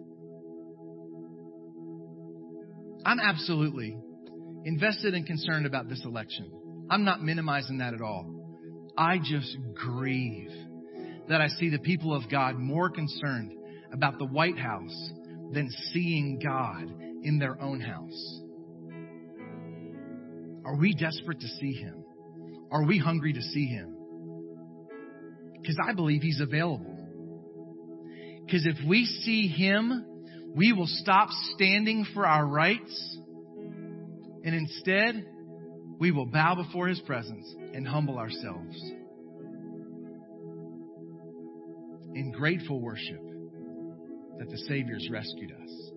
I'm 3.07 3.21
absolutely 3.21 3.97
invested 4.65 5.15
and 5.15 5.27
concerned 5.27 5.67
about 5.67 5.89
this 5.89 6.05
election. 6.05 6.51
I'm 6.91 7.05
not 7.05 7.23
minimizing 7.23 7.79
that 7.79 7.95
at 7.95 8.01
all. 8.01 8.35
I 8.97 9.19
just 9.19 9.57
grieve 9.75 10.51
that 11.29 11.41
I 11.41 11.49
see 11.49 11.71
the 11.71 11.79
people 11.79 12.15
of 12.15 12.31
God 12.31 12.57
more 12.57 12.91
concerned 12.91 13.53
about 13.93 14.19
the 14.19 14.27
White 14.27 14.59
House 14.59 15.11
than 15.53 15.71
seeing 15.93 16.41
God 16.43 16.91
in 17.23 17.39
their 17.39 17.61
own 17.61 17.81
house. 17.81 18.41
Are 20.65 20.77
we 20.77 20.95
desperate 20.95 21.41
to 21.41 21.49
see 21.49 21.73
Him? 21.73 22.05
Are 22.71 22.85
we 22.85 22.99
hungry 22.99 23.33
to 23.33 23.41
see 23.41 23.67
him? 23.67 23.97
Because 25.55 25.79
I 25.83 25.93
believe 25.93 26.23
he's 26.23 26.41
available. 26.41 26.97
Because 28.45 28.67
if 28.67 28.77
we 28.87 29.05
see 29.05 29.49
him, 29.49 30.05
we 30.55 30.73
will 30.73 30.87
stop 30.87 31.29
standing 31.55 32.07
for 32.15 32.27
our 32.27 32.47
rights 32.47 33.19
and 34.45 34.55
instead 34.55 35.26
we 35.99 36.11
will 36.11 36.26
bow 36.26 36.55
before 36.55 36.89
his 36.89 37.01
presence 37.01 37.55
and 37.74 37.86
humble 37.86 38.18
ourselves 38.18 38.76
in 42.14 42.32
grateful 42.32 42.80
worship 42.80 43.22
that 44.39 44.49
the 44.49 44.59
Savior's 44.68 45.09
rescued 45.11 45.53
us. 45.53 45.91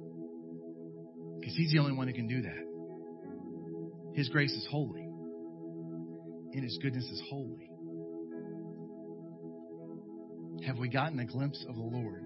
Because 1.39 1.55
he's 1.55 1.71
the 1.71 1.79
only 1.79 1.93
one 1.93 2.07
who 2.07 2.13
can 2.13 2.27
do 2.27 2.41
that. 2.41 4.15
His 4.15 4.29
grace 4.29 4.51
is 4.51 4.67
holy 4.69 5.07
and 6.53 6.63
his 6.63 6.77
goodness 6.81 7.05
is 7.05 7.21
holy. 7.29 7.69
Have 10.65 10.77
we 10.77 10.89
gotten 10.89 11.19
a 11.19 11.25
glimpse 11.25 11.63
of 11.67 11.75
the 11.75 11.81
Lord? 11.81 12.25